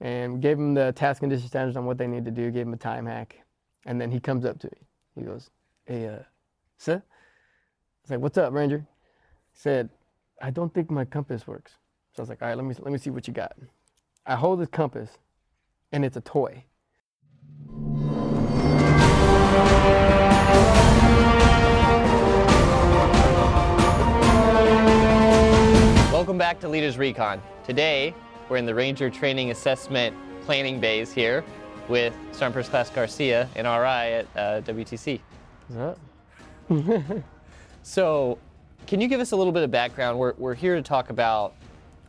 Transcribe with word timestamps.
and 0.00 0.40
gave 0.40 0.58
him 0.58 0.74
the 0.74 0.92
task 0.92 1.20
condition 1.20 1.46
standards 1.46 1.76
on 1.76 1.84
what 1.84 1.98
they 1.98 2.06
need 2.06 2.24
to 2.24 2.30
do. 2.30 2.50
Gave 2.50 2.66
him 2.66 2.72
a 2.72 2.78
time 2.78 3.06
hack, 3.06 3.36
and 3.86 4.00
then 4.00 4.10
he 4.10 4.20
comes 4.20 4.44
up 4.44 4.58
to 4.60 4.68
me. 4.68 4.78
He 5.14 5.22
goes, 5.22 5.50
"Hey, 5.84 6.06
uh, 6.08 6.22
sir," 6.78 6.96
I 6.96 8.02
was 8.02 8.10
like, 8.10 8.20
"What's 8.20 8.38
up, 8.38 8.52
Ranger?" 8.52 8.86
He 9.52 9.58
said, 9.58 9.90
"I 10.40 10.50
don't 10.50 10.72
think 10.72 10.90
my 10.90 11.04
compass 11.04 11.46
works." 11.46 11.72
So 12.12 12.20
I 12.20 12.22
was 12.22 12.28
like, 12.28 12.42
"All 12.42 12.48
right, 12.48 12.56
let 12.56 12.64
me 12.64 12.74
let 12.78 12.92
me 12.92 12.98
see 12.98 13.10
what 13.10 13.28
you 13.28 13.34
got." 13.34 13.52
I 14.26 14.36
hold 14.36 14.60
his 14.60 14.68
compass, 14.68 15.18
and 15.92 16.04
it's 16.04 16.16
a 16.16 16.20
toy. 16.20 16.64
Welcome 26.12 26.38
back 26.38 26.60
to 26.60 26.68
Leaders 26.68 26.98
Recon. 26.98 27.42
Today, 27.64 28.14
we're 28.50 28.56
in 28.56 28.66
the 28.66 28.74
Ranger 28.74 29.08
Training 29.08 29.52
Assessment 29.52 30.14
Planning 30.42 30.80
Bays 30.80 31.12
here 31.12 31.44
with 31.88 32.12
Sergeant 32.32 32.54
First 32.54 32.70
Class 32.70 32.90
Garcia 32.90 33.48
and 33.54 33.64
RI 33.64 34.18
at 34.18 34.26
uh, 34.36 34.60
WTC. 34.62 35.20
So, 37.82 38.36
can 38.86 39.00
you 39.00 39.08
give 39.08 39.20
us 39.20 39.32
a 39.32 39.36
little 39.36 39.54
bit 39.54 39.62
of 39.62 39.70
background? 39.70 40.18
We're, 40.18 40.34
we're 40.36 40.54
here 40.54 40.76
to 40.76 40.82
talk 40.82 41.08
about 41.08 41.54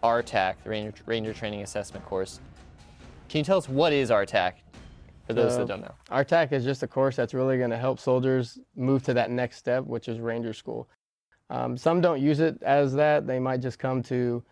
RTAC, 0.03 0.55
the 0.65 0.69
Ranger, 0.69 0.93
Ranger 1.05 1.33
Training 1.33 1.61
Assessment 1.61 2.03
course. 2.05 2.41
Can 3.29 3.37
you 3.37 3.45
tell 3.45 3.57
us 3.57 3.69
what 3.69 3.93
is 3.93 4.09
RTAC 4.09 4.55
for 5.25 5.31
those 5.33 5.53
So- 5.53 5.59
that 5.59 5.67
don't 5.69 5.79
know? 5.81 5.93
RTAC 6.11 6.51
is 6.51 6.65
just 6.65 6.83
a 6.83 6.87
course 6.87 7.15
that's 7.15 7.33
really 7.33 7.57
going 7.57 7.69
to 7.69 7.77
help 7.77 8.01
soldiers 8.01 8.59
move 8.75 9.01
to 9.03 9.13
that 9.13 9.31
next 9.31 9.57
step, 9.57 9.85
which 9.85 10.09
is 10.09 10.19
Ranger 10.19 10.51
School. 10.53 10.89
Um, 11.49 11.77
some 11.77 12.01
don't 12.01 12.19
use 12.21 12.41
it 12.41 12.61
as 12.63 12.93
that. 12.95 13.25
They 13.25 13.39
might 13.39 13.61
just 13.61 13.79
come 13.79 14.03
to 14.03 14.43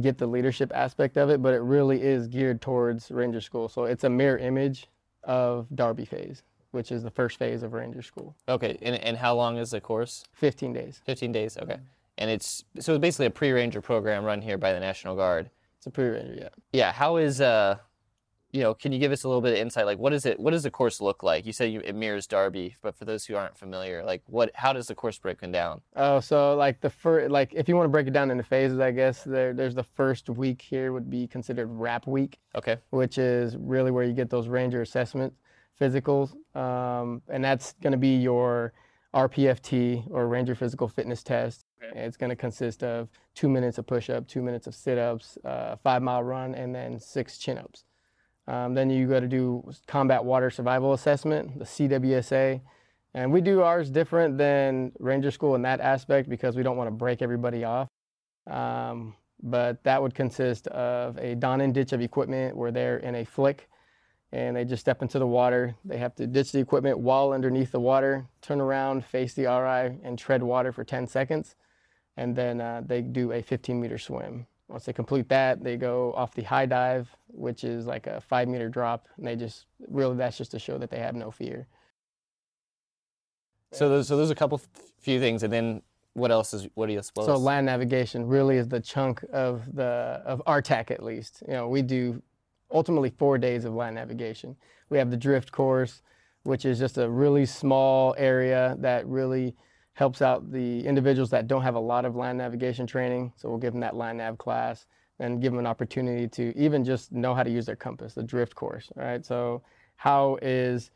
get 0.00 0.18
the 0.18 0.26
leadership 0.26 0.72
aspect 0.74 1.16
of 1.16 1.30
it, 1.30 1.42
but 1.42 1.54
it 1.54 1.60
really 1.60 2.02
is 2.02 2.26
geared 2.26 2.60
towards 2.60 3.10
Ranger 3.10 3.40
School. 3.40 3.68
So 3.68 3.84
it's 3.84 4.04
a 4.04 4.10
mirror 4.10 4.38
image 4.38 4.88
of 5.22 5.66
Darby 5.74 6.04
phase, 6.04 6.42
which 6.72 6.90
is 6.90 7.02
the 7.02 7.10
first 7.10 7.38
phase 7.38 7.62
of 7.62 7.72
Ranger 7.72 8.02
School. 8.02 8.34
Okay, 8.48 8.76
and, 8.82 8.96
and 8.96 9.16
how 9.16 9.34
long 9.34 9.56
is 9.56 9.70
the 9.70 9.80
course? 9.80 10.24
15 10.32 10.72
days. 10.72 11.00
15 11.06 11.32
days, 11.32 11.56
okay. 11.56 11.78
And 12.18 12.30
it's 12.30 12.64
so 12.78 12.94
it's 12.94 13.00
basically 13.00 13.26
a 13.26 13.30
pre-ranger 13.30 13.80
program 13.80 14.24
run 14.24 14.40
here 14.40 14.58
by 14.58 14.72
the 14.72 14.80
National 14.80 15.16
Guard. 15.16 15.50
It's 15.78 15.86
a 15.86 15.90
pre-Ranger, 15.90 16.34
yeah. 16.34 16.48
Yeah, 16.72 16.92
how 16.92 17.16
is 17.16 17.40
uh 17.40 17.78
you 18.54 18.60
know, 18.60 18.72
can 18.72 18.92
you 18.92 19.00
give 19.00 19.10
us 19.10 19.24
a 19.24 19.28
little 19.28 19.40
bit 19.42 19.52
of 19.52 19.58
insight 19.58 19.84
like 19.84 19.98
what 19.98 20.12
is 20.12 20.24
it 20.24 20.38
what 20.38 20.52
does 20.52 20.62
the 20.62 20.70
course 20.70 21.00
look 21.00 21.24
like? 21.24 21.44
You 21.44 21.52
said 21.52 21.72
you, 21.72 21.80
it 21.80 21.96
mirrors 21.96 22.28
Darby, 22.28 22.76
but 22.82 22.94
for 22.94 23.04
those 23.04 23.26
who 23.26 23.34
aren't 23.34 23.58
familiar, 23.58 24.04
like 24.04 24.22
what 24.26 24.52
how 24.54 24.72
does 24.72 24.86
the 24.86 24.94
course 24.94 25.18
break 25.18 25.40
them 25.40 25.50
down? 25.50 25.80
Oh, 25.96 26.20
so 26.20 26.54
like 26.54 26.80
the 26.80 26.88
first, 26.88 27.32
like 27.32 27.52
if 27.52 27.68
you 27.68 27.74
want 27.74 27.86
to 27.86 27.90
break 27.90 28.06
it 28.06 28.12
down 28.12 28.30
into 28.30 28.44
phases, 28.44 28.78
I 28.78 28.92
guess 28.92 29.24
there, 29.24 29.52
there's 29.52 29.74
the 29.74 29.82
first 29.82 30.28
week 30.28 30.62
here 30.62 30.92
would 30.92 31.10
be 31.10 31.26
considered 31.26 31.66
RAP 31.66 32.06
week. 32.06 32.38
Okay. 32.54 32.76
which 32.90 33.18
is 33.18 33.56
really 33.56 33.90
where 33.90 34.04
you 34.04 34.12
get 34.12 34.30
those 34.30 34.46
ranger 34.46 34.82
assessment 34.82 35.34
physicals. 35.80 36.32
Um, 36.56 37.22
and 37.28 37.42
that's 37.44 37.72
going 37.82 37.90
to 37.90 37.98
be 37.98 38.14
your 38.14 38.72
RPFT 39.12 40.06
or 40.10 40.28
ranger 40.28 40.54
physical 40.54 40.86
fitness 40.86 41.24
test. 41.24 41.64
And 41.82 41.98
It's 41.98 42.16
going 42.16 42.30
to 42.30 42.36
consist 42.36 42.84
of 42.84 43.08
two 43.34 43.48
minutes 43.48 43.78
of 43.78 43.86
push 43.86 44.10
up, 44.10 44.28
two 44.28 44.42
minutes 44.42 44.68
of 44.68 44.74
sit 44.76 44.98
ups, 44.98 45.38
uh, 45.44 45.74
five 45.74 46.02
mile 46.02 46.22
run, 46.22 46.54
and 46.54 46.72
then 46.72 47.00
six 47.00 47.38
chin 47.38 47.58
ups. 47.58 47.82
Um, 48.46 48.74
then 48.74 48.90
you 48.90 49.08
got 49.08 49.20
to 49.20 49.28
do 49.28 49.70
combat 49.86 50.24
water 50.24 50.50
survival 50.50 50.92
assessment, 50.92 51.58
the 51.58 51.64
CWSA. 51.64 52.60
And 53.14 53.32
we 53.32 53.40
do 53.40 53.62
ours 53.62 53.90
different 53.90 54.38
than 54.38 54.92
Ranger 54.98 55.30
School 55.30 55.54
in 55.54 55.62
that 55.62 55.80
aspect 55.80 56.28
because 56.28 56.56
we 56.56 56.62
don't 56.62 56.76
want 56.76 56.88
to 56.88 56.94
break 56.94 57.22
everybody 57.22 57.64
off. 57.64 57.88
Um, 58.50 59.14
but 59.42 59.82
that 59.84 60.02
would 60.02 60.14
consist 60.14 60.66
of 60.68 61.16
a 61.18 61.34
don 61.34 61.60
and 61.60 61.72
ditch 61.72 61.92
of 61.92 62.00
equipment 62.00 62.56
where 62.56 62.72
they're 62.72 62.98
in 62.98 63.14
a 63.14 63.24
flick 63.24 63.68
and 64.32 64.56
they 64.56 64.64
just 64.64 64.80
step 64.80 65.00
into 65.00 65.20
the 65.20 65.26
water. 65.26 65.76
They 65.84 65.98
have 65.98 66.14
to 66.16 66.26
ditch 66.26 66.50
the 66.50 66.58
equipment 66.58 66.98
while 66.98 67.32
underneath 67.32 67.70
the 67.70 67.78
water, 67.78 68.26
turn 68.42 68.60
around, 68.60 69.04
face 69.04 69.32
the 69.32 69.44
RI, 69.44 70.00
and 70.02 70.18
tread 70.18 70.42
water 70.42 70.72
for 70.72 70.82
10 70.82 71.06
seconds. 71.06 71.54
And 72.16 72.34
then 72.34 72.60
uh, 72.60 72.82
they 72.84 73.00
do 73.00 73.30
a 73.30 73.42
15 73.42 73.80
meter 73.80 73.96
swim. 73.96 74.46
Once 74.68 74.84
they 74.84 74.92
complete 74.92 75.28
that, 75.28 75.62
they 75.62 75.76
go 75.76 76.12
off 76.14 76.34
the 76.34 76.42
high 76.42 76.66
dive, 76.66 77.08
which 77.28 77.64
is 77.64 77.86
like 77.86 78.06
a 78.06 78.20
five 78.20 78.48
meter 78.48 78.68
drop. 78.68 79.08
And 79.16 79.26
they 79.26 79.36
just 79.36 79.66
really, 79.88 80.16
that's 80.16 80.38
just 80.38 80.52
to 80.52 80.58
show 80.58 80.78
that 80.78 80.90
they 80.90 80.98
have 80.98 81.14
no 81.14 81.30
fear. 81.30 81.66
So 83.72 83.88
those 83.88 84.08
so 84.08 84.16
those 84.16 84.30
are 84.30 84.32
a 84.32 84.36
couple 84.36 84.60
few 85.00 85.18
things 85.18 85.42
and 85.42 85.52
then 85.52 85.82
what 86.14 86.30
else 86.30 86.54
is 86.54 86.68
what 86.74 86.86
do 86.86 86.92
you 86.92 86.98
What 87.14 87.26
So 87.26 87.36
land 87.36 87.66
navigation 87.66 88.26
really 88.26 88.56
is 88.56 88.68
the 88.68 88.80
chunk 88.80 89.24
of 89.32 89.74
the 89.74 90.22
of 90.24 90.40
RTAC 90.46 90.90
at 90.90 91.02
least. 91.02 91.42
You 91.46 91.54
know, 91.54 91.68
we 91.68 91.82
do 91.82 92.22
ultimately 92.70 93.10
four 93.10 93.36
days 93.36 93.64
of 93.64 93.74
land 93.74 93.96
navigation. 93.96 94.56
We 94.90 94.98
have 94.98 95.10
the 95.10 95.16
drift 95.16 95.50
course, 95.50 96.02
which 96.44 96.64
is 96.64 96.78
just 96.78 96.98
a 96.98 97.08
really 97.10 97.46
small 97.46 98.14
area 98.16 98.76
that 98.78 99.06
really 99.06 99.56
helps 99.94 100.20
out 100.20 100.50
the 100.52 100.84
individuals 100.86 101.30
that 101.30 101.46
don't 101.46 101.62
have 101.62 101.76
a 101.76 101.80
lot 101.80 102.04
of 102.04 102.16
land 102.16 102.38
navigation 102.38 102.86
training. 102.86 103.32
So 103.36 103.48
we'll 103.48 103.58
give 103.58 103.72
them 103.72 103.80
that 103.80 103.96
land 103.96 104.18
nav 104.18 104.38
class 104.38 104.86
and 105.20 105.40
give 105.40 105.52
them 105.52 105.60
an 105.60 105.66
opportunity 105.66 106.26
to 106.28 106.56
even 106.58 106.84
just 106.84 107.12
know 107.12 107.34
how 107.34 107.44
to 107.44 107.50
use 107.50 107.66
their 107.66 107.76
compass, 107.76 108.14
the 108.14 108.22
drift 108.22 108.54
course. 108.54 108.90
right? 108.96 109.24
So 109.24 109.62
how 109.96 110.38
is 110.42 110.90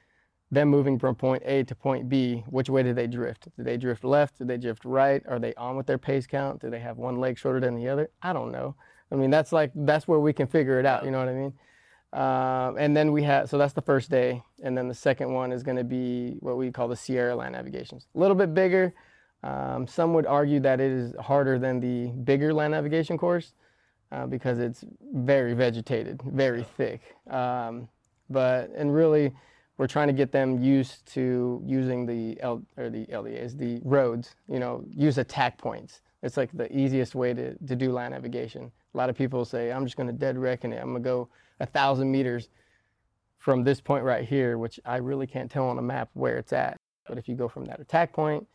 them 0.51 0.69
moving 0.69 0.99
from 0.99 1.15
point 1.15 1.43
A 1.47 1.63
to 1.65 1.75
point 1.75 2.09
B, 2.09 2.43
which 2.49 2.69
way 2.71 2.83
did 2.83 2.97
they 2.97 3.07
drift? 3.07 3.49
Did 3.57 3.67
they 3.67 3.77
drift 3.77 4.03
left? 4.03 4.39
Did 4.39 4.49
they 4.49 4.57
drift 4.57 4.85
right? 4.85 5.23
Are 5.29 5.39
they 5.39 5.55
on 5.55 5.77
with 5.77 5.87
their 5.87 5.99
pace 5.99 6.27
count? 6.27 6.61
Do 6.61 6.71
they 6.71 6.81
have 6.81 6.97
one 6.97 7.21
leg 7.21 7.39
shorter 7.39 7.61
than 7.61 7.77
the 7.77 7.89
other? 7.89 8.11
I 8.23 8.33
don't 8.33 8.51
know. 8.51 8.75
I 9.13 9.15
mean, 9.15 9.31
that's 9.31 9.53
like 9.53 9.71
that's 9.75 10.09
where 10.09 10.19
we 10.19 10.33
can 10.33 10.47
figure 10.47 10.81
it 10.81 10.87
out. 10.87 11.05
You 11.05 11.11
know 11.11 11.19
what 11.19 11.29
I 11.29 11.35
mean? 11.35 11.53
Um, 12.13 12.77
and 12.79 12.97
then 12.97 13.13
we 13.13 13.23
have 13.25 13.51
so 13.51 13.59
that's 13.59 13.75
the 13.75 13.83
first 13.83 14.11
day, 14.11 14.43
and 14.63 14.77
then 14.77 14.89
the 14.89 14.95
second 14.95 15.33
one 15.33 15.53
is 15.53 15.63
going 15.63 15.77
to 15.77 15.85
be 15.85 16.37
what 16.41 16.57
we 16.57 16.71
call 16.71 16.89
the 16.89 16.97
Sierra 16.97 17.37
Land 17.37 17.53
Navigations. 17.53 18.07
A 18.15 18.19
little 18.19 18.37
bit 18.37 18.55
bigger. 18.55 18.95
Um, 19.43 19.87
some 19.87 20.15
would 20.15 20.27
argue 20.27 20.59
that 20.61 20.81
it 20.81 20.91
is 20.91 21.15
harder 21.21 21.59
than 21.59 21.81
the 21.81 22.09
bigger 22.23 22.53
land 22.53 22.73
navigation 22.73 23.17
course 23.17 23.53
uh, 24.11 24.27
because 24.27 24.59
it's 24.59 24.85
very 25.15 25.55
vegetated, 25.55 26.21
very 26.23 26.65
thick. 26.77 27.15
Um, 27.31 27.89
but 28.31 28.71
and 28.75 28.93
really, 28.93 29.33
we're 29.77 29.87
trying 29.87 30.09
to 30.09 30.13
get 30.13 30.33
them 30.33 30.59
used 30.59 31.07
to 31.13 31.63
using 31.65 32.07
the 32.07 32.41
L, 32.41 32.63
or 32.77 32.91
the 32.91 33.07
LDAs, 33.07 33.57
the 33.57 33.81
roads. 33.85 34.35
You 34.49 34.59
know, 34.59 34.85
use 34.91 35.19
attack 35.19 35.59
points. 35.59 36.01
It's 36.23 36.37
like 36.37 36.51
the 36.53 36.75
easiest 36.77 37.15
way 37.15 37.33
to, 37.35 37.55
to 37.55 37.77
do 37.77 37.93
land 37.93 38.13
navigation. 38.13 38.73
A 38.95 38.97
lot 38.97 39.11
of 39.11 39.17
people 39.17 39.45
say, 39.45 39.71
"I'm 39.71 39.85
just 39.85 39.97
going 39.97 40.09
to 40.09 40.13
dead 40.13 40.39
reckon 40.39 40.73
it. 40.73 40.79
I'm 40.79 40.91
going 40.91 41.03
to 41.03 41.09
go 41.09 41.29
a 41.61 41.67
thousand 41.67 42.11
meters 42.11 42.49
from 43.39 43.65
this 43.65 43.81
point 43.81 44.05
right 44.05 44.27
here," 44.27 44.59
which 44.59 44.81
I 44.85 44.97
really 44.97 45.27
can't 45.27 45.51
tell 45.51 45.69
on 45.69 45.79
a 45.79 45.83
map 45.83 46.11
where 46.15 46.39
it's 46.39 46.53
at. 46.53 46.77
But 47.07 47.19
if 47.19 47.29
you 47.29 47.35
go 47.35 47.49
from 47.49 47.65
that 47.67 47.81
attack 47.81 48.13
point, 48.13 48.47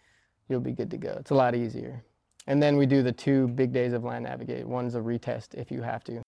you'll 0.47 0.59
be 0.59 0.73
good 0.73 0.91
to 0.91 0.97
go. 0.97 1.15
It's 1.19 1.31
a 1.31 1.35
lot 1.35 1.55
easier. 1.55 2.03
And 2.47 2.61
then 2.61 2.77
we 2.77 2.85
do 2.85 3.01
the 3.01 3.11
two 3.11 3.47
big 3.49 3.71
days 3.71 3.93
of 3.93 4.03
land 4.03 4.25
navigate. 4.25 4.67
One's 4.67 4.95
a 4.95 4.99
retest 4.99 5.53
if 5.55 5.71
you 5.71 5.81
have 5.81 6.03
to. 6.05 6.21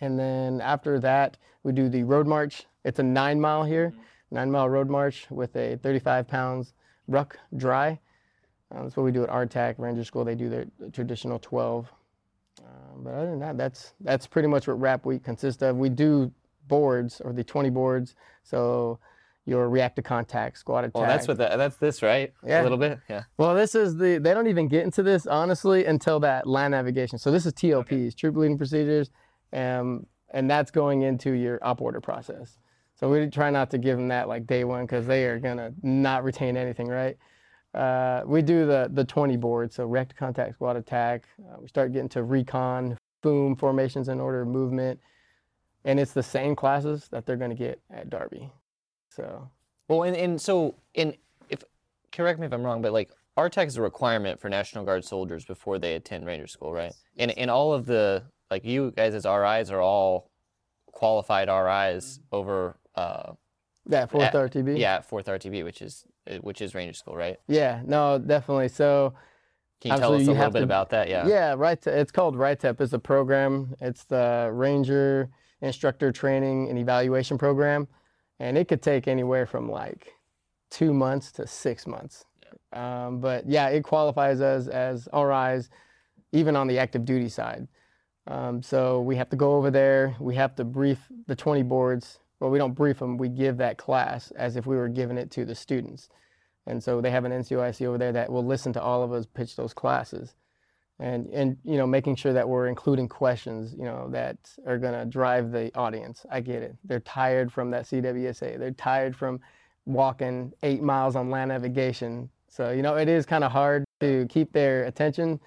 And 0.00 0.18
then 0.18 0.60
after 0.60 0.98
that, 1.00 1.36
we 1.62 1.72
do 1.72 1.88
the 1.88 2.04
road 2.04 2.26
march. 2.26 2.64
It's 2.84 2.98
a 2.98 3.02
nine 3.02 3.40
mile 3.40 3.64
here, 3.64 3.92
nine 4.30 4.50
mile 4.50 4.68
road 4.68 4.88
march 4.88 5.26
with 5.30 5.54
a 5.56 5.76
35 5.82 6.26
pounds 6.26 6.72
ruck 7.06 7.38
dry. 7.56 7.98
Uh, 8.74 8.84
that's 8.84 8.96
what 8.96 9.02
we 9.02 9.12
do 9.12 9.24
at 9.24 9.28
RTAC 9.28 9.74
Ranger 9.78 10.04
School. 10.04 10.24
They 10.24 10.36
do 10.36 10.48
their 10.48 10.64
traditional 10.92 11.38
12. 11.38 11.92
But 13.00 13.14
other 13.14 13.30
than 13.30 13.40
that, 13.40 13.56
that's 13.56 13.94
that's 14.00 14.26
pretty 14.26 14.48
much 14.48 14.68
what 14.68 14.80
Rap 14.80 15.06
Week 15.06 15.24
consists 15.24 15.62
of. 15.62 15.76
We 15.76 15.88
do 15.88 16.32
boards 16.68 17.20
or 17.20 17.32
the 17.32 17.44
20 17.44 17.70
boards. 17.70 18.14
So 18.42 18.98
your 19.46 19.68
react 19.68 19.96
to 19.96 20.02
contact, 20.02 20.58
squad 20.58 20.84
attack. 20.84 20.94
well, 20.94 21.06
that's 21.06 21.26
what 21.26 21.38
that, 21.38 21.56
that's 21.56 21.76
this, 21.76 22.02
right? 22.02 22.32
Yeah. 22.46 22.62
A 22.62 22.62
little 22.62 22.78
bit. 22.78 22.98
Yeah. 23.08 23.24
Well, 23.36 23.54
this 23.54 23.74
is 23.74 23.96
the, 23.96 24.18
they 24.18 24.32
don't 24.32 24.46
even 24.46 24.68
get 24.68 24.84
into 24.84 25.02
this, 25.02 25.26
honestly, 25.26 25.84
until 25.86 26.20
that 26.20 26.46
land 26.46 26.72
navigation. 26.72 27.18
So 27.18 27.30
this 27.30 27.46
is 27.46 27.52
TLPs, 27.54 28.14
troop 28.14 28.36
leading 28.36 28.58
procedures, 28.58 29.10
um, 29.52 30.06
and 30.32 30.48
that's 30.48 30.70
going 30.70 31.02
into 31.02 31.32
your 31.32 31.58
op 31.62 31.80
order 31.80 32.00
process. 32.00 32.58
So 32.94 33.10
we 33.10 33.28
try 33.28 33.50
not 33.50 33.70
to 33.70 33.78
give 33.78 33.96
them 33.96 34.08
that 34.08 34.28
like 34.28 34.46
day 34.46 34.64
one 34.64 34.84
because 34.84 35.06
they 35.06 35.24
are 35.24 35.38
going 35.38 35.56
to 35.56 35.72
not 35.82 36.22
retain 36.22 36.56
anything, 36.56 36.86
right? 36.86 37.16
Uh, 37.74 38.22
we 38.26 38.42
do 38.42 38.66
the, 38.66 38.90
the 38.92 39.04
20 39.04 39.36
board, 39.36 39.72
so 39.72 39.86
react 39.86 40.10
to 40.10 40.16
contact, 40.16 40.54
squad 40.54 40.76
attack. 40.76 41.24
Uh, 41.40 41.56
we 41.60 41.68
start 41.68 41.92
getting 41.92 42.08
to 42.10 42.22
recon, 42.22 42.98
boom, 43.22 43.56
formations 43.56 44.08
and 44.08 44.20
order 44.20 44.44
movement. 44.44 45.00
And 45.84 45.98
it's 45.98 46.12
the 46.12 46.22
same 46.22 46.54
classes 46.54 47.08
that 47.10 47.24
they're 47.26 47.36
going 47.36 47.50
to 47.50 47.56
get 47.56 47.80
at 47.90 48.10
Darby. 48.10 48.50
So 49.10 49.48
Well, 49.88 50.02
and, 50.04 50.16
and 50.16 50.40
so 50.40 50.74
in 50.94 51.16
if 51.48 51.62
correct 52.12 52.38
me 52.38 52.46
if 52.46 52.52
I'm 52.52 52.62
wrong, 52.62 52.82
but 52.82 52.92
like 52.92 53.10
RTAC 53.38 53.66
is 53.68 53.76
a 53.76 53.82
requirement 53.82 54.40
for 54.40 54.48
National 54.48 54.84
Guard 54.84 55.04
soldiers 55.04 55.44
before 55.44 55.78
they 55.78 55.94
attend 55.94 56.26
Ranger 56.26 56.46
School, 56.46 56.72
right? 56.72 56.92
And 57.16 57.30
and 57.32 57.50
all 57.50 57.72
of 57.72 57.86
the 57.86 58.24
like 58.50 58.64
you 58.64 58.90
guys 58.90 59.14
as 59.14 59.24
RIs 59.24 59.70
are 59.70 59.80
all 59.80 60.30
qualified 60.86 61.48
RIs 61.48 62.20
over 62.32 62.76
uh 62.94 63.32
yeah, 63.88 64.06
fourth 64.06 64.34
Yeah, 64.34 64.40
RTB. 64.40 64.78
yeah 64.78 65.00
fourth 65.00 65.26
RTB, 65.26 65.64
which 65.64 65.80
is 65.80 66.04
which 66.42 66.60
is 66.60 66.74
Ranger 66.74 66.92
School, 66.92 67.16
right? 67.16 67.38
Yeah, 67.48 67.80
no, 67.86 68.18
definitely. 68.18 68.68
So 68.68 69.14
Can 69.80 69.92
you 69.92 69.96
tell 69.96 70.12
Absolutely, 70.12 70.22
us 70.24 70.28
a 70.28 70.32
you 70.32 70.36
little 70.38 70.50
bit 70.52 70.58
to- 70.60 70.64
about 70.64 70.90
that? 70.90 71.08
Yeah. 71.08 71.26
Yeah, 71.26 71.54
right. 71.56 71.84
It's 71.86 72.12
called 72.12 72.36
RITEP. 72.36 72.80
It's 72.80 72.92
a 72.92 72.98
program. 72.98 73.74
It's 73.80 74.04
the 74.04 74.50
Ranger 74.52 75.30
instructor 75.62 76.12
training 76.12 76.68
and 76.68 76.78
evaluation 76.78 77.38
program, 77.38 77.88
and 78.38 78.56
it 78.58 78.68
could 78.68 78.82
take 78.82 79.08
anywhere 79.08 79.46
from 79.46 79.70
like 79.70 80.14
two 80.70 80.92
months 80.92 81.32
to 81.32 81.46
six 81.46 81.86
months. 81.86 82.24
Um, 82.72 83.20
but 83.20 83.48
yeah, 83.48 83.68
it 83.68 83.82
qualifies 83.82 84.40
us 84.40 84.68
as 84.68 85.08
RIs, 85.12 85.70
even 86.32 86.56
on 86.56 86.66
the 86.66 86.78
active 86.78 87.04
duty 87.04 87.28
side. 87.28 87.66
Um, 88.26 88.62
so 88.62 89.00
we 89.00 89.16
have 89.16 89.28
to 89.30 89.36
go 89.36 89.56
over 89.56 89.70
there. 89.70 90.14
We 90.20 90.34
have 90.36 90.54
to 90.56 90.64
brief 90.64 90.98
the 91.26 91.34
20 91.34 91.62
boards. 91.62 92.18
Well, 92.38 92.50
we 92.50 92.58
don't 92.58 92.74
brief 92.74 92.98
them. 92.98 93.16
We 93.16 93.28
give 93.28 93.56
that 93.58 93.76
class 93.76 94.30
as 94.32 94.56
if 94.56 94.66
we 94.66 94.76
were 94.76 94.88
giving 94.88 95.18
it 95.18 95.30
to 95.32 95.44
the 95.44 95.54
students. 95.54 96.08
And 96.70 96.82
so 96.82 97.00
they 97.00 97.10
have 97.10 97.24
an 97.24 97.32
NCOIC 97.32 97.86
over 97.86 97.98
there 97.98 98.12
that 98.12 98.30
will 98.30 98.44
listen 98.44 98.72
to 98.74 98.82
all 98.82 99.02
of 99.02 99.12
us 99.12 99.26
pitch 99.26 99.56
those 99.56 99.74
classes. 99.74 100.34
And, 100.98 101.26
and 101.28 101.56
you 101.64 101.76
know, 101.76 101.86
making 101.86 102.16
sure 102.16 102.32
that 102.32 102.48
we're 102.48 102.66
including 102.66 103.08
questions, 103.08 103.74
you 103.76 103.84
know, 103.84 104.08
that 104.10 104.36
are 104.66 104.78
going 104.78 104.92
to 104.92 105.06
drive 105.06 105.50
the 105.50 105.74
audience. 105.74 106.26
I 106.30 106.40
get 106.40 106.62
it. 106.62 106.76
They're 106.84 107.00
tired 107.00 107.50
from 107.52 107.70
that 107.70 107.84
CWSA. 107.84 108.58
They're 108.58 108.70
tired 108.72 109.16
from 109.16 109.40
walking 109.86 110.52
eight 110.62 110.82
miles 110.82 111.16
on 111.16 111.30
land 111.30 111.48
navigation. 111.48 112.28
So, 112.48 112.70
you 112.70 112.82
know, 112.82 112.96
it 112.96 113.08
is 113.08 113.24
kind 113.24 113.44
of 113.44 113.52
hard 113.52 113.84
to 114.00 114.26
keep 114.28 114.52
their 114.52 114.84
attention 114.84 115.40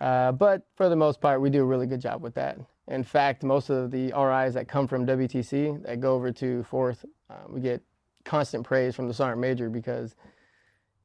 uh, 0.00 0.32
but 0.32 0.66
for 0.76 0.88
the 0.88 0.96
most 0.96 1.20
part, 1.20 1.40
we 1.40 1.50
do 1.50 1.62
a 1.62 1.64
really 1.64 1.86
good 1.86 2.00
job 2.00 2.22
with 2.22 2.34
that. 2.34 2.58
In 2.88 3.02
fact, 3.02 3.42
most 3.42 3.70
of 3.70 3.90
the 3.90 4.12
RIs 4.12 4.54
that 4.54 4.68
come 4.68 4.86
from 4.86 5.06
WTC 5.06 5.84
that 5.84 6.00
go 6.00 6.14
over 6.14 6.30
to 6.32 6.62
fourth, 6.64 7.04
uh, 7.30 7.34
we 7.48 7.60
get 7.60 7.82
constant 8.24 8.64
praise 8.64 8.94
from 8.94 9.08
the 9.08 9.14
sergeant 9.14 9.40
major 9.40 9.70
because 9.70 10.14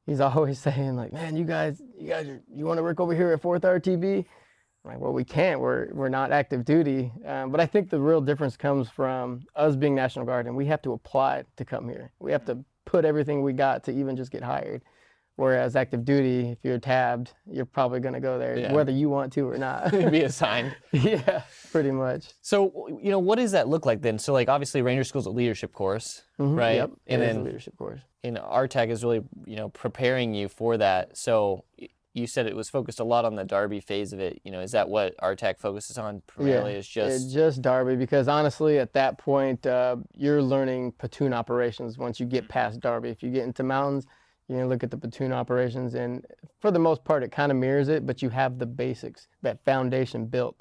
he's 0.06 0.20
always 0.20 0.58
saying 0.66 0.96
like, 0.96 1.12
"Man, 1.12 1.36
you 1.36 1.44
guys, 1.44 1.80
you 1.98 2.08
guys, 2.08 2.28
are, 2.28 2.42
you 2.52 2.64
want 2.64 2.78
to 2.78 2.82
work 2.82 3.00
over 3.00 3.14
here 3.14 3.32
at 3.32 3.40
fourth 3.40 3.62
RTB?" 3.62 4.24
I'm 4.84 4.90
like, 4.90 5.00
well, 5.00 5.12
we 5.12 5.24
can't. 5.24 5.60
We're 5.60 5.92
we're 5.92 6.08
not 6.08 6.32
active 6.32 6.64
duty. 6.64 7.12
Um, 7.24 7.50
but 7.50 7.60
I 7.60 7.66
think 7.66 7.88
the 7.88 8.00
real 8.00 8.20
difference 8.20 8.56
comes 8.56 8.88
from 8.88 9.42
us 9.54 9.76
being 9.76 9.94
National 9.94 10.24
Guard, 10.24 10.46
and 10.46 10.56
we 10.56 10.66
have 10.66 10.82
to 10.82 10.92
apply 10.92 11.44
to 11.56 11.64
come 11.64 11.88
here. 11.88 12.12
We 12.18 12.32
have 12.32 12.44
to 12.46 12.64
put 12.84 13.04
everything 13.04 13.42
we 13.42 13.52
got 13.52 13.84
to 13.84 13.92
even 13.92 14.16
just 14.16 14.32
get 14.32 14.42
hired. 14.42 14.82
Whereas 15.36 15.76
active 15.76 16.04
duty, 16.04 16.50
if 16.50 16.58
you're 16.62 16.78
tabbed, 16.78 17.32
you're 17.50 17.64
probably 17.64 18.00
going 18.00 18.12
to 18.14 18.20
go 18.20 18.38
there 18.38 18.58
Yeah. 18.58 18.72
whether 18.72 18.92
you 18.92 19.08
want 19.08 19.32
to 19.32 19.48
or 19.48 19.56
not. 19.56 19.90
be 20.10 20.22
assigned. 20.24 20.76
yeah, 20.92 21.42
pretty 21.70 21.90
much. 21.90 22.26
So, 22.42 22.88
you 23.02 23.10
know, 23.10 23.18
what 23.18 23.36
does 23.36 23.52
that 23.52 23.66
look 23.66 23.86
like 23.86 24.02
then? 24.02 24.18
So, 24.18 24.32
like, 24.34 24.48
obviously, 24.48 24.82
Ranger 24.82 25.04
School's 25.04 25.26
a 25.26 25.30
leadership 25.30 25.72
course, 25.72 26.22
Mhm, 26.38 26.56
right? 26.56 26.74
Yep. 26.76 26.90
And 27.06 27.22
it 27.22 27.26
then 27.26 27.44
leadership 27.44 27.76
course. 27.78 28.00
in 28.22 28.34
RTAC 28.36 28.90
is 28.90 29.02
really, 29.02 29.22
you 29.46 29.56
know, 29.56 29.70
preparing 29.70 30.34
you 30.34 30.48
for 30.48 30.76
that. 30.76 31.16
So, 31.16 31.64
you 32.14 32.26
said 32.26 32.46
it 32.46 32.54
was 32.54 32.68
focused 32.68 33.00
a 33.00 33.04
lot 33.04 33.24
on 33.24 33.34
the 33.36 33.44
Darby 33.44 33.80
phase 33.80 34.12
of 34.12 34.20
it. 34.20 34.38
You 34.44 34.50
know, 34.52 34.60
is 34.60 34.72
that 34.72 34.86
what 34.90 35.16
RTAC 35.16 35.58
focuses 35.58 35.96
on 35.96 36.20
primarily? 36.26 36.74
Is 36.74 36.86
just 36.86 37.24
It's 37.24 37.32
just 37.32 37.62
Darby 37.62 37.96
because 37.96 38.28
honestly, 38.28 38.78
at 38.78 38.92
that 38.92 39.16
point, 39.16 39.66
uh, 39.66 39.96
you're 40.14 40.42
learning 40.42 40.92
platoon 40.98 41.32
operations 41.32 41.96
once 41.96 42.20
you 42.20 42.26
Mm-hmm. 42.26 42.34
get 42.34 42.48
past 42.50 42.80
Darby. 42.80 43.08
If 43.08 43.22
you 43.22 43.30
get 43.30 43.44
into 43.44 43.62
mountains, 43.62 44.04
you 44.48 44.56
can 44.56 44.68
look 44.68 44.82
at 44.82 44.90
the 44.90 44.96
platoon 44.96 45.32
operations, 45.32 45.94
and 45.94 46.24
for 46.60 46.70
the 46.70 46.78
most 46.78 47.04
part, 47.04 47.22
it 47.22 47.32
kind 47.32 47.50
of 47.52 47.58
mirrors 47.58 47.88
it, 47.88 48.06
but 48.06 48.22
you 48.22 48.28
have 48.30 48.58
the 48.58 48.66
basics, 48.66 49.28
that 49.42 49.64
foundation 49.64 50.26
built 50.26 50.60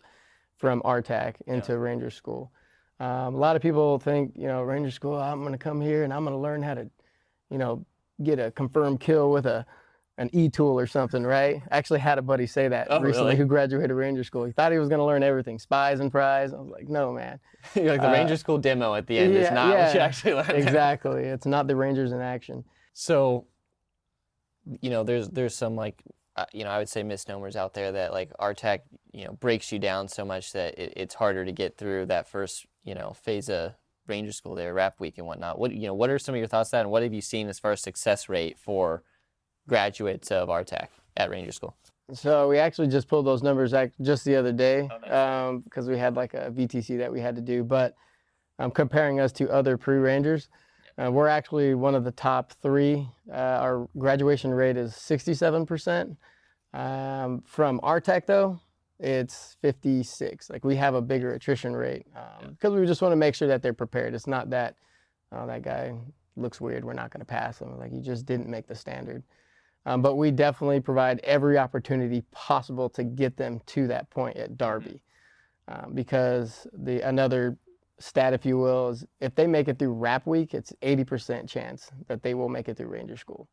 from 0.57 0.81
RTAC 0.83 1.35
into 1.47 1.77
Ranger 1.77 2.09
School. 2.09 2.51
Um, 2.99 3.33
a 3.33 3.37
lot 3.37 3.55
of 3.55 3.61
people 3.61 3.97
think, 3.97 4.33
you 4.35 4.47
know, 4.47 4.61
Ranger 4.61 4.91
School, 4.91 5.15
I'm 5.15 5.41
going 5.41 5.53
to 5.53 5.57
come 5.57 5.81
here 5.81 6.03
and 6.03 6.13
I'm 6.13 6.23
going 6.23 6.35
to 6.35 6.41
learn 6.41 6.61
how 6.61 6.75
to, 6.75 6.87
you 7.49 7.57
know, 7.57 7.83
get 8.21 8.37
a 8.37 8.51
confirmed 8.51 8.99
kill 8.99 9.31
with 9.31 9.47
a 9.47 9.65
an 10.17 10.29
e-tool 10.33 10.77
or 10.77 10.85
something, 10.85 11.23
right? 11.23 11.63
I 11.71 11.77
actually 11.77 11.99
had 11.99 12.19
a 12.19 12.21
buddy 12.21 12.45
say 12.45 12.67
that 12.67 12.87
Oh, 12.91 12.99
recently 12.99 13.29
really? 13.29 13.37
who 13.37 13.45
graduated 13.45 13.91
Ranger 13.91 14.23
School. 14.23 14.43
He 14.45 14.51
thought 14.51 14.71
he 14.71 14.77
was 14.77 14.87
going 14.87 14.99
to 14.99 15.05
learn 15.05 15.23
everything, 15.23 15.57
spies 15.57 15.99
and 15.99 16.11
fries. 16.11 16.53
I 16.53 16.57
was 16.57 16.69
like, 16.69 16.87
no, 16.87 17.11
man. 17.11 17.39
like 17.75 18.01
the 18.01 18.09
uh, 18.09 18.11
Ranger 18.11 18.37
School 18.37 18.59
demo 18.59 18.93
at 18.93 19.07
the 19.07 19.17
end 19.17 19.33
is 19.33 19.45
yeah, 19.45 19.53
not 19.53 19.75
what 19.75 19.93
you 19.95 19.99
actually 19.99 20.33
learn. 20.35 20.51
Exactly. 20.51 21.23
It's 21.23 21.47
not 21.47 21.65
the 21.65 21.75
Rangers 21.75 22.11
in 22.11 22.21
action. 22.21 22.63
So, 22.93 23.47
you 24.81 24.89
know, 24.89 25.03
there's 25.03 25.29
there's 25.29 25.55
some 25.55 25.75
like, 25.75 26.01
uh, 26.35 26.45
you 26.53 26.63
know, 26.63 26.69
I 26.69 26.77
would 26.77 26.89
say 26.89 27.03
misnomers 27.03 27.55
out 27.55 27.73
there 27.73 27.91
that 27.91 28.13
like 28.13 28.31
RTAC, 28.39 28.79
you 29.11 29.25
know, 29.25 29.33
breaks 29.33 29.71
you 29.71 29.79
down 29.79 30.07
so 30.07 30.23
much 30.25 30.53
that 30.53 30.77
it, 30.79 30.93
it's 30.95 31.15
harder 31.15 31.43
to 31.45 31.51
get 31.51 31.77
through 31.77 32.05
that 32.07 32.27
first, 32.27 32.65
you 32.83 32.95
know, 32.95 33.13
phase 33.13 33.49
of 33.49 33.73
Ranger 34.07 34.31
School 34.31 34.55
there, 34.55 34.73
Rap 34.73 34.99
Week 34.99 35.17
and 35.17 35.27
whatnot. 35.27 35.59
What 35.59 35.73
you 35.73 35.87
know, 35.87 35.93
what 35.93 36.09
are 36.09 36.19
some 36.19 36.35
of 36.35 36.39
your 36.39 36.47
thoughts 36.47 36.73
on 36.73 36.77
that, 36.77 36.81
and 36.83 36.91
what 36.91 37.03
have 37.03 37.13
you 37.13 37.21
seen 37.21 37.47
as 37.49 37.59
far 37.59 37.71
as 37.71 37.81
success 37.81 38.29
rate 38.29 38.57
for 38.57 39.03
graduates 39.67 40.31
of 40.31 40.49
RTAC 40.49 40.87
at 41.17 41.29
Ranger 41.29 41.51
School? 41.51 41.75
So 42.13 42.49
we 42.49 42.57
actually 42.57 42.87
just 42.87 43.07
pulled 43.07 43.25
those 43.25 43.41
numbers 43.41 43.73
ac- 43.73 43.93
just 44.01 44.25
the 44.25 44.35
other 44.35 44.51
day 44.51 44.89
Oh, 44.91 45.53
nice. 45.53 45.63
because 45.63 45.87
we 45.87 45.97
had 45.97 46.15
like 46.15 46.33
a 46.33 46.51
VTC 46.51 46.97
that 46.97 47.11
we 47.11 47.21
had 47.21 47.35
to 47.35 47.41
do. 47.41 47.63
But 47.63 47.95
I'm 48.59 48.65
um, 48.65 48.71
comparing 48.71 49.19
us 49.21 49.31
to 49.33 49.49
other 49.49 49.77
pre-rangers, 49.77 50.49
uh, 51.01 51.09
we're 51.09 51.27
actually 51.27 51.73
one 51.73 51.95
of 51.95 52.03
the 52.03 52.11
top 52.11 52.51
three. 52.61 53.07
Uh, 53.29 53.35
our 53.35 53.87
graduation 53.97 54.51
rate 54.51 54.77
is 54.77 54.93
67%. 54.93 56.15
Um, 56.73 57.41
from 57.45 57.79
RTAC 57.79 58.25
though, 58.25 58.59
it's 58.99 59.57
56. 59.61 60.49
Like 60.49 60.63
we 60.63 60.75
have 60.75 60.93
a 60.93 61.01
bigger 61.01 61.33
attrition 61.33 61.75
rate 61.75 62.05
um, 62.15 62.51
because 62.51 62.73
we 62.73 62.85
just 62.85 63.01
want 63.01 63.11
to 63.11 63.17
make 63.17 63.35
sure 63.35 63.47
that 63.47 63.61
they're 63.61 63.73
prepared. 63.73 64.13
It's 64.13 64.27
not 64.27 64.49
that 64.51 64.75
oh 65.31 65.47
that 65.47 65.63
guy 65.63 65.93
looks 66.35 66.61
weird. 66.61 66.85
We're 66.85 66.93
not 66.93 67.09
going 67.11 67.21
to 67.21 67.25
pass 67.25 67.59
him. 67.59 67.77
Like 67.79 67.91
he 67.91 67.99
just 67.99 68.25
didn't 68.25 68.47
make 68.47 68.67
the 68.67 68.75
standard. 68.75 69.23
Um, 69.85 70.01
but 70.03 70.15
we 70.15 70.29
definitely 70.29 70.79
provide 70.79 71.19
every 71.23 71.57
opportunity 71.57 72.21
possible 72.31 72.89
to 72.91 73.03
get 73.03 73.37
them 73.37 73.59
to 73.67 73.87
that 73.87 74.09
point 74.11 74.37
at 74.37 74.55
Darby, 74.55 75.01
um, 75.67 75.93
because 75.95 76.67
the 76.71 77.01
another 77.01 77.57
stat, 78.01 78.33
if 78.33 78.45
you 78.45 78.57
will, 78.57 78.89
is 78.89 79.05
if 79.19 79.35
they 79.35 79.47
make 79.47 79.67
it 79.67 79.79
through 79.79 79.93
Rap 79.93 80.25
Week, 80.25 80.53
it's 80.53 80.73
80% 80.81 81.47
chance 81.47 81.89
that 82.07 82.23
they 82.23 82.33
will 82.33 82.49
make 82.49 82.67
it 82.67 82.77
through 82.77 82.87
Ranger 82.87 83.17
School. 83.17 83.47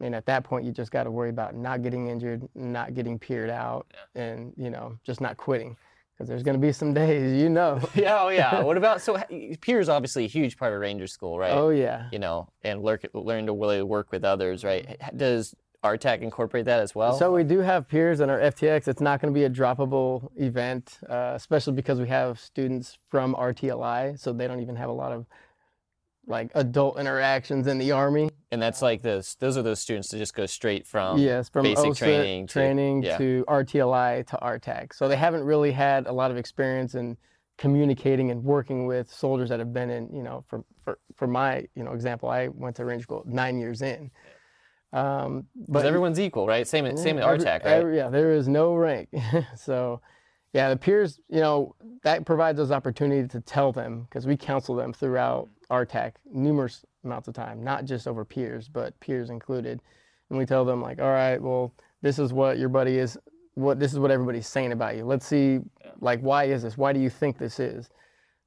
I 0.00 0.04
mean, 0.04 0.14
at 0.14 0.26
that 0.26 0.44
point, 0.44 0.64
you 0.64 0.72
just 0.72 0.90
got 0.90 1.04
to 1.04 1.10
worry 1.10 1.30
about 1.30 1.54
not 1.54 1.82
getting 1.82 2.08
injured, 2.08 2.42
not 2.54 2.94
getting 2.94 3.18
peered 3.18 3.50
out, 3.50 3.86
and 4.14 4.52
you 4.56 4.70
know, 4.70 4.98
just 5.04 5.20
not 5.20 5.36
quitting, 5.36 5.76
because 6.14 6.28
there's 6.28 6.42
going 6.42 6.60
to 6.60 6.60
be 6.60 6.72
some 6.72 6.92
days, 6.92 7.40
you 7.40 7.48
know. 7.48 7.80
Yeah, 7.94 8.22
oh 8.22 8.28
yeah. 8.28 8.60
what 8.62 8.76
about 8.76 9.00
so 9.00 9.22
peer 9.60 9.78
is 9.78 9.88
obviously 9.88 10.24
a 10.24 10.28
huge 10.28 10.56
part 10.56 10.72
of 10.72 10.80
Ranger 10.80 11.06
School, 11.06 11.38
right? 11.38 11.52
Oh 11.52 11.70
yeah. 11.70 12.08
You 12.10 12.18
know, 12.18 12.48
and 12.62 12.82
learn 12.82 13.46
to 13.46 13.52
really 13.52 13.82
work 13.82 14.10
with 14.10 14.24
others, 14.24 14.64
right? 14.64 15.00
Does 15.16 15.54
RTAC 15.84 16.22
incorporate 16.22 16.64
that 16.64 16.80
as 16.80 16.94
well? 16.94 17.16
So 17.18 17.32
we 17.32 17.44
do 17.44 17.58
have 17.60 17.86
peers 17.86 18.20
in 18.20 18.30
our 18.30 18.38
FTX. 18.38 18.88
It's 18.88 19.02
not 19.02 19.20
going 19.20 19.32
to 19.32 19.38
be 19.38 19.44
a 19.44 19.50
droppable 19.50 20.30
event, 20.36 20.98
uh, 21.08 21.32
especially 21.34 21.74
because 21.74 22.00
we 22.00 22.08
have 22.08 22.40
students 22.40 22.98
from 23.10 23.34
RTLI, 23.34 24.18
so 24.18 24.32
they 24.32 24.48
don't 24.48 24.60
even 24.60 24.76
have 24.76 24.88
a 24.88 24.94
lot 24.94 25.12
of 25.12 25.26
like 26.26 26.50
adult 26.54 26.98
interactions 26.98 27.66
in 27.66 27.76
the 27.76 27.92
army. 27.92 28.30
And 28.50 28.62
that's 28.62 28.80
like 28.80 29.02
this. 29.02 29.34
Those 29.34 29.58
are 29.58 29.62
those 29.62 29.78
students 29.78 30.08
that 30.08 30.18
just 30.18 30.34
go 30.34 30.46
straight 30.46 30.86
from 30.86 31.18
yes, 31.18 31.50
from 31.50 31.64
basic 31.64 31.90
OSUT 31.90 31.98
training 31.98 32.46
to- 32.46 32.52
training 32.52 33.02
yeah. 33.02 33.18
to 33.18 33.44
RTLI 33.46 34.26
to 34.28 34.38
RTAC. 34.40 34.94
So 34.94 35.06
they 35.06 35.16
haven't 35.16 35.44
really 35.44 35.72
had 35.72 36.06
a 36.06 36.12
lot 36.12 36.30
of 36.30 36.38
experience 36.38 36.94
in 36.94 37.18
communicating 37.58 38.30
and 38.30 38.42
working 38.42 38.86
with 38.86 39.12
soldiers 39.12 39.50
that 39.50 39.58
have 39.58 39.72
been 39.74 39.90
in, 39.90 40.12
you 40.14 40.22
know, 40.22 40.44
for 40.46 40.64
for, 40.82 40.98
for 41.14 41.26
my, 41.26 41.66
you 41.74 41.82
know, 41.82 41.92
example, 41.92 42.30
I 42.30 42.48
went 42.48 42.76
to 42.76 42.84
Ranger 42.84 43.02
School 43.02 43.22
nine 43.26 43.58
years 43.58 43.82
in. 43.82 44.10
Um, 44.94 45.46
Because 45.66 45.84
everyone's 45.84 46.20
equal, 46.20 46.46
right? 46.46 46.66
Same 46.66 46.86
at 46.86 46.98
same 46.98 47.18
at 47.18 47.24
yeah, 47.24 47.30
every- 47.32 47.44
RTAC, 47.44 47.64
right? 47.64 47.66
every- 47.66 47.96
yeah, 47.96 48.08
there 48.08 48.30
is 48.32 48.46
no 48.48 48.74
rank. 48.76 49.08
so, 49.56 50.00
yeah, 50.52 50.68
the 50.70 50.76
peers, 50.76 51.18
you 51.28 51.40
know, 51.40 51.74
that 52.04 52.24
provides 52.24 52.60
us 52.60 52.70
opportunity 52.70 53.26
to 53.26 53.40
tell 53.40 53.72
them 53.72 54.02
because 54.04 54.24
we 54.26 54.36
counsel 54.36 54.76
them 54.76 54.92
throughout 54.92 55.48
RTAC 55.70 56.12
numerous 56.32 56.84
amounts 57.04 57.26
of 57.26 57.34
time, 57.34 57.62
not 57.64 57.84
just 57.86 58.06
over 58.06 58.24
peers, 58.24 58.68
but 58.68 58.98
peers 59.00 59.30
included. 59.30 59.82
And 60.30 60.38
we 60.38 60.46
tell 60.46 60.64
them 60.64 60.80
like, 60.80 61.00
all 61.00 61.10
right, 61.10 61.42
well, 61.42 61.74
this 62.00 62.18
is 62.20 62.32
what 62.32 62.58
your 62.58 62.68
buddy 62.68 62.98
is, 62.98 63.18
what 63.54 63.80
this 63.80 63.92
is 63.92 63.98
what 63.98 64.12
everybody's 64.12 64.46
saying 64.46 64.70
about 64.72 64.96
you. 64.96 65.04
Let's 65.04 65.26
see, 65.26 65.58
like, 66.00 66.20
why 66.20 66.44
is 66.44 66.62
this? 66.62 66.78
Why 66.78 66.92
do 66.92 67.00
you 67.00 67.10
think 67.10 67.36
this 67.36 67.58
is? 67.58 67.88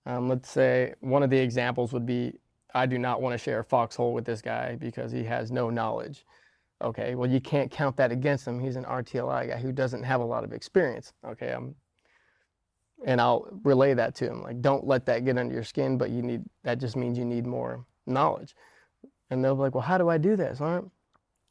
Um, 0.05 0.29
let's 0.29 0.49
say 0.49 0.93
one 1.01 1.23
of 1.23 1.29
the 1.29 1.37
examples 1.37 1.91
would 1.91 2.05
be, 2.05 2.39
I 2.73 2.85
do 2.85 2.97
not 2.97 3.21
want 3.21 3.33
to 3.33 3.37
share 3.37 3.59
a 3.59 3.63
foxhole 3.63 4.13
with 4.13 4.25
this 4.25 4.41
guy 4.41 4.75
because 4.75 5.11
he 5.11 5.23
has 5.23 5.51
no 5.51 5.69
knowledge. 5.69 6.25
Okay, 6.81 7.15
well, 7.15 7.29
you 7.29 7.41
can't 7.41 7.71
count 7.71 7.97
that 7.97 8.11
against 8.11 8.47
him. 8.47 8.59
He's 8.59 8.75
an 8.75 8.83
RTLI 8.83 9.49
guy 9.49 9.57
who 9.57 9.71
doesn't 9.71 10.03
have 10.03 10.21
a 10.21 10.25
lot 10.25 10.43
of 10.43 10.53
experience. 10.53 11.13
Okay, 11.25 11.51
um, 11.51 11.75
and 13.05 13.21
I'll 13.21 13.47
relay 13.63 13.93
that 13.93 14.15
to 14.15 14.25
him. 14.25 14.43
Like, 14.43 14.61
don't 14.61 14.85
let 14.85 15.05
that 15.05 15.25
get 15.25 15.37
under 15.37 15.53
your 15.53 15.63
skin, 15.63 15.97
but 15.97 16.09
you 16.09 16.21
need, 16.21 16.43
that 16.63 16.79
just 16.79 16.95
means 16.95 17.17
you 17.17 17.25
need 17.25 17.45
more 17.45 17.85
knowledge. 18.05 18.55
And 19.29 19.43
they'll 19.43 19.55
be 19.55 19.61
like, 19.61 19.75
well, 19.75 19.83
how 19.83 19.97
do 19.97 20.09
I 20.09 20.17
do 20.17 20.35
this? 20.35 20.61
All 20.61 20.75
right. 20.75 20.83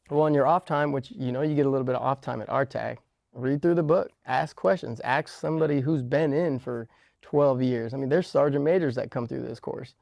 Well, 0.09 0.27
in 0.27 0.33
your 0.33 0.47
off 0.47 0.65
time, 0.65 0.91
which, 0.91 1.11
you 1.11 1.31
know, 1.31 1.41
you 1.41 1.55
get 1.55 1.65
a 1.65 1.69
little 1.69 1.85
bit 1.85 1.95
of 1.95 2.01
off 2.01 2.21
time 2.21 2.41
at 2.41 2.47
RTAC, 2.47 2.97
read 3.33 3.61
through 3.61 3.75
the 3.75 3.83
book, 3.83 4.11
ask 4.25 4.55
questions, 4.55 4.99
ask 5.01 5.27
somebody 5.27 5.81
who's 5.81 6.01
been 6.01 6.33
in 6.33 6.59
for 6.59 6.87
12 7.21 7.61
years. 7.61 7.93
I 7.93 7.97
mean, 7.97 8.09
there's 8.09 8.27
sergeant 8.27 8.63
majors 8.63 8.95
that 8.95 9.11
come 9.11 9.27
through 9.27 9.43
this 9.43 9.59
course. 9.59 9.95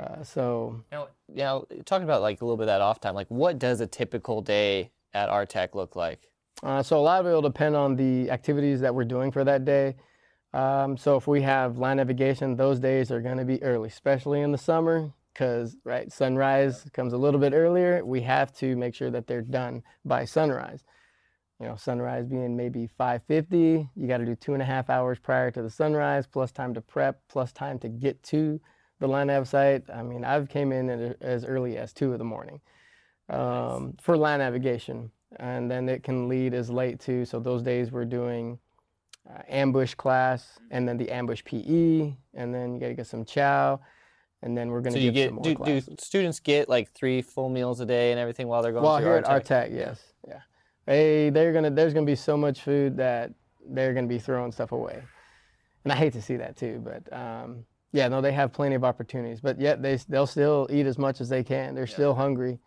Uh, 0.00 0.22
so 0.24 0.82
Now, 0.90 1.08
now, 1.28 1.64
talking 1.84 2.04
about 2.04 2.22
like 2.22 2.40
a 2.40 2.44
little 2.44 2.56
bit 2.56 2.64
of 2.64 2.68
that 2.68 2.80
off 2.80 3.00
time, 3.00 3.14
like 3.14 3.28
what 3.28 3.58
does 3.58 3.80
a 3.80 3.86
typical 3.86 4.40
day 4.40 4.92
at 5.12 5.28
RTAC 5.28 5.74
look 5.74 5.94
like? 5.94 6.30
Uh, 6.62 6.82
so 6.82 6.98
a 6.98 7.00
lot 7.00 7.20
of 7.20 7.26
it 7.26 7.32
will 7.32 7.42
depend 7.42 7.76
on 7.76 7.96
the 7.96 8.30
activities 8.30 8.80
that 8.80 8.94
we're 8.94 9.04
doing 9.04 9.30
for 9.30 9.44
that 9.44 9.64
day. 9.64 9.96
Um, 10.52 10.96
so 10.96 11.16
if 11.16 11.26
we 11.26 11.42
have 11.42 11.78
land 11.78 11.98
navigation, 11.98 12.56
those 12.56 12.80
days 12.80 13.10
are 13.10 13.20
going 13.20 13.38
to 13.38 13.44
be 13.44 13.62
early, 13.62 13.88
especially 13.88 14.40
in 14.40 14.52
the 14.52 14.58
summer, 14.58 15.12
because 15.32 15.76
right 15.84 16.10
sunrise 16.10 16.86
comes 16.92 17.12
a 17.12 17.18
little 17.18 17.40
bit 17.40 17.52
earlier. 17.52 18.04
We 18.04 18.22
have 18.22 18.52
to 18.54 18.76
make 18.76 18.94
sure 18.94 19.10
that 19.10 19.26
they're 19.26 19.42
done 19.42 19.82
by 20.04 20.24
sunrise. 20.24 20.84
You 21.60 21.66
know, 21.66 21.76
sunrise 21.76 22.26
being 22.26 22.56
maybe 22.56 22.88
5:50. 22.98 23.90
You 23.94 24.08
got 24.08 24.18
to 24.18 24.24
do 24.24 24.34
two 24.34 24.54
and 24.54 24.62
a 24.62 24.66
half 24.66 24.88
hours 24.88 25.18
prior 25.18 25.50
to 25.50 25.62
the 25.62 25.70
sunrise, 25.70 26.26
plus 26.26 26.52
time 26.52 26.74
to 26.74 26.80
prep, 26.80 27.20
plus 27.28 27.52
time 27.52 27.78
to 27.80 27.88
get 27.88 28.22
to 28.24 28.60
the 29.00 29.08
land 29.08 29.28
nav 29.28 29.48
site. 29.48 29.82
I 29.92 30.02
mean, 30.02 30.24
I've 30.24 30.48
came 30.48 30.72
in 30.72 30.88
at, 30.88 31.16
as 31.20 31.44
early 31.44 31.76
as 31.76 31.92
two 31.92 32.12
of 32.12 32.18
the 32.18 32.24
morning 32.24 32.60
um, 33.28 33.96
for 34.00 34.16
land 34.16 34.40
navigation, 34.40 35.10
and 35.36 35.70
then 35.70 35.88
it 35.88 36.02
can 36.02 36.28
lead 36.28 36.54
as 36.54 36.70
late 36.70 37.00
too. 37.00 37.24
So 37.24 37.40
those 37.40 37.62
days 37.62 37.90
we're 37.90 38.04
doing 38.04 38.58
uh, 39.28 39.42
ambush 39.48 39.94
class, 39.94 40.58
and 40.70 40.86
then 40.88 40.96
the 40.96 41.10
ambush 41.10 41.42
PE, 41.44 42.14
and 42.34 42.54
then 42.54 42.74
you 42.74 42.80
got 42.80 42.88
to 42.88 42.94
get 42.94 43.06
some 43.06 43.24
chow, 43.24 43.80
and 44.42 44.56
then 44.56 44.68
we're 44.70 44.80
going 44.80 44.92
So 44.92 44.98
to 44.98 45.04
you 45.04 45.12
get 45.12 45.32
get 45.32 45.44
some 45.44 45.56
more 45.58 45.66
do, 45.66 45.80
do 45.80 45.96
students 45.98 46.40
get 46.40 46.68
like 46.68 46.90
three 46.92 47.22
full 47.22 47.48
meals 47.48 47.80
a 47.80 47.86
day 47.86 48.10
and 48.10 48.20
everything 48.20 48.48
while 48.48 48.62
they're 48.62 48.72
going 48.72 48.84
Well, 48.84 48.98
here 48.98 49.14
at 49.14 49.24
RTAC? 49.24 49.70
RTAC, 49.70 49.74
yes, 49.74 50.02
yeah. 50.26 50.40
They 50.86 51.30
they're 51.30 51.52
gonna 51.52 51.70
there's 51.70 51.94
gonna 51.94 52.06
be 52.06 52.16
so 52.16 52.36
much 52.36 52.62
food 52.62 52.96
that 52.96 53.32
they're 53.68 53.94
gonna 53.94 54.06
be 54.06 54.18
throwing 54.18 54.50
stuff 54.50 54.72
away, 54.72 55.02
and 55.84 55.92
I 55.92 55.96
hate 55.96 56.14
to 56.14 56.22
see 56.22 56.36
that 56.36 56.56
too. 56.56 56.82
But 56.84 57.12
um, 57.16 57.64
yeah, 57.92 58.08
no, 58.08 58.20
they 58.20 58.32
have 58.32 58.52
plenty 58.52 58.74
of 58.74 58.84
opportunities, 58.84 59.40
but 59.40 59.60
yet 59.60 59.82
they 59.82 59.96
they'll 60.08 60.26
still 60.26 60.68
eat 60.70 60.86
as 60.86 60.98
much 60.98 61.20
as 61.20 61.28
they 61.28 61.42
can. 61.42 61.74
They're 61.74 61.86
still 61.86 62.14
hungry. 62.14 62.58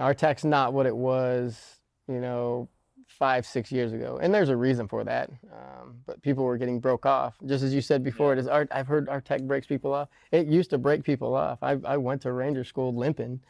RTAC's 0.00 0.44
not 0.44 0.72
what 0.72 0.86
it 0.86 0.96
was, 0.96 1.80
you 2.08 2.20
know, 2.20 2.68
five 3.06 3.46
six 3.46 3.72
years 3.72 3.92
ago, 3.92 4.18
and 4.22 4.34
there's 4.34 4.48
a 4.48 4.56
reason 4.56 4.88
for 4.88 5.04
that. 5.04 5.30
Um, 5.52 5.96
but 6.06 6.22
people 6.22 6.44
were 6.44 6.56
getting 6.56 6.80
broke 6.80 7.06
off, 7.06 7.36
just 7.46 7.64
as 7.64 7.74
you 7.74 7.80
said 7.80 8.02
before. 8.04 8.32
It 8.32 8.38
is 8.38 8.48
art. 8.48 8.68
I've 8.70 8.86
heard 8.86 9.08
RTAC 9.08 9.46
breaks 9.46 9.66
people 9.66 9.92
off. 9.94 10.08
It 10.32 10.46
used 10.46 10.70
to 10.70 10.78
break 10.78 11.04
people 11.04 11.34
off. 11.34 11.62
I 11.62 11.78
I 11.84 11.96
went 11.96 12.22
to 12.22 12.32
Ranger 12.32 12.64
School 12.64 12.94
limping. 12.94 13.40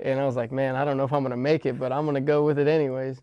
And 0.00 0.18
I 0.18 0.26
was 0.26 0.34
like, 0.34 0.50
man, 0.50 0.74
I 0.74 0.84
don't 0.84 0.96
know 0.96 1.04
if 1.04 1.12
I'm 1.12 1.22
going 1.22 1.30
to 1.30 1.36
make 1.36 1.64
it, 1.64 1.78
but 1.78 1.92
I'm 1.92 2.04
going 2.04 2.16
to 2.16 2.20
go 2.20 2.44
with 2.44 2.58
it 2.58 2.66
anyways. 2.66 3.20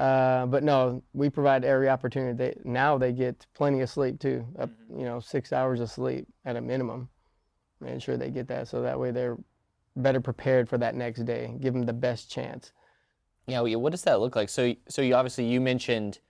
Uh, 0.00 0.46
but 0.46 0.62
no, 0.62 1.02
we 1.12 1.28
provide 1.28 1.62
every 1.64 1.88
opportunity. 1.88 2.34
They, 2.36 2.54
now 2.64 2.96
they 2.96 3.12
get 3.12 3.46
plenty 3.54 3.82
of 3.82 3.90
sleep 3.90 4.18
too, 4.18 4.46
up, 4.58 4.70
you 4.96 5.04
know, 5.04 5.20
six 5.20 5.52
hours 5.52 5.80
of 5.80 5.90
sleep 5.90 6.26
at 6.46 6.56
a 6.56 6.60
minimum. 6.60 7.08
Making 7.80 7.98
sure 8.00 8.16
they 8.16 8.30
get 8.30 8.48
that 8.48 8.68
so 8.68 8.80
that 8.82 8.98
way 8.98 9.10
they're 9.10 9.36
better 9.96 10.20
prepared 10.20 10.68
for 10.68 10.78
that 10.78 10.94
next 10.94 11.24
day. 11.24 11.54
Give 11.60 11.74
them 11.74 11.84
the 11.84 11.92
best 11.92 12.30
chance. 12.30 12.72
Yeah, 13.46 13.60
well, 13.60 13.80
what 13.80 13.90
does 13.90 14.02
that 14.02 14.20
look 14.20 14.36
like? 14.36 14.48
So, 14.48 14.74
so 14.88 15.02
you 15.02 15.14
obviously 15.14 15.44
you 15.44 15.60
mentioned 15.60 16.20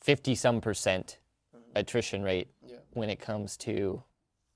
fifty 0.00 0.34
some 0.34 0.60
percent 0.60 1.18
attrition 1.74 2.22
rate 2.22 2.48
Yeah. 2.64 2.76
when 2.92 3.10
it 3.10 3.18
comes 3.18 3.56
to 3.58 4.02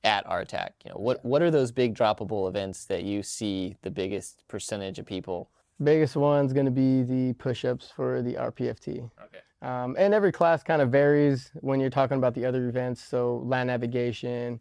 at 0.05 0.25
our 0.27 0.45
RTAC. 0.45 0.71
You 0.85 0.91
know, 0.91 0.99
what 0.99 1.25
what 1.25 1.43
are 1.43 1.51
those 1.51 1.73
big 1.73 1.97
droppable 1.97 2.49
events 2.49 2.85
that 2.85 3.03
you 3.03 3.23
see 3.23 3.77
the 3.83 3.91
biggest 3.91 4.45
percentage 4.47 4.99
of 4.99 5.07
people? 5.07 5.51
Biggest 5.83 6.17
one's 6.17 6.53
going 6.53 6.67
to 6.67 6.73
be 6.73 7.03
the 7.03 7.35
push-ups 7.35 7.93
for 7.95 8.23
the 8.23 8.35
RPFT. 8.35 9.11
Okay. 9.25 9.39
Um, 9.63 9.97
and 9.99 10.15
every 10.15 10.33
class 10.33 10.63
kind 10.63 10.83
of 10.83 10.91
varies 10.91 11.51
when 11.61 11.81
you're 11.81 11.91
talking 11.91 12.17
about 12.17 12.35
the 12.35 12.45
other 12.45 12.69
events. 12.69 13.03
So 13.03 13.43
land 13.45 13.69
navigation, 13.69 14.61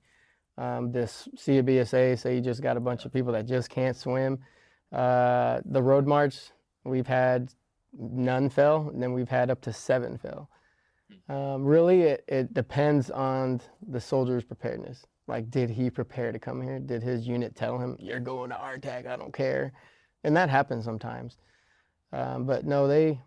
um, 0.58 0.92
this 0.92 1.28
CWSA, 1.36 2.20
say 2.20 2.36
you 2.36 2.42
just 2.42 2.62
got 2.62 2.78
a 2.78 2.80
bunch 2.80 3.06
of 3.06 3.14
people 3.14 3.32
that 3.34 3.46
just 3.46 3.70
can't 3.70 3.96
swim. 3.96 4.40
Uh, 4.92 5.62
the 5.66 5.82
road 5.82 6.08
march, 6.08 6.52
we've 6.84 7.08
had 7.08 7.54
none 7.94 8.50
fell, 8.50 8.90
and 8.90 9.02
then 9.02 9.14
we've 9.14 9.30
had 9.30 9.50
up 9.50 9.62
to 9.62 9.74
seven 9.74 10.18
fell. 10.18 10.50
Um, 11.30 11.64
really, 11.64 12.02
it, 12.04 12.24
it 12.28 12.54
depends 12.54 13.10
on 13.10 13.62
the 13.88 14.00
soldier's 14.00 14.44
preparedness. 14.44 15.06
Like, 15.28 15.50
did 15.50 15.70
he 15.70 15.90
prepare 15.90 16.32
to 16.32 16.40
come 16.40 16.62
here? 16.62 16.80
Did 16.80 17.04
his 17.04 17.28
unit 17.28 17.56
tell 17.56 17.78
him, 17.78 17.98
you're 18.00 18.20
going 18.20 18.50
to 18.50 18.56
RTAC, 18.56 19.08
I 19.08 19.18
don't 19.18 19.34
care? 19.34 19.74
And 20.28 20.36
that 20.36 20.50
happens 20.50 20.84
sometimes. 20.84 21.38
Um, 22.12 22.46
but 22.46 22.66
no, 22.66 22.86
they 22.86 23.20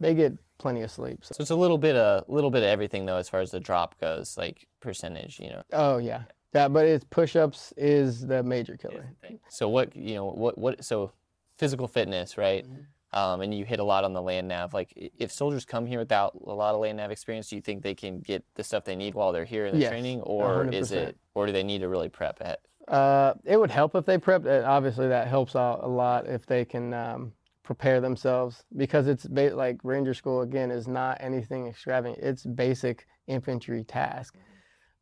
they 0.00 0.14
get 0.14 0.32
plenty 0.58 0.82
of 0.82 0.90
sleep. 0.90 1.24
So. 1.24 1.34
So 1.36 1.42
it's 1.42 1.50
a 1.50 1.56
little 1.56 1.78
bit 1.78 1.94
a 1.94 2.24
little 2.26 2.50
bit 2.50 2.64
of 2.64 2.68
everything 2.68 3.06
though, 3.06 3.16
as 3.18 3.28
far 3.28 3.38
as 3.40 3.52
the 3.52 3.60
drop 3.60 3.98
goes, 4.00 4.36
like 4.36 4.66
percentage. 4.80 5.38
You 5.38 5.50
know. 5.50 5.62
Oh 5.72 5.98
yeah, 5.98 6.22
that. 6.52 6.72
But 6.72 6.86
it's 6.86 7.04
push-ups 7.04 7.72
is 7.76 8.26
the 8.26 8.42
major 8.42 8.76
killer. 8.76 9.14
So 9.48 9.68
what 9.68 9.94
you 9.94 10.14
know 10.16 10.26
what 10.26 10.58
what 10.58 10.84
so 10.84 11.12
physical 11.56 11.86
fitness, 11.86 12.36
right? 12.36 12.66
Um, 13.12 13.40
and 13.40 13.54
you 13.54 13.64
hit 13.64 13.78
a 13.78 13.84
lot 13.84 14.02
on 14.04 14.12
the 14.12 14.20
land 14.20 14.48
nav. 14.48 14.74
Like 14.74 14.92
if 14.96 15.30
soldiers 15.30 15.64
come 15.64 15.86
here 15.86 16.00
without 16.00 16.34
a 16.34 16.52
lot 16.52 16.74
of 16.74 16.80
land 16.80 16.96
nav 16.98 17.12
experience, 17.12 17.48
do 17.48 17.54
you 17.54 17.62
think 17.62 17.82
they 17.82 17.94
can 17.94 18.20
get 18.20 18.44
the 18.56 18.64
stuff 18.64 18.84
they 18.84 18.96
need 18.96 19.14
while 19.14 19.30
they're 19.32 19.44
here 19.44 19.66
in 19.66 19.74
the 19.74 19.80
Yes, 19.80 19.90
training, 19.90 20.20
or 20.22 20.66
is 20.66 20.90
100%. 20.90 20.96
it, 20.96 21.16
or 21.34 21.46
do 21.46 21.52
they 21.52 21.62
need 21.62 21.78
to 21.82 21.88
really 21.88 22.08
prep 22.08 22.40
ahead? 22.40 22.58
Uh, 22.88 23.34
it 23.44 23.58
would 23.58 23.70
help 23.70 23.94
if 23.94 24.06
they 24.06 24.18
prepped. 24.18 24.66
Obviously, 24.66 25.08
that 25.08 25.28
helps 25.28 25.54
out 25.54 25.80
a 25.82 25.88
lot 25.88 26.26
if 26.26 26.46
they 26.46 26.64
can 26.64 26.94
um, 26.94 27.32
prepare 27.62 28.00
themselves 28.00 28.64
because 28.76 29.06
it's 29.06 29.26
ba- 29.26 29.54
like 29.54 29.78
Ranger 29.84 30.14
School 30.14 30.40
again 30.40 30.70
is 30.70 30.88
not 30.88 31.18
anything 31.20 31.66
extravagant. 31.66 32.18
It's 32.22 32.44
basic 32.44 33.06
infantry 33.26 33.84
task. 33.84 34.36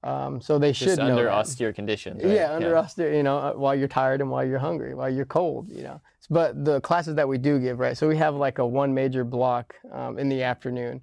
Um, 0.03 0.41
so 0.41 0.59
they 0.59 0.73
should 0.73 0.89
Just 0.89 0.99
know 0.99 1.11
under 1.11 1.25
that. 1.25 1.33
austere 1.33 1.73
conditions. 1.73 2.23
Right? 2.23 2.35
Yeah, 2.35 2.53
under 2.53 2.77
austere, 2.77 3.15
you 3.15 3.23
know, 3.23 3.39
uh, 3.39 3.53
while 3.55 3.75
you're 3.75 3.89
tired 3.89 4.21
and 4.21 4.31
while 4.31 4.45
you're 4.45 4.59
hungry, 4.59 4.95
while 4.95 5.11
you're 5.11 5.25
cold, 5.25 5.69
you 5.71 5.83
know. 5.83 6.01
But 6.29 6.65
the 6.65 6.81
classes 6.81 7.15
that 7.17 7.29
we 7.29 7.39
do 7.39 7.59
give, 7.59 7.79
right? 7.79 7.97
So 7.97 8.09
we 8.09 8.17
have 8.17 8.35
like 8.35 8.59
a 8.59 8.67
one 8.67 8.93
major 8.95 9.25
block 9.25 9.75
um, 9.93 10.19
in 10.19 10.29
the 10.29 10.43
afternoon, 10.43 11.01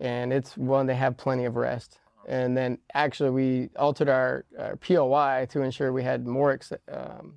and 0.00 0.32
it's 0.32 0.56
one 0.56 0.86
they 0.86 0.94
have 0.94 1.16
plenty 1.16 1.44
of 1.44 1.56
rest. 1.56 1.98
And 2.26 2.56
then 2.56 2.78
actually 2.92 3.30
we 3.30 3.70
altered 3.76 4.08
our, 4.08 4.44
our 4.58 4.76
POI 4.76 5.46
to 5.50 5.62
ensure 5.62 5.92
we 5.92 6.02
had 6.02 6.26
more 6.26 6.52
ex- 6.52 6.72
um, 6.92 7.34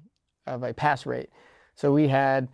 of 0.48 0.64
a 0.64 0.74
pass 0.74 1.06
rate. 1.06 1.30
So 1.76 1.94
we 1.94 2.08
had 2.08 2.50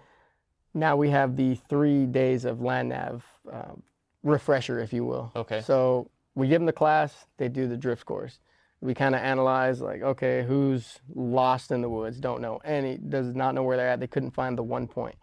now 0.73 0.97
we 0.97 1.09
have 1.09 1.37
the 1.37 1.55
three 1.55 2.05
days 2.05 2.43
of 2.43 2.61
land 2.61 2.89
nav 2.89 3.25
um, 3.51 3.81
refresher, 4.23 4.79
if 4.79 4.91
you 4.91 5.05
will. 5.05 5.31
Okay. 5.35 5.61
So 5.61 6.11
we 6.35 6.49
give 6.49 6.59
them 6.59 6.65
the 6.65 6.73
class, 6.73 7.25
they 7.37 7.47
do 7.47 7.67
the 7.67 7.77
drift 7.77 8.05
course. 8.05 8.39
We 8.81 8.93
kind 8.93 9.15
of 9.15 9.21
analyze 9.21 9.79
like, 9.79 10.01
okay, 10.01 10.43
who's 10.43 10.99
lost 11.15 11.71
in 11.71 11.81
the 11.81 11.89
woods, 11.89 12.19
don't 12.19 12.41
know 12.41 12.59
any, 12.65 12.97
does 12.97 13.33
not 13.33 13.55
know 13.55 13.63
where 13.63 13.77
they're 13.77 13.89
at. 13.89 14.01
They 14.01 14.07
couldn't 14.07 14.31
find 14.31 14.57
the 14.57 14.63
one 14.63 14.85
point. 14.85 15.15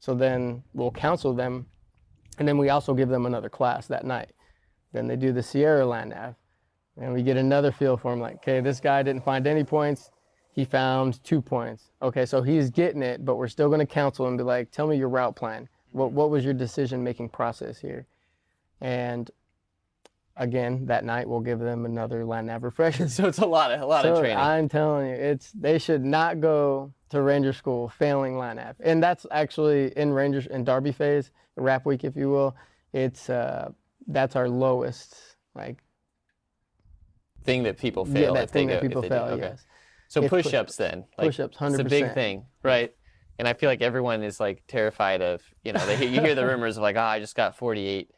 So 0.00 0.14
then 0.14 0.62
we'll 0.72 0.90
counsel 0.90 1.34
them, 1.34 1.66
and 2.38 2.48
then 2.48 2.58
we 2.58 2.70
also 2.70 2.94
give 2.94 3.08
them 3.08 3.26
another 3.26 3.48
class 3.48 3.86
that 3.88 4.04
night. 4.04 4.32
Then 4.92 5.06
they 5.08 5.16
do 5.16 5.32
the 5.32 5.42
Sierra 5.42 5.84
Land 5.84 6.10
Nav, 6.10 6.34
and 6.98 7.12
we 7.12 7.22
get 7.22 7.36
another 7.36 7.72
feel 7.72 7.96
for 7.96 8.12
him 8.12 8.20
Like, 8.20 8.36
okay, 8.36 8.60
this 8.60 8.80
guy 8.80 9.02
didn't 9.02 9.24
find 9.24 9.46
any 9.46 9.64
points. 9.64 10.10
He 10.52 10.64
found 10.64 11.22
two 11.22 11.42
points. 11.42 11.90
Okay, 12.00 12.24
so 12.24 12.40
he's 12.42 12.70
getting 12.70 13.02
it, 13.02 13.24
but 13.24 13.36
we're 13.36 13.48
still 13.48 13.68
going 13.68 13.80
to 13.80 13.86
counsel 13.86 14.26
him. 14.26 14.36
Be 14.38 14.42
like, 14.42 14.70
tell 14.70 14.86
me 14.86 14.96
your 14.96 15.10
route 15.10 15.36
plan. 15.36 15.68
What 15.92 16.12
what 16.12 16.30
was 16.30 16.44
your 16.44 16.54
decision 16.54 17.04
making 17.04 17.28
process 17.30 17.78
here? 17.78 18.06
And 18.80 19.30
again, 20.36 20.86
that 20.86 21.04
night 21.04 21.28
we'll 21.28 21.40
give 21.40 21.58
them 21.58 21.84
another 21.84 22.24
land 22.24 22.46
nav 22.46 22.62
refresher. 22.62 23.08
So 23.08 23.26
it's 23.26 23.38
a 23.38 23.46
lot 23.46 23.70
of 23.70 23.80
a 23.80 23.86
lot 23.86 24.06
of 24.06 24.16
So 24.16 24.20
training. 24.20 24.38
I'm 24.38 24.68
telling 24.68 25.08
you, 25.08 25.14
it's 25.14 25.52
they 25.52 25.78
should 25.78 26.04
not 26.04 26.40
go 26.40 26.92
to 27.10 27.20
Ranger 27.22 27.52
School 27.52 27.88
failing 27.88 28.36
land 28.36 28.58
nav, 28.58 28.76
and 28.80 29.02
that's 29.02 29.26
actually 29.30 29.96
in 29.96 30.12
Rangers 30.12 30.46
in 30.46 30.64
Darby 30.64 30.92
phase, 30.92 31.30
Rap 31.56 31.86
Week, 31.86 32.04
if 32.04 32.16
you 32.16 32.30
will. 32.30 32.56
It's 32.92 33.28
uh, 33.28 33.70
that's 34.06 34.36
our 34.36 34.48
lowest, 34.48 35.36
like 35.54 35.82
thing 37.46 37.62
that 37.62 37.78
people 37.78 38.04
fail. 38.04 38.22
yeah, 38.22 38.32
that 38.32 38.44
if 38.44 38.50
they 38.52 38.60
thing 38.60 38.66
go. 38.68 38.74
that 38.74 38.82
people 38.82 39.02
if 39.04 39.08
they 39.10 39.16
do- 39.16 39.24
fail. 39.24 39.32
okay. 39.34 39.42
Yes, 39.52 39.64
So 40.08 40.22
If 40.22 40.30
push-ups 40.30 40.76
then. 40.76 41.04
Like, 41.16 41.28
push-ups, 41.28 41.56
It's 41.60 41.78
a 41.78 41.84
big 41.84 42.12
thing, 42.14 42.44
right? 42.62 42.94
And 43.38 43.46
I 43.46 43.52
feel 43.54 43.68
like 43.68 43.82
everyone 43.82 44.22
is 44.22 44.40
like 44.40 44.62
terrified 44.66 45.20
of, 45.22 45.42
you 45.62 45.72
know, 45.72 45.84
they, 45.86 46.06
you 46.06 46.20
hear 46.20 46.34
the 46.34 46.46
rumors 46.52 46.76
of 46.76 46.82
like, 46.82 46.96
oh, 46.96 47.00
I 47.00 47.20
just 47.20 47.34
got 47.34 47.56
48. 47.56 48.10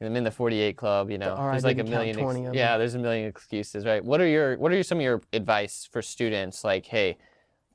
And 0.00 0.08
I'm 0.08 0.16
in 0.16 0.24
the 0.24 0.30
48 0.32 0.76
club, 0.76 1.10
you 1.10 1.18
know. 1.18 1.36
I 1.36 1.52
there's 1.52 1.64
like 1.64 1.78
a 1.78 1.84
million. 1.84 2.16
20 2.16 2.56
yeah, 2.56 2.76
there's 2.78 2.94
a 2.94 2.98
million 2.98 3.26
excuses, 3.28 3.84
right? 3.86 4.04
What 4.04 4.20
are 4.20 4.26
your 4.26 4.56
What 4.58 4.72
are 4.72 4.82
some 4.82 4.98
of 4.98 5.02
your 5.04 5.22
advice 5.32 5.88
for 5.90 6.02
students? 6.02 6.64
Like, 6.64 6.84
hey, 6.86 7.16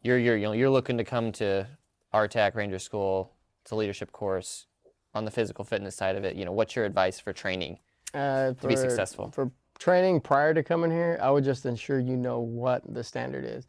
you're 0.04 0.20
you're 0.20 0.36
you 0.36 0.44
know 0.44 0.52
you're 0.52 0.70
looking 0.70 0.98
to 0.98 1.06
come 1.06 1.32
to 1.34 1.66
RTAC 2.14 2.56
Ranger 2.56 2.78
School. 2.80 3.32
It's 3.62 3.72
a 3.72 3.76
leadership 3.76 4.12
course 4.12 4.66
on 5.16 5.24
the 5.24 5.32
physical 5.32 5.64
fitness 5.64 5.96
side 5.96 6.18
of 6.18 6.26
it. 6.26 6.36
You 6.36 6.44
know, 6.44 6.52
what's 6.52 6.76
your 6.76 6.84
advice 6.84 7.20
for 7.22 7.32
training? 7.32 7.80
uh, 8.14 8.52
To 8.54 8.68
be 8.68 8.76
successful. 8.76 9.32
for 9.32 9.50
training 9.80 10.22
prior 10.22 10.54
to 10.54 10.62
coming 10.62 10.92
here, 10.92 11.18
I 11.22 11.32
would 11.32 11.44
just 11.44 11.66
ensure 11.66 12.00
you 12.00 12.18
know 12.18 12.40
what 12.40 12.84
the 12.94 13.04
standard 13.04 13.46
is. 13.46 13.66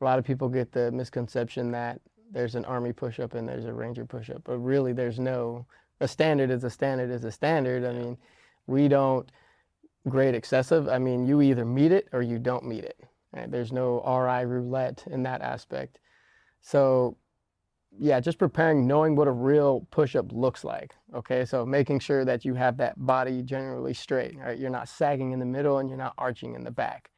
A 0.00 0.04
lot 0.04 0.18
of 0.18 0.24
people 0.24 0.48
get 0.48 0.72
the 0.72 0.90
misconception 0.90 1.70
that 1.70 2.00
there's 2.32 2.54
an 2.56 2.64
army 2.64 2.92
push-up 2.92 3.34
and 3.34 3.48
there's 3.48 3.64
a 3.64 3.72
ranger 3.72 4.04
push-up, 4.04 4.42
but 4.44 4.58
really 4.58 4.92
there's 4.92 5.18
no. 5.18 5.66
A 6.00 6.08
standard 6.08 6.50
is 6.50 6.64
a 6.64 6.70
standard 6.70 7.10
is 7.10 7.22
a 7.24 7.30
standard. 7.30 7.84
I 7.84 7.92
mean, 7.92 8.18
we 8.66 8.88
don't 8.88 9.30
grade 10.08 10.34
excessive. 10.34 10.88
I 10.88 10.98
mean, 10.98 11.26
you 11.26 11.40
either 11.42 11.64
meet 11.64 11.92
it 11.92 12.08
or 12.12 12.22
you 12.22 12.38
don't 12.38 12.64
meet 12.64 12.84
it. 12.84 12.98
Right? 13.32 13.50
There's 13.50 13.72
no 13.72 14.02
RI 14.04 14.44
roulette 14.44 15.04
in 15.06 15.22
that 15.22 15.42
aspect. 15.42 16.00
So 16.60 17.16
yeah, 17.98 18.20
just 18.20 18.38
preparing, 18.38 18.86
knowing 18.86 19.16
what 19.16 19.28
a 19.28 19.32
real 19.32 19.86
push-up 19.90 20.32
looks 20.32 20.64
like. 20.64 20.94
Okay, 21.14 21.44
so 21.44 21.64
making 21.66 22.00
sure 22.00 22.24
that 22.24 22.44
you 22.44 22.54
have 22.54 22.76
that 22.78 22.94
body 22.96 23.42
generally 23.42 23.94
straight. 23.94 24.36
Right, 24.38 24.58
you're 24.58 24.70
not 24.70 24.88
sagging 24.88 25.32
in 25.32 25.38
the 25.38 25.46
middle 25.46 25.78
and 25.78 25.88
you're 25.88 25.98
not 25.98 26.14
arching 26.18 26.54
in 26.54 26.64
the 26.64 26.70
back. 26.70 27.10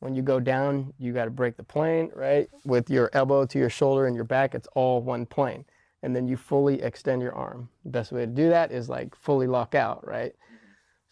When 0.00 0.14
you 0.14 0.22
go 0.22 0.38
down, 0.38 0.92
you 0.98 1.12
got 1.12 1.24
to 1.24 1.30
break 1.30 1.56
the 1.56 1.64
plane, 1.64 2.10
right? 2.14 2.48
With 2.64 2.88
your 2.88 3.10
elbow 3.14 3.46
to 3.46 3.58
your 3.58 3.70
shoulder 3.70 4.06
and 4.06 4.14
your 4.14 4.24
back, 4.24 4.54
it's 4.54 4.68
all 4.74 5.02
one 5.02 5.26
plane. 5.26 5.64
And 6.02 6.14
then 6.14 6.28
you 6.28 6.36
fully 6.36 6.80
extend 6.80 7.20
your 7.20 7.34
arm. 7.34 7.68
The 7.84 7.90
best 7.90 8.12
way 8.12 8.20
to 8.20 8.26
do 8.26 8.48
that 8.50 8.70
is 8.70 8.88
like 8.88 9.16
fully 9.16 9.48
lock 9.48 9.74
out, 9.74 10.06
right? 10.06 10.32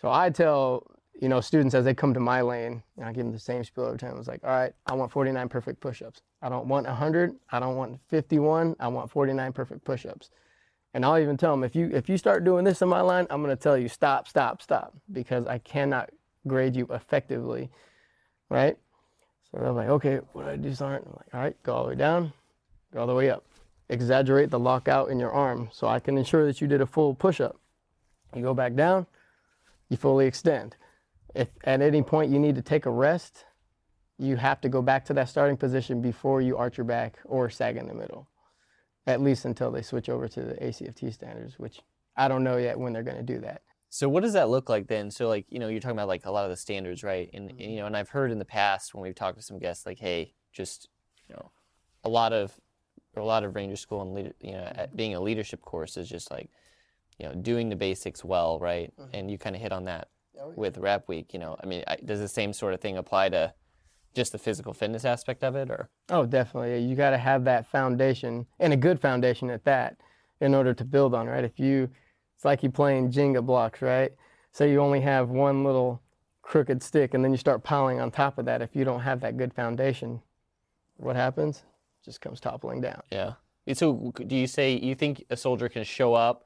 So 0.00 0.10
I 0.10 0.30
tell 0.30 0.86
you 1.20 1.28
know 1.28 1.40
students 1.40 1.74
as 1.74 1.84
they 1.84 1.94
come 1.94 2.14
to 2.14 2.20
my 2.20 2.40
lane, 2.40 2.82
and 2.96 3.06
I 3.06 3.12
give 3.12 3.24
them 3.24 3.32
the 3.32 3.38
same 3.38 3.64
spiel 3.64 3.86
every 3.86 3.98
time. 3.98 4.14
I 4.14 4.18
was 4.18 4.28
like, 4.28 4.44
all 4.44 4.50
right, 4.50 4.72
I 4.86 4.94
want 4.94 5.10
49 5.12 5.48
perfect 5.48 5.80
push-ups. 5.80 6.22
I 6.42 6.48
don't 6.48 6.68
want 6.68 6.86
100. 6.86 7.34
I 7.50 7.60
don't 7.60 7.76
want 7.76 7.98
51. 8.08 8.76
I 8.78 8.88
want 8.88 9.10
49 9.10 9.52
perfect 9.52 9.84
push-ups. 9.84 10.30
And 10.94 11.04
I'll 11.04 11.18
even 11.18 11.36
tell 11.36 11.50
them 11.52 11.64
if 11.64 11.76
you 11.76 11.90
if 11.92 12.08
you 12.08 12.16
start 12.16 12.44
doing 12.44 12.64
this 12.64 12.82
in 12.82 12.88
my 12.88 13.00
line, 13.00 13.26
I'm 13.30 13.42
going 13.42 13.54
to 13.54 13.62
tell 13.62 13.76
you 13.76 13.88
stop, 13.88 14.28
stop, 14.28 14.62
stop 14.62 14.94
because 15.12 15.46
I 15.46 15.58
cannot 15.58 16.10
grade 16.46 16.76
you 16.76 16.86
effectively 16.90 17.70
right? 18.48 18.76
So 19.50 19.58
they're 19.60 19.72
like, 19.72 19.88
okay, 19.88 20.20
what 20.32 20.44
do 20.44 20.50
I 20.50 20.56
do, 20.56 20.74
Sergeant? 20.74 21.06
I'm 21.06 21.16
like, 21.16 21.34
all 21.34 21.40
right, 21.40 21.62
go 21.62 21.74
all 21.74 21.84
the 21.84 21.90
way 21.90 21.96
down, 21.96 22.32
go 22.92 23.00
all 23.00 23.06
the 23.06 23.14
way 23.14 23.30
up. 23.30 23.44
Exaggerate 23.88 24.50
the 24.50 24.58
lockout 24.58 25.10
in 25.10 25.20
your 25.20 25.30
arm 25.30 25.68
so 25.72 25.86
I 25.86 26.00
can 26.00 26.18
ensure 26.18 26.44
that 26.46 26.60
you 26.60 26.66
did 26.66 26.80
a 26.80 26.86
full 26.86 27.14
push 27.14 27.40
up. 27.40 27.56
You 28.34 28.42
go 28.42 28.54
back 28.54 28.74
down, 28.74 29.06
you 29.88 29.96
fully 29.96 30.26
extend. 30.26 30.76
If 31.36 31.48
at 31.64 31.82
any 31.82 32.02
point 32.02 32.30
you 32.30 32.38
need 32.38 32.54
to 32.56 32.62
take 32.62 32.86
a 32.86 32.90
rest, 32.90 33.44
you 34.18 34.36
have 34.36 34.60
to 34.62 34.68
go 34.68 34.80
back 34.82 35.04
to 35.06 35.14
that 35.14 35.28
starting 35.28 35.56
position 35.56 36.00
before 36.00 36.40
you 36.40 36.56
arch 36.56 36.78
your 36.78 36.84
back 36.86 37.18
or 37.24 37.50
sag 37.50 37.76
in 37.76 37.86
the 37.86 37.94
middle, 37.94 38.28
at 39.06 39.20
least 39.20 39.44
until 39.44 39.70
they 39.70 39.82
switch 39.82 40.08
over 40.08 40.26
to 40.28 40.42
the 40.42 40.54
ACFT 40.54 41.12
standards, 41.12 41.58
which 41.58 41.80
I 42.16 42.28
don't 42.28 42.42
know 42.42 42.56
yet 42.56 42.78
when 42.78 42.92
they're 42.92 43.02
going 43.02 43.18
to 43.18 43.22
do 43.22 43.38
that. 43.40 43.62
So 43.90 44.08
what 44.08 44.22
does 44.22 44.32
that 44.32 44.48
look 44.48 44.68
like 44.68 44.88
then? 44.88 45.10
So 45.10 45.28
like 45.28 45.46
you 45.48 45.58
know 45.58 45.68
you're 45.68 45.80
talking 45.80 45.96
about 45.96 46.08
like 46.08 46.24
a 46.26 46.30
lot 46.30 46.44
of 46.44 46.50
the 46.50 46.56
standards, 46.56 47.02
right? 47.04 47.30
And, 47.32 47.50
Mm-hmm. 47.50 47.60
and 47.60 47.72
you 47.72 47.78
know, 47.80 47.86
and 47.86 47.96
I've 47.96 48.08
heard 48.08 48.32
in 48.32 48.38
the 48.38 48.44
past 48.44 48.94
when 48.94 49.02
we've 49.02 49.14
talked 49.14 49.36
to 49.38 49.42
some 49.42 49.58
guests, 49.58 49.86
like, 49.86 49.98
hey, 49.98 50.32
just 50.52 50.88
you 51.28 51.34
know, 51.34 51.50
a 52.02 52.08
lot 52.08 52.32
of 52.32 52.58
a 53.16 53.20
lot 53.22 53.44
of 53.44 53.54
Ranger 53.54 53.76
School 53.76 54.02
and 54.02 54.12
leader, 54.14 54.32
you 54.40 54.52
know, 54.52 54.64
Mm-hmm. 54.64 54.96
being 54.96 55.14
a 55.14 55.20
leadership 55.20 55.60
course 55.62 55.96
is 55.96 56.08
just 56.08 56.30
like 56.30 56.50
you 57.18 57.26
know 57.26 57.34
doing 57.34 57.68
the 57.68 57.76
basics 57.76 58.24
well, 58.24 58.58
right? 58.58 58.92
Mm-hmm. 58.98 59.10
And 59.14 59.30
you 59.30 59.38
kind 59.38 59.54
of 59.54 59.62
hit 59.62 59.72
on 59.72 59.84
that 59.84 60.08
Oh, 60.40 60.48
yeah. 60.50 60.54
with 60.56 60.78
Rap 60.78 61.08
Week. 61.08 61.32
You 61.32 61.38
know, 61.38 61.56
I 61.62 61.66
mean, 61.66 61.82
I, 61.86 61.96
does 61.96 62.20
the 62.20 62.28
same 62.28 62.52
sort 62.52 62.74
of 62.74 62.80
thing 62.80 62.96
apply 62.96 63.30
to 63.30 63.54
just 64.14 64.32
the 64.32 64.38
physical 64.38 64.72
fitness 64.72 65.04
aspect 65.04 65.44
of 65.44 65.54
it, 65.56 65.70
or 65.70 65.88
Oh, 66.08 66.24
definitely. 66.26 66.78
You 66.82 66.96
got 66.96 67.10
to 67.10 67.18
have 67.18 67.44
that 67.44 67.66
foundation 67.66 68.46
and 68.58 68.72
a 68.72 68.76
good 68.76 69.00
foundation 69.00 69.50
at 69.50 69.64
that 69.64 69.96
in 70.40 70.54
order 70.54 70.72
to 70.74 70.84
build 70.84 71.14
on, 71.14 71.26
right? 71.26 71.44
If 71.44 71.58
you, 71.58 71.90
it's 72.34 72.44
like 72.44 72.62
you 72.62 72.70
playing 72.70 73.12
Jenga 73.12 73.44
blocks, 73.44 73.82
right? 73.82 74.12
So 74.52 74.64
you 74.64 74.80
only 74.80 75.00
have 75.00 75.28
one 75.28 75.64
little 75.64 76.00
crooked 76.42 76.82
stick 76.82 77.12
and 77.12 77.22
then 77.24 77.30
you 77.32 77.36
start 77.36 77.62
piling 77.62 78.00
on 78.00 78.10
top 78.10 78.38
of 78.38 78.44
that. 78.46 78.62
If 78.62 78.74
you 78.74 78.84
don't 78.84 79.00
have 79.00 79.20
that 79.20 79.36
good 79.36 79.52
foundation, 79.52 80.22
what 80.96 81.16
happens? 81.16 81.64
Just 82.04 82.20
comes 82.20 82.40
toppling 82.40 82.80
down. 82.80 83.02
yeah? 83.10 83.34
So 83.74 84.12
do 84.26 84.36
you 84.36 84.46
say 84.46 84.78
you 84.78 84.94
think 84.94 85.24
a 85.28 85.36
soldier 85.36 85.68
can 85.68 85.82
show 85.84 86.14
up? 86.14 86.45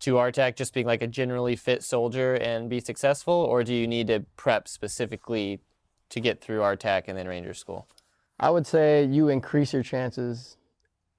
To 0.00 0.14
RTAC 0.14 0.56
just 0.56 0.74
being 0.74 0.86
like 0.86 1.02
a 1.02 1.06
generally 1.06 1.56
fit 1.56 1.82
soldier 1.82 2.34
and 2.34 2.68
be 2.68 2.80
successful, 2.80 3.34
or 3.34 3.64
do 3.64 3.72
you 3.74 3.86
need 3.86 4.08
to 4.08 4.26
prep 4.36 4.68
specifically 4.68 5.60
to 6.10 6.20
get 6.20 6.40
through 6.40 6.60
RTAC 6.60 7.04
and 7.08 7.16
then 7.16 7.26
Ranger 7.26 7.54
School? 7.54 7.88
I 8.38 8.50
would 8.50 8.66
say 8.66 9.04
you 9.04 9.28
increase 9.28 9.72
your 9.72 9.82
chances 9.82 10.58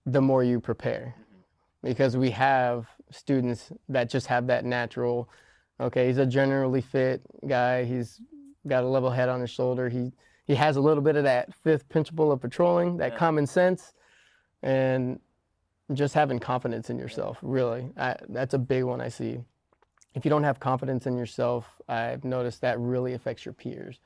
the 0.05 0.22
more 0.22 0.43
you 0.43 0.60
prepare 0.60 1.15
mm-hmm. 1.17 1.88
because 1.88 2.15
we 2.15 2.31
have 2.31 2.88
students 3.12 3.72
that 3.89 4.10
just 4.10 4.27
have 4.27 4.48
that 4.48 4.65
natural 4.65 5.29
okay 5.79 6.07
he's 6.07 6.17
a 6.17 6.25
generally 6.25 6.81
fit 6.81 7.22
guy 7.48 7.84
he's 7.84 8.22
got 8.67 8.84
a 8.84 8.88
level 8.88 9.10
head 9.10 9.29
on 9.29 9.41
his 9.41 9.50
shoulder 9.50 9.89
he 9.89 10.12
he 10.46 10.55
has 10.55 10.77
a 10.77 10.81
little 10.81 11.03
bit 11.03 11.15
of 11.15 11.24
that 11.24 11.53
fifth 11.55 11.88
principle 11.89 12.31
of 12.31 12.41
patrolling 12.41 12.98
that 12.98 13.12
Yeah. 13.13 13.17
common 13.17 13.46
sense 13.46 13.93
and 14.63 15.19
just 15.93 16.13
having 16.13 16.39
confidence 16.39 16.89
in 16.89 16.97
yourself 17.00 17.38
really 17.41 17.89
I, 17.97 18.15
that's 18.30 18.54
a 18.54 18.60
big 18.60 18.84
one 18.84 19.02
i 19.02 19.08
see 19.10 19.39
if 20.15 20.26
you 20.26 20.30
don't 20.30 20.43
have 20.43 20.60
confidence 20.60 21.08
in 21.08 21.17
yourself 21.17 21.80
i've 21.88 22.23
noticed 22.26 22.62
that 22.62 22.80
really 22.80 23.13
affects 23.13 23.45
your 23.45 23.54
peers 23.54 24.00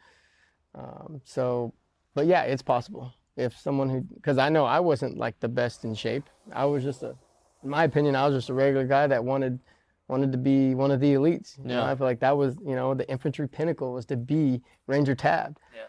um, 0.76 1.22
so 1.26 1.74
but 2.14 2.26
yeah, 2.26 2.44
it's 2.44 2.62
possible. 2.62 3.14
If 3.38 3.58
someone 3.58 3.90
who, 3.90 4.02
because 4.02 4.38
I 4.38 4.50
know 4.50 4.66
I 4.66 4.80
wasn't 4.80 5.18
like 5.18 5.40
the 5.40 5.48
best 5.48 5.86
in 5.86 5.96
shape. 5.96 6.30
I 6.52 6.66
was 6.66 6.84
just 6.84 7.04
a, 7.04 7.16
in 7.64 7.70
my 7.70 7.86
opinion, 7.86 8.16
I 8.16 8.26
was 8.28 8.36
just 8.36 8.50
a 8.50 8.54
regular 8.54 8.86
guy 8.86 9.08
that 9.08 9.24
wanted, 9.24 9.60
wanted 10.08 10.32
to 10.34 10.38
be 10.38 10.76
one 10.76 10.92
of 10.92 11.00
the 11.00 11.14
elites. 11.14 11.58
You 11.58 11.66
know, 11.66 11.76
Yeah. 11.76 11.92
I 11.92 11.96
feel 11.96 12.06
like 12.06 12.20
that 12.20 12.36
was, 12.36 12.58
you 12.66 12.76
know, 12.76 12.94
the 12.94 13.10
infantry 13.10 13.48
pinnacle 13.48 13.94
was 13.94 14.06
to 14.08 14.18
be 14.18 14.62
Ranger 14.88 15.16
tabbed. 15.16 15.60
Yeah. 15.74 15.84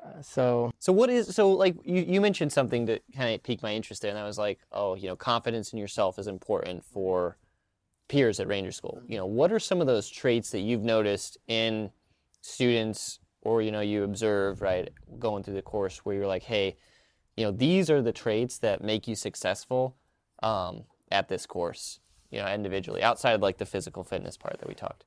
Uh, 0.00 0.22
so 0.22 0.72
So 0.78 0.92
what 0.92 1.10
is 1.10 1.34
so 1.34 1.50
like 1.50 1.76
you, 1.84 2.02
you 2.02 2.20
mentioned 2.20 2.52
something 2.52 2.86
that 2.86 3.02
kind 3.14 3.34
of 3.34 3.42
piqued 3.42 3.62
my 3.62 3.74
interest 3.74 4.02
there, 4.02 4.10
and 4.10 4.18
I 4.18 4.24
was 4.24 4.38
like, 4.38 4.60
oh, 4.72 4.94
you 4.94 5.08
know, 5.08 5.16
confidence 5.16 5.72
in 5.72 5.78
yourself 5.78 6.18
is 6.18 6.26
important 6.26 6.84
for 6.84 7.36
peers 8.08 8.40
at 8.40 8.46
Ranger 8.46 8.72
School. 8.72 9.00
You 9.06 9.18
know, 9.18 9.26
what 9.26 9.52
are 9.52 9.58
some 9.58 9.80
of 9.80 9.86
those 9.86 10.08
traits 10.08 10.50
that 10.50 10.60
you've 10.60 10.82
noticed 10.82 11.38
in 11.46 11.90
students 12.40 13.20
or 13.42 13.62
you 13.62 13.70
know 13.70 13.80
you 13.80 14.02
observe 14.04 14.60
right 14.60 14.90
going 15.18 15.42
through 15.42 15.54
the 15.54 15.62
course 15.62 15.98
where 15.98 16.14
you're 16.16 16.26
like, 16.26 16.44
hey, 16.44 16.76
you 17.36 17.44
know, 17.44 17.50
these 17.50 17.90
are 17.90 18.02
the 18.02 18.12
traits 18.12 18.58
that 18.58 18.82
make 18.82 19.06
you 19.08 19.14
successful 19.14 19.96
um, 20.42 20.84
at 21.10 21.28
this 21.28 21.46
course. 21.46 22.00
You 22.30 22.38
know, 22.40 22.48
individually 22.48 23.02
outside 23.02 23.32
of 23.32 23.42
like 23.42 23.58
the 23.58 23.66
physical 23.66 24.04
fitness 24.04 24.36
part 24.38 24.58
that 24.58 24.68
we 24.68 24.74
talked. 24.74 25.04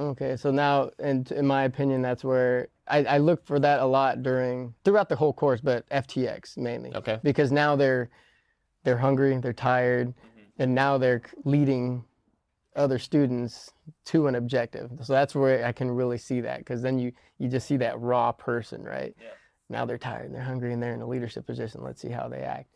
Okay, 0.00 0.36
so 0.36 0.50
now, 0.50 0.90
and 0.98 1.30
in 1.30 1.46
my 1.46 1.64
opinion, 1.64 2.00
that's 2.00 2.24
where 2.24 2.68
I, 2.88 3.04
I 3.04 3.18
look 3.18 3.44
for 3.44 3.60
that 3.60 3.80
a 3.80 3.84
lot 3.84 4.22
during 4.22 4.74
throughout 4.82 5.10
the 5.10 5.16
whole 5.16 5.34
course, 5.34 5.60
but 5.60 5.86
FTX 5.90 6.56
mainly. 6.56 6.94
Okay. 6.94 7.20
Because 7.22 7.52
now 7.52 7.76
they're 7.76 8.08
they're 8.82 8.96
hungry, 8.96 9.36
they're 9.36 9.52
tired, 9.52 10.08
mm-hmm. 10.08 10.62
and 10.62 10.74
now 10.74 10.96
they're 10.96 11.20
leading 11.44 12.02
other 12.76 12.98
students 12.98 13.72
to 14.06 14.26
an 14.26 14.36
objective. 14.36 14.90
So 15.02 15.12
that's 15.12 15.34
where 15.34 15.66
I 15.66 15.72
can 15.72 15.90
really 15.90 16.18
see 16.18 16.40
that, 16.40 16.60
because 16.60 16.80
then 16.80 16.98
you 16.98 17.12
you 17.38 17.48
just 17.48 17.66
see 17.66 17.76
that 17.76 18.00
raw 18.00 18.32
person, 18.32 18.82
right? 18.82 19.14
Yeah. 19.20 19.26
Now 19.68 19.84
they're 19.84 19.98
tired, 19.98 20.26
and 20.26 20.34
they're 20.34 20.42
hungry, 20.42 20.72
and 20.72 20.82
they're 20.82 20.94
in 20.94 21.02
a 21.02 21.06
leadership 21.06 21.46
position. 21.46 21.82
Let's 21.84 22.00
see 22.00 22.08
how 22.10 22.26
they 22.28 22.40
act. 22.40 22.70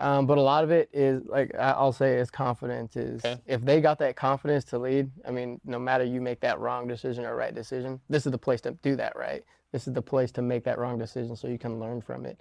Um, 0.00 0.26
but 0.26 0.38
a 0.38 0.40
lot 0.40 0.64
of 0.64 0.70
it 0.70 0.88
is 0.94 1.22
like 1.26 1.54
I'll 1.58 1.92
say 1.92 2.16
is 2.16 2.30
confidence. 2.30 2.96
Is 2.96 3.22
Okay. 3.24 3.38
if 3.46 3.60
they 3.60 3.82
got 3.82 3.98
that 3.98 4.16
confidence 4.16 4.64
to 4.66 4.78
lead. 4.78 5.10
I 5.28 5.30
mean, 5.30 5.60
no 5.64 5.78
matter 5.78 6.04
you 6.04 6.20
make 6.22 6.40
that 6.40 6.58
wrong 6.58 6.88
decision 6.88 7.26
or 7.26 7.36
right 7.36 7.54
decision, 7.54 8.00
this 8.08 8.24
is 8.24 8.32
the 8.32 8.38
place 8.38 8.62
to 8.62 8.72
do 8.82 8.96
that. 8.96 9.14
Right. 9.14 9.44
This 9.72 9.86
is 9.86 9.92
the 9.92 10.02
place 10.02 10.32
to 10.32 10.42
make 10.42 10.64
that 10.64 10.78
wrong 10.78 10.98
decision 10.98 11.36
so 11.36 11.48
you 11.48 11.58
can 11.58 11.78
learn 11.78 12.00
from 12.00 12.24
it. 12.24 12.40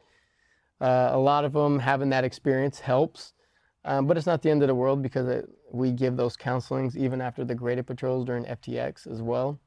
Uh, 0.80 1.10
a 1.12 1.19
lot 1.19 1.43
of 1.43 1.52
them 1.52 1.78
having 1.80 2.10
that 2.10 2.24
experience 2.24 2.80
helps, 2.80 3.34
um, 3.84 4.08
but 4.08 4.15
it's 4.15 4.26
not 4.26 4.41
the 4.41 4.50
end 4.50 4.63
of 4.63 4.69
the 4.69 4.76
world 4.76 5.04
because 5.04 5.28
it, 5.28 5.50
we 5.72 5.91
give 5.91 6.15
those 6.15 6.38
counselings 6.38 6.95
even 6.95 7.19
after 7.19 7.43
the 7.43 7.54
graded 7.54 7.86
patrols 7.86 8.26
during 8.26 8.45
FTX 8.45 9.06
as 9.06 9.22
well. 9.22 9.60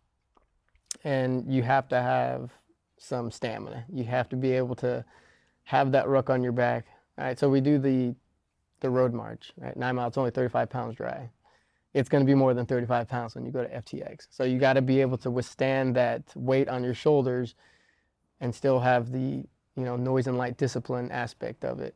And 1.04 1.52
you 1.52 1.62
have 1.62 1.88
to 1.88 2.00
have 2.00 2.50
some 2.96 3.30
stamina. 3.30 3.84
You 3.92 4.04
have 4.04 4.28
to 4.30 4.36
be 4.36 4.52
able 4.52 4.74
to 4.76 5.04
have 5.64 5.92
that 5.92 6.08
ruck 6.08 6.30
on 6.30 6.42
your 6.42 6.52
back. 6.52 6.86
All 7.18 7.24
right, 7.24 7.38
so 7.38 7.48
we 7.48 7.60
do 7.60 7.78
the 7.78 8.14
the 8.80 8.90
road 8.90 9.12
march. 9.12 9.52
Right, 9.56 9.76
nine 9.76 9.94
miles, 9.96 10.16
only 10.16 10.30
35 10.30 10.68
pounds 10.70 10.96
dry. 10.96 11.30
It's 11.94 12.08
going 12.08 12.24
to 12.24 12.26
be 12.26 12.34
more 12.34 12.54
than 12.54 12.64
35 12.64 13.06
pounds 13.06 13.34
when 13.34 13.44
you 13.44 13.52
go 13.52 13.62
to 13.62 13.68
FTX. 13.68 14.28
So 14.30 14.44
you 14.44 14.58
got 14.58 14.72
to 14.74 14.82
be 14.82 15.00
able 15.02 15.18
to 15.18 15.30
withstand 15.30 15.94
that 15.96 16.22
weight 16.34 16.68
on 16.68 16.82
your 16.82 16.94
shoulders, 16.94 17.54
and 18.40 18.54
still 18.54 18.80
have 18.80 19.12
the 19.12 19.44
you 19.76 19.84
know 19.84 19.96
noise 19.96 20.26
and 20.26 20.36
light 20.38 20.56
discipline 20.56 21.10
aspect 21.10 21.64
of 21.64 21.80
it. 21.80 21.94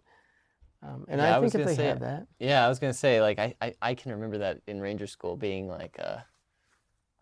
Um, 0.82 1.06
and 1.08 1.20
Yeah, 1.20 1.32
I 1.32 1.36
I 1.36 1.38
was 1.38 1.52
think 1.52 1.62
if 1.62 1.68
they 1.68 1.76
say- 1.76 1.86
have 1.88 2.00
that, 2.00 2.26
Yeah, 2.38 2.64
I 2.64 2.68
was 2.68 2.78
gonna 2.78 2.92
say 2.92 3.20
like 3.22 3.38
I, 3.38 3.54
I, 3.62 3.74
I 3.80 3.94
can 3.94 4.12
remember 4.12 4.38
that 4.38 4.60
in 4.66 4.80
Ranger 4.80 5.06
School 5.06 5.36
being 5.36 5.66
like 5.68 5.96
uh, 5.98 6.18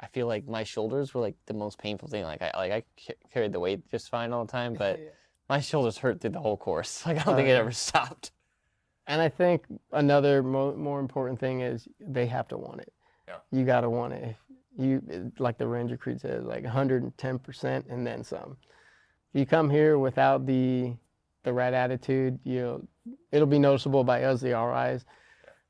I 0.00 0.07
feel 0.09 0.26
like 0.26 0.46
my 0.48 0.64
shoulders 0.64 1.14
were 1.14 1.20
like 1.20 1.37
the 1.46 1.54
most 1.54 1.78
painful 1.78 2.09
thing. 2.09 2.24
Like 2.24 2.42
I 2.42 2.50
like 2.57 2.72
I 2.72 3.14
carried 3.33 3.52
the 3.52 3.61
weight 3.61 3.88
just 3.90 4.11
fine 4.11 4.33
all 4.33 4.44
the 4.44 4.50
time, 4.52 4.74
but 4.74 4.98
my 5.48 5.61
shoulders 5.61 5.98
hurt 5.98 6.20
through 6.20 6.30
the 6.30 6.40
whole 6.40 6.57
course. 6.57 7.04
Like 7.07 7.18
I 7.18 7.24
don't 7.24 7.37
think 7.37 7.48
it 7.48 7.52
ever 7.52 7.72
stopped. 7.72 8.33
And 9.07 9.20
I 9.20 9.28
think 9.28 9.64
another 9.92 10.42
mo- 10.42 10.76
more 10.76 10.98
important 10.98 11.38
thing 11.38 11.61
is 11.61 11.87
they 12.00 12.26
have 12.26 12.48
to 12.48 12.57
want 12.57 12.80
it. 12.80 12.92
Yeah. 13.28 13.37
You 13.50 13.64
got 13.64 13.83
to 13.83 13.90
want 13.90 14.14
it. 14.14 14.24
If 14.24 14.37
you 14.85 15.33
like 15.38 15.59
the 15.59 15.68
Ranger 15.68 15.96
Creed 15.96 16.20
says, 16.20 16.44
like 16.44 16.64
110% 16.64 17.90
and 17.90 18.07
then 18.07 18.24
some. 18.24 18.57
If 19.33 19.40
you 19.40 19.46
come 19.46 19.68
here 19.68 19.98
without 19.98 20.46
the 20.46 20.94
the 21.42 21.52
right 21.52 21.74
attitude, 21.74 22.38
you 22.44 22.87
it'll 23.30 23.46
be 23.46 23.59
noticeable 23.59 24.04
by 24.04 24.24
us, 24.24 24.40
the 24.40 24.59
RIs, 24.59 25.04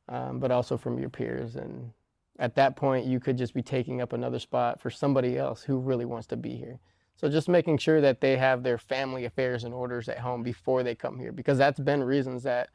um, 0.09 0.39
but 0.39 0.53
also 0.53 0.77
from 0.77 0.99
your 0.99 1.11
peers. 1.11 1.57
And 1.57 1.91
at 2.39 2.55
that 2.55 2.77
point, 2.77 3.07
you 3.07 3.19
could 3.19 3.37
just 3.37 3.55
be 3.55 3.63
taking 3.63 4.01
up 4.01 4.13
another 4.13 4.39
spot 4.39 4.81
for 4.81 4.91
somebody 4.91 5.37
else 5.37 5.63
who 5.63 5.79
really 5.79 6.05
wants 6.05 6.29
to 6.29 6.37
be 6.37 6.57
here. 6.57 6.79
So 7.16 7.29
just 7.29 7.48
making 7.48 7.79
sure 7.79 8.00
that 8.00 8.20
they 8.20 8.37
have 8.37 8.62
their 8.62 8.79
family 8.79 9.24
affairs 9.24 9.64
and 9.64 9.72
orders 9.72 10.09
at 10.09 10.18
home 10.18 10.42
before 10.42 10.83
they 10.83 10.94
come 10.94 11.18
here, 11.18 11.33
because 11.33 11.59
that's 11.59 11.79
been 11.81 12.03
reasons 12.03 12.42
that 12.42 12.70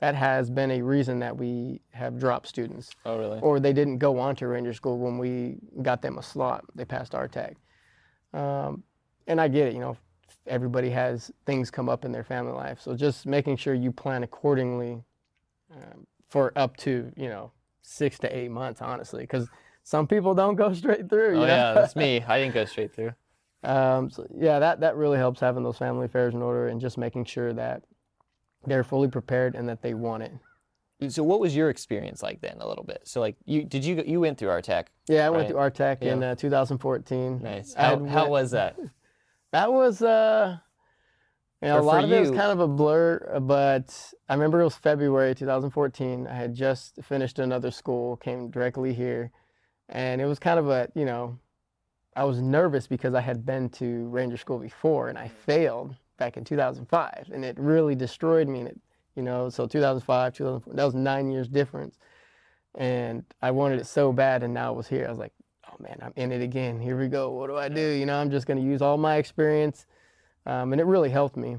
that 0.00 0.14
has 0.14 0.48
been 0.48 0.70
a 0.70 0.80
reason 0.82 1.18
that 1.18 1.36
we 1.36 1.80
have 1.90 2.20
dropped 2.20 2.46
students 2.46 2.90
Oh, 3.04 3.18
really? 3.18 3.40
or 3.40 3.58
they 3.58 3.72
didn't 3.72 3.98
go 3.98 4.18
on 4.20 4.36
to 4.36 4.46
Ranger 4.46 4.72
School 4.72 4.96
when 4.98 5.18
we 5.18 5.56
got 5.82 6.02
them 6.02 6.18
a 6.18 6.22
slot. 6.22 6.64
They 6.76 6.84
passed 6.84 7.12
RTAC. 7.14 7.54
Um, 8.32 8.84
and 9.26 9.40
I 9.40 9.48
get 9.48 9.68
it, 9.68 9.74
you 9.74 9.80
know, 9.80 9.96
everybody 10.46 10.90
has 10.90 11.32
things 11.46 11.70
come 11.70 11.88
up 11.88 12.04
in 12.04 12.12
their 12.12 12.22
family 12.22 12.52
life. 12.52 12.80
So 12.80 12.94
just 12.94 13.26
making 13.26 13.56
sure 13.56 13.74
you 13.74 13.90
plan 13.90 14.22
accordingly 14.22 15.02
um, 15.72 16.06
for 16.28 16.52
up 16.54 16.76
to, 16.78 17.10
you 17.16 17.28
know, 17.28 17.50
six 17.82 18.18
to 18.20 18.36
eight 18.36 18.50
months, 18.52 18.80
honestly, 18.80 19.24
because 19.24 19.48
some 19.82 20.06
people 20.06 20.32
don't 20.34 20.54
go 20.54 20.72
straight 20.74 21.08
through. 21.08 21.38
Oh, 21.38 21.40
know? 21.40 21.46
yeah, 21.46 21.72
that's 21.72 21.96
me. 21.96 22.22
I 22.22 22.38
didn't 22.38 22.54
go 22.54 22.64
straight 22.66 22.94
through. 22.94 23.14
Um, 23.64 24.10
so 24.10 24.26
yeah, 24.36 24.58
that, 24.58 24.80
that 24.80 24.96
really 24.96 25.18
helps 25.18 25.40
having 25.40 25.64
those 25.64 25.78
family 25.78 26.06
affairs 26.06 26.34
in 26.34 26.42
order 26.42 26.68
and 26.68 26.80
just 26.80 26.96
making 26.96 27.24
sure 27.24 27.52
that 27.52 27.82
they're 28.66 28.84
fully 28.84 29.08
prepared 29.08 29.54
and 29.54 29.68
that 29.68 29.82
they 29.82 29.94
want 29.94 30.22
it. 30.22 30.32
So, 31.08 31.22
what 31.22 31.38
was 31.38 31.54
your 31.54 31.70
experience 31.70 32.24
like 32.24 32.40
then? 32.40 32.56
A 32.60 32.66
little 32.66 32.82
bit. 32.82 33.02
So, 33.04 33.20
like, 33.20 33.36
you 33.44 33.62
did 33.64 33.84
you 33.84 34.02
you 34.04 34.20
went 34.20 34.36
through 34.36 34.48
RTAC? 34.48 34.86
Yeah, 35.06 35.26
I 35.26 35.30
went 35.30 35.48
through 35.48 35.58
RTAC 35.58 36.02
in 36.02 36.24
uh, 36.24 36.34
2014. 36.34 37.40
Nice. 37.40 37.72
How, 37.74 38.00
had 38.00 38.08
how 38.08 38.28
was 38.28 38.50
that? 38.50 38.76
That 39.52 39.72
was, 39.72 40.02
uh, 40.02 40.58
you 41.62 41.68
know, 41.68 41.78
a 41.78 41.82
lot 41.82 42.04
of 42.04 42.12
it 42.12 42.20
was 42.20 42.30
kind 42.30 42.52
of 42.52 42.60
a 42.60 42.68
blur, 42.68 43.30
uh, 43.32 43.40
but 43.40 44.12
I 44.28 44.34
remember 44.34 44.60
it 44.60 44.64
was 44.64 44.74
February 44.74 45.34
2014. 45.34 46.26
I 46.26 46.34
had 46.34 46.54
just 46.54 46.98
finished 47.02 47.38
another 47.38 47.70
school, 47.70 48.16
came 48.16 48.50
directly 48.50 48.92
here, 48.92 49.30
and 49.88 50.20
it 50.20 50.26
was 50.26 50.38
kind 50.38 50.58
of 50.58 50.68
a, 50.68 50.88
you 50.94 51.04
know, 51.04 51.38
I 52.18 52.24
was 52.24 52.42
nervous 52.42 52.88
because 52.88 53.14
I 53.14 53.20
had 53.20 53.46
been 53.46 53.68
to 53.70 54.08
Ranger 54.08 54.36
School 54.36 54.58
before 54.58 55.08
and 55.08 55.16
I 55.16 55.28
failed 55.28 55.94
back 56.16 56.36
in 56.36 56.42
2005, 56.42 57.30
and 57.32 57.44
it 57.44 57.56
really 57.60 57.94
destroyed 57.94 58.48
me. 58.48 58.58
And 58.58 58.68
it, 58.70 58.80
you 59.14 59.22
know, 59.22 59.48
so 59.48 59.68
2005, 59.68 60.34
2004, 60.34 60.74
that 60.74 60.84
was 60.84 60.96
nine 60.96 61.30
years 61.30 61.46
difference, 61.46 61.96
and 62.74 63.24
I 63.40 63.52
wanted 63.52 63.78
it 63.78 63.86
so 63.86 64.12
bad, 64.12 64.42
and 64.42 64.52
now 64.52 64.72
it 64.72 64.76
was 64.76 64.88
here. 64.88 65.06
I 65.06 65.10
was 65.10 65.20
like, 65.20 65.32
oh 65.70 65.76
man, 65.78 65.96
I'm 66.02 66.12
in 66.16 66.32
it 66.32 66.42
again. 66.42 66.80
Here 66.80 66.98
we 66.98 67.06
go. 67.06 67.30
What 67.30 67.46
do 67.46 67.56
I 67.56 67.68
do? 67.68 67.80
You 67.80 68.04
know, 68.04 68.18
I'm 68.18 68.32
just 68.32 68.48
going 68.48 68.58
to 68.58 68.64
use 68.64 68.82
all 68.82 68.96
my 68.96 69.14
experience, 69.18 69.86
um, 70.44 70.72
and 70.72 70.80
it 70.80 70.86
really 70.86 71.10
helped 71.10 71.36
me. 71.36 71.58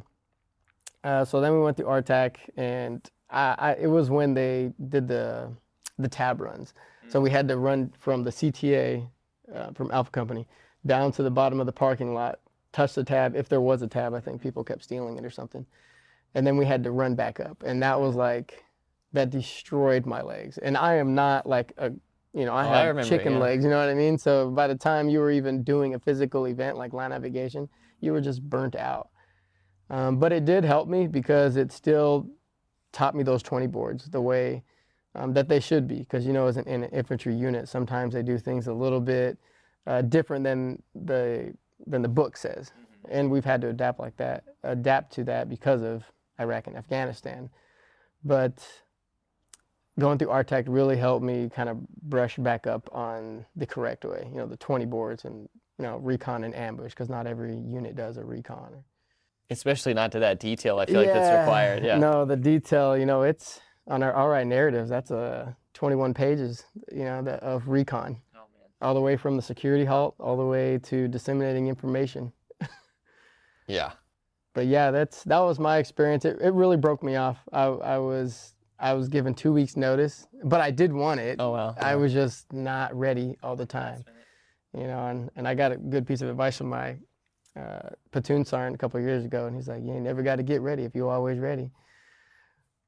Uh, 1.05 1.23
so 1.23 1.39
then 1.39 1.53
we 1.53 1.61
went 1.61 1.77
to 1.77 1.83
RTAC, 1.83 2.35
and 2.57 3.09
I, 3.29 3.55
I, 3.57 3.71
it 3.75 3.87
was 3.87 4.09
when 4.09 4.33
they 4.33 4.73
did 4.89 5.07
the 5.07 5.53
the 5.97 6.09
tab 6.09 6.41
runs. 6.41 6.73
So 7.07 7.21
we 7.21 7.29
had 7.29 7.47
to 7.47 7.57
run 7.57 7.93
from 7.97 8.23
the 8.23 8.29
CTA 8.29 9.07
uh, 9.53 9.71
from 9.73 9.91
Alpha 9.91 10.11
Company 10.11 10.47
down 10.85 11.11
to 11.13 11.23
the 11.23 11.31
bottom 11.31 11.59
of 11.59 11.65
the 11.65 11.71
parking 11.71 12.13
lot, 12.13 12.39
touch 12.71 12.93
the 12.93 13.03
tab 13.03 13.35
if 13.35 13.49
there 13.49 13.61
was 13.61 13.81
a 13.81 13.87
tab. 13.87 14.13
I 14.13 14.19
think 14.19 14.41
people 14.41 14.63
kept 14.63 14.83
stealing 14.83 15.17
it 15.17 15.25
or 15.25 15.29
something, 15.29 15.65
and 16.35 16.45
then 16.45 16.57
we 16.57 16.65
had 16.65 16.83
to 16.83 16.91
run 16.91 17.15
back 17.15 17.39
up, 17.39 17.63
and 17.65 17.81
that 17.83 17.99
was 17.99 18.15
like 18.15 18.63
that 19.13 19.29
destroyed 19.29 20.05
my 20.05 20.21
legs. 20.21 20.57
And 20.59 20.77
I 20.77 20.95
am 20.95 21.15
not 21.15 21.45
like 21.47 21.73
a 21.77 21.91
you 22.33 22.45
know 22.45 22.53
I 22.53 22.65
Oh, 22.65 22.69
I 22.69 22.77
have 22.79 22.87
remember, 22.89 23.09
chicken 23.09 23.33
yeah. 23.33 23.39
legs. 23.39 23.63
You 23.63 23.69
know 23.71 23.79
what 23.79 23.89
I 23.89 23.95
mean? 23.95 24.17
So 24.17 24.49
by 24.49 24.67
the 24.67 24.75
time 24.75 25.09
you 25.09 25.19
were 25.19 25.31
even 25.31 25.63
doing 25.63 25.95
a 25.95 25.99
physical 25.99 26.45
event 26.47 26.77
like 26.77 26.93
land 26.93 27.11
navigation, 27.11 27.67
you 27.99 28.11
were 28.11 28.21
just 28.21 28.41
burnt 28.47 28.75
out. 28.75 29.09
Um, 29.89 30.19
but 30.19 30.31
it 30.31 30.45
did 30.45 30.63
help 30.63 30.87
me 30.87 31.07
because 31.07 31.55
it 31.57 31.71
still 31.71 32.29
taught 32.91 33.15
me 33.15 33.23
those 33.23 33.41
20 33.43 33.67
boards 33.67 34.05
the 34.09 34.21
way 34.21 34.63
um, 35.15 35.33
that 35.33 35.47
they 35.47 35.59
should 35.59 35.87
be. 35.87 35.99
Because 35.99 36.25
you 36.25 36.33
know, 36.33 36.47
as 36.47 36.57
an, 36.57 36.67
in 36.67 36.83
an 36.83 36.89
infantry 36.91 37.35
unit, 37.35 37.67
sometimes 37.67 38.13
they 38.13 38.23
do 38.23 38.37
things 38.37 38.67
a 38.67 38.73
little 38.73 39.01
bit 39.01 39.37
uh, 39.87 40.01
different 40.01 40.43
than 40.43 40.81
the 40.95 41.53
than 41.87 42.01
the 42.01 42.09
book 42.09 42.37
says, 42.37 42.71
and 43.09 43.29
we've 43.31 43.45
had 43.45 43.61
to 43.61 43.69
adapt 43.69 43.99
like 43.99 44.17
that, 44.17 44.43
adapt 44.63 45.13
to 45.13 45.23
that 45.25 45.49
because 45.49 45.81
of 45.81 46.03
Iraq 46.39 46.67
and 46.67 46.75
Afghanistan. 46.75 47.49
But 48.23 48.67
going 49.97 50.17
through 50.17 50.29
RTAC 50.29 50.65
really 50.67 50.97
helped 50.97 51.23
me 51.23 51.49
kind 51.49 51.69
of 51.69 51.77
brush 52.01 52.37
back 52.37 52.67
up 52.67 52.89
on 52.91 53.45
the 53.55 53.65
correct 53.65 54.05
way. 54.05 54.27
You 54.31 54.37
know, 54.37 54.45
the 54.45 54.57
20 54.57 54.85
boards 54.85 55.25
and 55.25 55.47
you 55.77 55.83
know 55.83 55.97
recon 55.97 56.43
and 56.43 56.55
ambush 56.55 56.91
because 56.91 57.09
not 57.09 57.27
every 57.27 57.55
unit 57.55 57.95
does 57.95 58.17
a 58.17 58.23
recon. 58.23 58.83
Especially 59.49 59.95
not 59.95 60.11
to 60.11 60.19
that 60.19 60.39
detail. 60.39 60.77
I 60.77 60.85
feel 60.85 61.01
like 61.01 61.11
that's 61.11 61.39
required. 61.39 61.83
Yeah. 61.83 61.97
No, 61.97 62.23
the 62.23 62.35
detail, 62.35 62.95
you 62.95 63.07
know, 63.07 63.23
it's 63.23 63.59
on 63.89 64.03
our 64.03 64.13
all 64.13 64.29
right 64.29 64.45
narratives. 64.47 64.89
That's 64.89 65.11
a 65.11 65.55
21 65.73 66.13
pages, 66.13 66.65
you 66.91 67.03
know, 67.03 67.21
the, 67.21 67.33
of 67.43 67.67
recon, 67.67 68.17
Oh 68.35 68.39
man. 68.53 68.69
all 68.81 68.93
the 68.93 69.01
way 69.01 69.17
from 69.17 69.35
the 69.35 69.41
security 69.41 69.85
halt, 69.85 70.15
all 70.19 70.37
the 70.37 70.45
way 70.45 70.77
to 70.83 71.07
disseminating 71.07 71.67
information. 71.67 72.31
Yeah. 73.67 73.91
But 74.55 74.65
yeah, 74.65 74.89
that's 74.89 75.23
that 75.25 75.39
was 75.39 75.59
my 75.59 75.77
experience. 75.77 76.25
It, 76.25 76.37
it 76.41 76.53
really 76.53 76.75
broke 76.75 77.03
me 77.03 77.15
off. 77.15 77.37
I, 77.53 77.65
I 77.65 77.97
was 77.99 78.55
I 78.79 78.93
was 78.93 79.07
given 79.07 79.35
two 79.35 79.53
weeks 79.53 79.77
notice, 79.77 80.27
but 80.43 80.59
I 80.59 80.71
did 80.71 80.91
want 80.91 81.19
it. 81.19 81.35
Oh 81.39 81.51
wow. 81.51 81.75
I 81.79 81.95
was 81.95 82.11
just 82.11 82.51
not 82.51 82.93
ready 82.97 83.37
all 83.43 83.55
the 83.55 83.67
time, 83.67 84.03
you 84.73 84.87
know. 84.87 85.05
And, 85.07 85.29
and 85.35 85.47
I 85.47 85.53
got 85.53 85.71
a 85.71 85.77
good 85.77 86.07
piece 86.07 86.21
of 86.21 86.29
advice 86.29 86.57
from 86.57 86.69
my 86.69 86.97
uh, 87.55 87.89
platoon 88.11 88.43
sergeant 88.43 88.73
a 88.75 88.77
couple 88.79 88.99
of 88.99 89.05
years 89.05 89.23
ago, 89.23 89.45
and 89.45 89.55
he's 89.55 89.67
like, 89.67 89.83
"You 89.83 89.93
ain't 89.93 90.03
never 90.03 90.23
got 90.23 90.37
to 90.37 90.43
get 90.43 90.61
ready 90.61 90.83
if 90.83 90.95
you're 90.95 91.11
always 91.11 91.37
ready." 91.37 91.71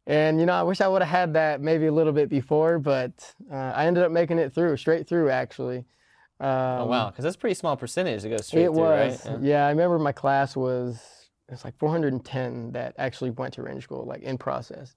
And 0.07 0.39
you 0.39 0.45
know, 0.45 0.53
I 0.53 0.63
wish 0.63 0.81
I 0.81 0.87
would 0.87 1.01
have 1.01 1.09
had 1.11 1.33
that 1.33 1.61
maybe 1.61 1.85
a 1.85 1.91
little 1.91 2.13
bit 2.13 2.29
before, 2.29 2.79
but 2.79 3.33
uh, 3.51 3.55
I 3.55 3.85
ended 3.85 4.03
up 4.03 4.11
making 4.11 4.39
it 4.39 4.53
through, 4.53 4.77
straight 4.77 5.07
through 5.07 5.29
actually. 5.29 5.85
Um, 6.39 6.47
Oh 6.81 6.85
wow, 6.87 7.09
because 7.09 7.23
that's 7.23 7.35
a 7.35 7.39
pretty 7.39 7.53
small 7.53 7.77
percentage 7.77 8.23
to 8.23 8.29
go 8.29 8.37
straight 8.37 8.63
It 8.63 8.73
through, 8.73 8.81
was, 8.81 9.25
right? 9.25 9.39
yeah. 9.41 9.67
I 9.67 9.69
remember 9.69 9.99
my 9.99 10.11
class 10.11 10.55
was 10.55 10.99
it's 11.49 11.63
like 11.65 11.77
410 11.77 12.71
that 12.71 12.95
actually 12.97 13.29
went 13.31 13.53
to 13.55 13.61
range 13.63 13.83
School, 13.83 14.05
like 14.05 14.21
in 14.23 14.37
process, 14.37 14.95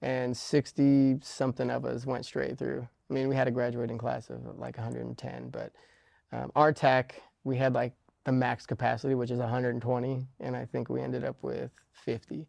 and 0.00 0.34
60 0.34 1.18
something 1.22 1.70
of 1.70 1.84
us 1.84 2.06
went 2.06 2.24
straight 2.24 2.56
through. 2.56 2.88
I 3.10 3.14
mean, 3.14 3.28
we 3.28 3.34
had 3.34 3.48
a 3.48 3.50
graduating 3.50 3.98
class 3.98 4.30
of 4.30 4.44
like 4.58 4.76
110, 4.78 5.50
but 5.50 5.72
um, 6.32 6.52
tech 6.74 7.20
we 7.44 7.56
had 7.56 7.74
like 7.74 7.92
the 8.24 8.32
max 8.32 8.66
capacity, 8.66 9.14
which 9.14 9.30
is 9.30 9.38
120, 9.38 10.26
and 10.40 10.56
I 10.56 10.64
think 10.66 10.88
we 10.88 11.00
ended 11.00 11.24
up 11.24 11.36
with 11.42 11.70
50, 12.04 12.46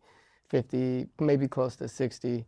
50, 0.50 1.08
maybe 1.20 1.48
close 1.48 1.76
to 1.78 1.88
60 1.88 2.46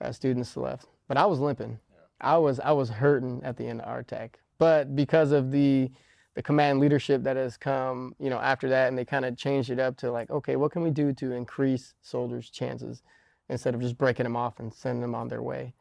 uh, 0.00 0.12
students 0.12 0.56
left. 0.56 0.86
But 1.08 1.16
I 1.16 1.26
was 1.26 1.38
limping. 1.38 1.78
I 2.20 2.36
was 2.38 2.60
I 2.60 2.72
was 2.72 2.88
hurting 2.88 3.42
at 3.44 3.56
the 3.56 3.66
end 3.66 3.82
of 3.82 3.88
RTAC, 3.88 4.30
but 4.58 4.96
because 4.96 5.32
of 5.32 5.50
the 5.50 5.90
the 6.34 6.42
command 6.42 6.80
leadership 6.80 7.22
that 7.22 7.36
has 7.36 7.56
come, 7.56 8.14
you 8.18 8.28
know, 8.28 8.38
after 8.38 8.68
that, 8.68 8.88
and 8.88 8.98
they 8.98 9.06
kind 9.06 9.24
of 9.24 9.36
changed 9.36 9.70
it 9.70 9.78
up 9.78 9.96
to 9.96 10.10
like, 10.10 10.30
okay, 10.30 10.56
what 10.56 10.70
can 10.70 10.82
we 10.82 10.90
do 10.90 11.12
to 11.14 11.32
increase 11.32 11.94
soldiers' 12.02 12.50
chances 12.50 13.02
instead 13.48 13.74
of 13.74 13.80
just 13.80 13.96
breaking 13.96 14.24
them 14.24 14.36
off 14.36 14.60
and 14.60 14.72
sending 14.72 15.00
them 15.00 15.14
on 15.14 15.28
their 15.28 15.42
way? 15.42 15.74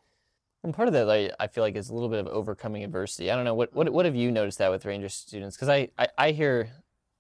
And 0.63 0.73
part 0.73 0.88
of 0.88 0.93
that, 0.93 1.08
like, 1.08 1.32
I 1.39 1.47
feel 1.47 1.63
like, 1.63 1.75
is 1.75 1.89
a 1.89 1.93
little 1.93 2.10
bit 2.10 2.19
of 2.19 2.28
overcoming 2.28 2.84
adversity. 2.84 3.30
I 3.30 3.36
don't 3.36 3.45
know 3.45 3.54
what 3.54 3.73
what 3.73 3.89
what 3.91 4.06
have 4.06 4.15
you 4.15 4.32
noticed 4.32 4.58
that 4.60 4.71
with 4.71 4.86
Ranger 4.86 5.10
students? 5.10 5.56
Because 5.56 5.69
I, 5.69 5.89
I 5.97 6.08
I 6.17 6.32
hear, 6.32 6.69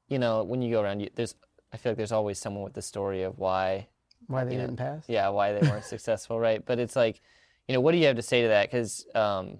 you 0.07 0.17
know, 0.17 0.43
when 0.43 0.61
you 0.61 0.71
go 0.71 0.81
around, 0.81 1.01
you, 1.01 1.09
there's 1.13 1.35
I 1.73 1.77
feel 1.77 1.91
like 1.91 1.97
there's 1.97 2.13
always 2.13 2.39
someone 2.39 2.63
with 2.63 2.73
the 2.73 2.81
story 2.81 3.23
of 3.23 3.37
why, 3.37 3.87
Why 4.27 4.43
they 4.43 4.55
didn't 4.57 4.77
pass? 4.77 5.05
yeah, 5.07 5.29
why 5.29 5.53
they 5.53 5.67
weren't 5.67 5.83
successful, 5.95 6.39
right? 6.39 6.65
But 6.65 6.79
it's 6.79 6.95
like, 6.95 7.21
you 7.67 7.73
know, 7.73 7.81
what 7.81 7.91
do 7.91 7.97
you 7.97 8.05
have 8.07 8.15
to 8.15 8.21
say 8.21 8.41
to 8.43 8.47
that? 8.49 8.69
Because, 8.69 9.05
um, 9.15 9.59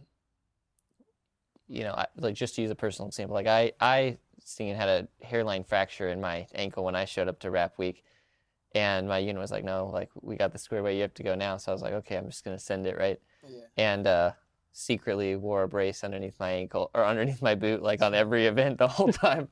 you 1.67 1.83
know, 1.83 1.93
I, 1.93 2.05
like 2.17 2.35
just 2.35 2.55
to 2.55 2.61
use 2.61 2.71
a 2.71 2.75
personal 2.75 3.07
example, 3.07 3.33
like 3.33 3.47
I 3.47 3.71
I 3.79 4.17
Stinging 4.47 4.75
had 4.75 4.89
a 4.89 5.25
hairline 5.25 5.63
fracture 5.63 6.09
in 6.09 6.21
my 6.21 6.45
ankle 6.53 6.83
when 6.83 6.95
I 6.95 7.05
showed 7.05 7.27
up 7.27 7.39
to 7.39 7.49
Rap 7.49 7.79
Week. 7.79 8.03
And 8.75 9.07
my 9.07 9.17
unit 9.17 9.41
was 9.41 9.49
like, 9.51 9.63
no, 9.63 9.89
like 9.91 10.09
we 10.21 10.35
got 10.35 10.51
the 10.51 10.59
square 10.59 10.83
way, 10.83 10.95
You 10.95 11.01
have 11.01 11.13
to 11.15 11.23
go 11.23 11.33
now. 11.33 11.57
So 11.57 11.71
I 11.71 11.73
was 11.73 11.81
like, 11.81 11.93
okay, 11.93 12.15
I'm 12.15 12.27
just 12.29 12.43
gonna 12.43 12.59
send 12.59 12.85
it, 12.85 12.95
right? 12.97 13.19
Yeah. 13.47 13.61
and 13.77 14.05
uh, 14.05 14.31
secretly 14.71 15.35
wore 15.35 15.63
a 15.63 15.67
brace 15.67 16.03
underneath 16.03 16.39
my 16.39 16.51
ankle 16.51 16.91
or 16.93 17.05
underneath 17.05 17.41
my 17.41 17.55
boot, 17.55 17.81
like 17.81 18.01
on 18.03 18.13
every 18.13 18.45
event 18.51 18.77
the 18.77 18.87
whole 18.87 19.11
time. 19.11 19.47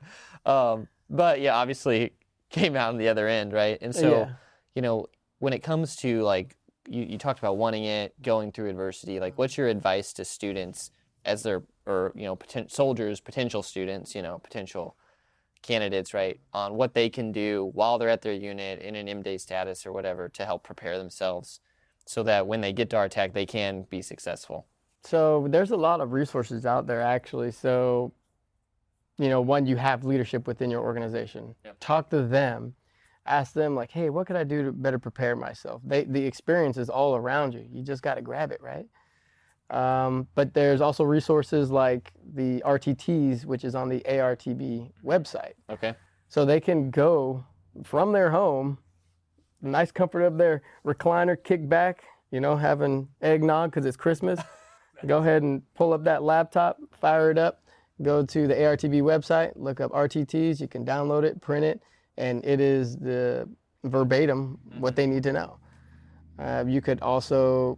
Um, 0.46 0.88
but 1.10 1.42
yeah, 1.42 1.56
obviously 1.56 2.14
came 2.50 2.76
out 2.76 2.90
on 2.90 2.98
the 2.98 3.08
other 3.08 3.28
end, 3.28 3.52
right? 3.54 3.80
And 3.82 3.96
so, 3.96 4.12
Yeah. 4.12 4.34
You 4.76 4.82
know, 4.82 5.08
when 5.40 5.54
it 5.54 5.60
comes 5.60 5.96
to 5.98 6.22
like 6.22 6.56
you, 6.88 7.04
you 7.04 7.18
talked 7.18 7.40
about 7.40 7.58
wanting 7.58 7.86
it, 7.86 8.14
going 8.22 8.52
through 8.52 8.70
adversity, 8.70 9.20
like 9.20 9.38
what's 9.38 9.58
your 9.58 9.68
advice 9.68 10.14
to 10.14 10.26
students 10.26 10.92
as 11.26 11.44
they're 11.44 11.64
or 11.86 12.12
you 12.16 12.24
know 12.24 12.36
poten- 12.36 12.72
soldiers, 12.72 13.20
potential 13.20 13.64
students, 13.64 14.16
you 14.16 14.22
know, 14.22 14.40
potential 14.40 14.96
candidates, 15.62 16.14
right, 16.14 16.40
on 16.54 16.76
what 16.76 16.94
they 16.94 17.10
can 17.10 17.32
do 17.32 17.72
while 17.74 17.98
they're 17.98 18.10
at 18.10 18.22
their 18.22 18.34
unit 18.34 18.80
in 18.80 18.96
an 18.96 19.08
M-day 19.08 19.38
status 19.38 19.86
or 19.86 19.92
whatever 19.92 20.30
to 20.30 20.46
help 20.46 20.64
prepare 20.64 20.98
themselves 20.98 21.60
so 22.06 22.22
that 22.24 22.46
when 22.48 22.62
they 22.62 22.74
get 22.74 22.90
to 22.90 22.98
our 22.98 23.08
RTAC, 23.08 23.34
they 23.34 23.46
can 23.46 23.84
be 23.90 24.02
successful. 24.02 24.68
So 25.04 25.48
there's 25.50 25.72
a 25.72 25.78
lot 25.78 26.02
of 26.02 26.14
resources 26.14 26.66
out 26.66 26.86
there 26.86 27.02
actually. 27.02 27.52
So, 27.52 28.14
you 29.18 29.30
know, 29.30 29.42
one, 29.42 29.66
you 29.66 29.76
have 29.78 30.04
leadership 30.04 30.48
within 30.48 30.70
your 30.70 30.82
organization. 30.82 31.56
Yep. 31.66 31.78
Talk 31.80 32.10
to 32.10 32.24
them. 32.24 32.76
Ask 33.26 33.54
them 33.54 33.76
like, 33.76 33.92
hey, 33.92 34.10
what 34.10 34.28
could 34.28 34.36
I 34.36 34.44
do 34.44 34.66
to 34.66 34.72
better 34.72 35.00
prepare 35.00 35.36
myself? 35.36 35.82
They, 35.86 36.04
the 36.04 36.26
experience 36.26 36.78
is 36.78 36.90
all 36.90 37.16
around 37.16 37.54
you. 37.54 37.66
You 37.72 37.84
just 37.84 38.02
got 38.02 38.16
to 38.16 38.22
grab 38.22 38.52
it, 38.52 38.62
right? 38.62 38.88
Um, 39.70 40.28
but 40.36 40.54
there's 40.54 40.82
also 40.82 41.04
resources 41.04 41.72
like 41.72 42.12
the 42.34 42.62
RTTs, 42.66 43.46
which 43.46 43.64
is 43.64 43.76
on 43.76 43.90
the 43.90 44.02
ARTB 44.02 44.92
website. 45.04 45.54
Okay. 45.70 45.96
So 46.28 46.46
they 46.46 46.60
can 46.60 46.90
go 46.90 47.46
from 47.84 48.12
their 48.12 48.30
home, 48.30 48.78
nice 49.62 49.92
comfort 49.92 50.22
of 50.22 50.38
their 50.38 50.62
recliner, 50.86 51.42
kick 51.42 51.68
back, 51.68 52.04
you 52.32 52.40
know, 52.40 52.56
having 52.56 53.08
eggnog 53.22 53.72
because 53.72 53.86
it's 53.86 53.98
Christmas, 53.98 54.40
go 55.06 55.20
ahead 55.20 55.44
and 55.44 55.62
pull 55.76 55.94
up 55.94 56.04
that 56.04 56.24
laptop, 56.24 56.78
fire 56.92 57.32
it 57.32 57.38
up, 57.38 57.64
go 58.02 58.26
to 58.26 58.48
the 58.48 58.56
ARTB 58.56 59.02
website, 59.02 59.54
look 59.56 59.80
up 59.80 59.92
RTTs. 59.92 60.60
You 60.60 60.68
can 60.68 60.86
download 60.86 61.24
it, 61.24 61.42
print 61.42 61.66
it, 61.66 61.82
and 62.18 62.44
it 62.46 62.60
is 62.60 62.98
the 62.98 63.48
verbatim 63.84 64.60
what 64.80 64.96
they 64.96 65.06
need 65.06 65.24
to 65.24 65.34
know. 65.34 65.58
Uh, 66.40 66.64
you 66.68 66.82
could 66.82 67.02
also, 67.02 67.78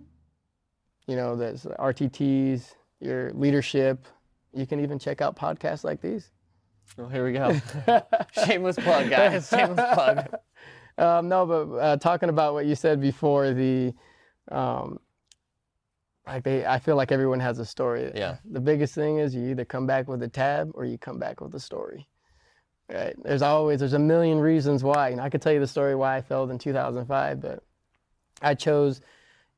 you 1.07 1.15
know, 1.15 1.35
there's 1.35 1.65
RTTs, 1.65 2.73
your 2.99 3.31
leadership. 3.33 4.05
You 4.53 4.65
can 4.65 4.79
even 4.79 4.97
check 4.99 5.21
out 5.21 5.35
podcasts 5.35 5.83
like 5.83 6.01
these. 6.01 6.31
Well, 6.97 7.09
here 7.09 7.25
we 7.25 7.33
go. 7.33 7.59
Shameless 8.45 8.77
plug, 8.77 9.09
guys. 9.09 9.49
Shameless 9.49 9.93
plug. 9.93 10.35
Um, 10.97 11.27
no, 11.27 11.45
but 11.45 11.77
uh, 11.77 11.97
talking 11.97 12.29
about 12.29 12.53
what 12.53 12.65
you 12.65 12.75
said 12.75 13.01
before, 13.01 13.53
the 13.53 13.93
um, 14.51 14.99
like 16.25 16.43
they, 16.43 16.65
I 16.65 16.79
feel 16.79 16.95
like 16.95 17.11
everyone 17.11 17.39
has 17.39 17.59
a 17.59 17.65
story. 17.65 18.11
Yeah. 18.15 18.37
The 18.49 18.59
biggest 18.59 18.95
thing 18.95 19.17
is 19.17 19.35
you 19.35 19.49
either 19.49 19.65
come 19.65 19.85
back 19.85 20.07
with 20.07 20.23
a 20.23 20.27
tab 20.27 20.71
or 20.73 20.85
you 20.85 20.97
come 20.97 21.19
back 21.19 21.41
with 21.41 21.53
a 21.53 21.59
story. 21.59 22.07
Right. 22.87 23.15
There's 23.23 23.41
always 23.41 23.79
there's 23.79 23.93
a 23.93 23.99
million 23.99 24.39
reasons 24.39 24.83
why. 24.83 25.09
You 25.09 25.15
know, 25.15 25.23
I 25.23 25.29
could 25.29 25.41
tell 25.41 25.53
you 25.53 25.59
the 25.59 25.67
story 25.67 25.95
why 25.95 26.17
I 26.17 26.21
failed 26.21 26.51
in 26.51 26.59
2005, 26.59 27.41
but 27.41 27.63
I 28.41 28.53
chose, 28.53 29.01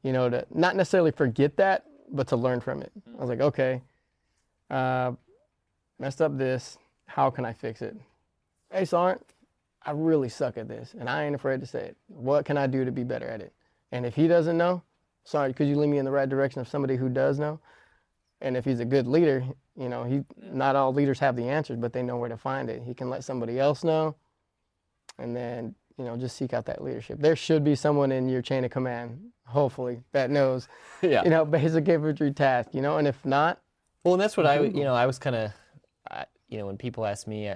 you 0.01 0.13
know, 0.13 0.29
to 0.29 0.45
not 0.53 0.75
necessarily 0.77 1.11
forget 1.11 1.57
that, 1.57 1.85
but 2.09 2.27
to 2.27 2.37
learn 2.37 2.61
from 2.61 2.81
it. 2.81 2.91
I 3.17 3.19
was 3.19 3.29
like, 3.29 3.41
okay, 3.41 3.81
uh, 4.69 5.11
messed 5.99 6.21
up 6.21 6.37
this. 6.37 6.77
How 7.05 7.29
can 7.29 7.43
I 7.43 7.51
fix 7.51 7.81
it? 7.81 7.97
Hey, 8.71 8.85
Sarn, 8.85 9.19
I 9.85 9.91
really 9.91 10.29
suck 10.29 10.57
at 10.57 10.67
this, 10.67 10.95
and 10.97 11.09
I 11.09 11.25
ain't 11.25 11.35
afraid 11.35 11.59
to 11.61 11.65
say 11.65 11.79
it. 11.79 11.97
What 12.07 12.45
can 12.45 12.57
I 12.57 12.67
do 12.67 12.85
to 12.85 12.91
be 12.91 13.03
better 13.03 13.27
at 13.27 13.41
it? 13.41 13.53
And 13.91 14.05
if 14.05 14.15
he 14.15 14.27
doesn't 14.27 14.57
know, 14.57 14.81
sorry, 15.23 15.53
could 15.53 15.67
you 15.67 15.77
lead 15.77 15.87
me 15.87 15.97
in 15.97 16.05
the 16.05 16.11
right 16.11 16.27
direction 16.29 16.61
of 16.61 16.67
somebody 16.67 16.95
who 16.95 17.09
does 17.09 17.39
know? 17.39 17.59
And 18.41 18.55
if 18.55 18.65
he's 18.65 18.79
a 18.79 18.85
good 18.85 19.07
leader, 19.07 19.43
you 19.75 19.89
know, 19.89 20.03
he 20.03 20.23
not 20.41 20.75
all 20.75 20.93
leaders 20.93 21.19
have 21.19 21.35
the 21.35 21.49
answers, 21.49 21.77
but 21.77 21.93
they 21.93 22.03
know 22.03 22.17
where 22.17 22.29
to 22.29 22.37
find 22.37 22.69
it. 22.69 22.83
He 22.83 22.93
can 22.93 23.09
let 23.09 23.23
somebody 23.23 23.59
else 23.59 23.83
know, 23.83 24.15
and 25.17 25.35
then 25.35 25.75
you 25.97 26.05
know, 26.05 26.15
just 26.15 26.37
seek 26.37 26.53
out 26.53 26.65
that 26.67 26.83
leadership. 26.83 27.19
There 27.19 27.35
should 27.35 27.63
be 27.63 27.75
someone 27.75 28.11
in 28.11 28.29
your 28.29 28.41
chain 28.41 28.63
of 28.63 28.71
command, 28.71 29.19
hopefully, 29.45 30.01
that 30.11 30.29
knows, 30.29 30.67
Yeah. 31.01 31.23
you 31.23 31.29
know, 31.31 31.43
basic 31.43 31.87
infantry 31.87 32.31
task, 32.31 32.69
you 32.73 32.81
know, 32.81 32.97
and 32.97 33.07
if 33.07 33.25
not, 33.25 33.59
Well, 34.03 34.13
and 34.13 34.21
that's 34.21 34.37
what 34.37 34.45
I, 34.45 34.61
you 34.61 34.83
know, 34.83 34.93
I 34.93 35.07
was 35.07 35.17
kind 35.17 35.35
of, 35.35 35.51
you 36.47 36.59
know, 36.59 36.67
when 36.67 36.77
people 36.77 37.05
ask 37.05 37.27
me, 37.27 37.49
uh, 37.49 37.55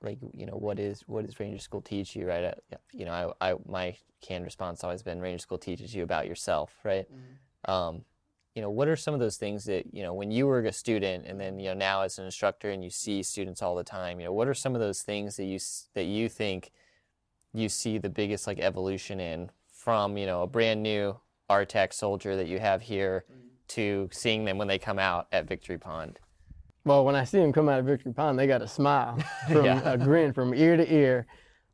like, 0.00 0.18
you 0.32 0.46
know, 0.46 0.54
what 0.56 0.78
is 0.78 1.02
what 1.06 1.24
does 1.24 1.38
Ranger 1.38 1.58
School 1.58 1.80
teach 1.80 2.16
you, 2.16 2.26
right? 2.26 2.44
Uh, 2.44 2.76
you 2.92 3.04
know, 3.04 3.34
I, 3.40 3.50
I 3.52 3.54
my 3.66 3.96
canned 4.20 4.44
response 4.44 4.80
has 4.80 4.84
always 4.84 5.02
been 5.02 5.20
Ranger 5.20 5.38
School 5.38 5.58
teaches 5.58 5.94
you 5.94 6.02
about 6.02 6.26
yourself, 6.26 6.74
right? 6.82 7.06
Um, 7.66 8.04
you 8.54 8.62
know, 8.62 8.70
what 8.70 8.86
are 8.88 8.96
some 8.96 9.14
of 9.14 9.20
those 9.20 9.36
things 9.36 9.64
that 9.64 9.92
you 9.92 10.02
know 10.02 10.14
when 10.14 10.30
you 10.30 10.46
were 10.46 10.60
a 10.60 10.72
student, 10.72 11.26
and 11.26 11.40
then 11.40 11.58
you 11.58 11.66
know 11.70 11.74
now 11.74 12.02
as 12.02 12.18
an 12.18 12.24
instructor, 12.24 12.70
and 12.70 12.84
you 12.84 12.90
see 12.90 13.22
students 13.22 13.62
all 13.62 13.74
the 13.74 13.84
time, 13.84 14.20
you 14.20 14.26
know, 14.26 14.32
what 14.32 14.46
are 14.48 14.54
some 14.54 14.74
of 14.74 14.80
those 14.80 15.02
things 15.02 15.36
that 15.36 15.44
you 15.44 15.58
that 15.94 16.04
you 16.04 16.28
think 16.28 16.70
you 17.52 17.68
see 17.68 17.98
the 17.98 18.08
biggest 18.08 18.46
like 18.46 18.58
evolution 18.60 19.20
in 19.20 19.50
from 19.68 20.16
you 20.16 20.26
know 20.26 20.42
a 20.42 20.46
brand 20.46 20.82
new 20.82 21.16
RTAC 21.50 21.92
soldier 21.92 22.36
that 22.36 22.46
you 22.48 22.58
have 22.58 22.82
here 22.82 23.24
to 23.68 24.08
seeing 24.12 24.44
them 24.44 24.56
when 24.58 24.68
they 24.68 24.78
come 24.78 24.98
out 24.98 25.26
at 25.32 25.46
Victory 25.48 25.78
Pond. 25.78 26.18
well, 26.84 27.04
when 27.04 27.14
I 27.16 27.24
see 27.24 27.38
them 27.38 27.52
come 27.52 27.68
out 27.68 27.80
of 27.80 27.86
Victory 27.86 28.12
Pond, 28.12 28.38
they 28.38 28.46
got 28.46 28.60
a 28.62 28.68
smile, 28.68 29.18
from 29.48 29.64
Yeah. 29.64 29.80
a 29.92 29.96
grin 29.98 30.32
from 30.32 30.54
ear 30.54 30.76
to 30.76 30.94
ear. 30.94 31.26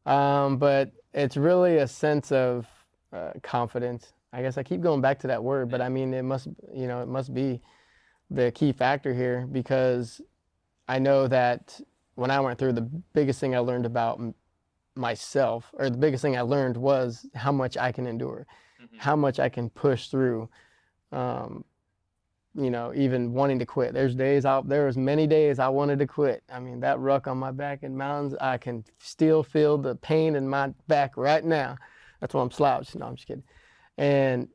Um, 0.06 0.56
but 0.56 0.92
it's 1.12 1.36
really 1.36 1.78
a 1.78 1.86
sense 1.88 2.30
of 2.32 2.66
uh, 3.12 3.32
confidence. 3.42 4.12
I 4.32 4.42
guess 4.42 4.58
I 4.58 4.62
keep 4.62 4.80
going 4.80 5.00
back 5.00 5.18
to 5.20 5.26
that 5.28 5.42
word, 5.42 5.70
but 5.70 5.80
I 5.80 5.88
mean, 5.88 6.14
it 6.14 6.22
must, 6.22 6.48
you 6.72 6.86
know, 6.86 7.02
it 7.02 7.08
must 7.08 7.34
be 7.34 7.60
the 8.30 8.52
key 8.52 8.72
factor 8.72 9.12
here 9.12 9.46
because 9.50 10.20
I 10.86 10.98
know 10.98 11.26
that 11.28 11.80
when 12.14 12.30
I 12.30 12.40
went 12.40 12.58
through, 12.58 12.74
the 12.74 12.88
biggest 13.12 13.40
thing 13.40 13.54
I 13.54 13.58
learned 13.58 13.86
about 13.86 14.20
myself, 14.94 15.70
or 15.72 15.90
the 15.90 15.98
biggest 15.98 16.22
thing 16.22 16.36
I 16.36 16.42
learned 16.42 16.76
was 16.76 17.26
how 17.34 17.50
much 17.52 17.76
I 17.76 17.90
can 17.92 18.06
endure, 18.06 18.46
how 18.98 19.16
much 19.16 19.40
I 19.40 19.48
can 19.48 19.70
push 19.70 20.08
through. 20.08 20.48
Um, 21.12 21.64
you 22.54 22.70
know, 22.70 22.92
even 22.94 23.32
wanting 23.32 23.60
to 23.60 23.66
quit. 23.66 23.94
There's 23.94 24.14
days 24.14 24.44
out 24.44 24.68
there 24.68 24.86
was 24.86 24.96
many 24.96 25.26
days 25.26 25.58
I 25.60 25.68
wanted 25.68 26.00
to 26.00 26.06
quit. 26.06 26.42
I 26.52 26.58
mean, 26.58 26.80
that 26.80 26.98
ruck 26.98 27.28
on 27.28 27.38
my 27.38 27.52
back 27.52 27.84
in 27.84 27.96
mountains, 27.96 28.34
I 28.40 28.58
can 28.58 28.84
still 29.00 29.42
feel 29.42 29.78
the 29.78 29.94
pain 29.94 30.34
in 30.34 30.48
my 30.48 30.72
back 30.88 31.16
right 31.16 31.44
now. 31.44 31.76
That's 32.20 32.34
why 32.34 32.42
I'm 32.42 32.50
slouched. 32.50 32.96
No, 32.96 33.06
I'm 33.06 33.14
just 33.14 33.28
kidding. 33.28 33.44
And 34.00 34.48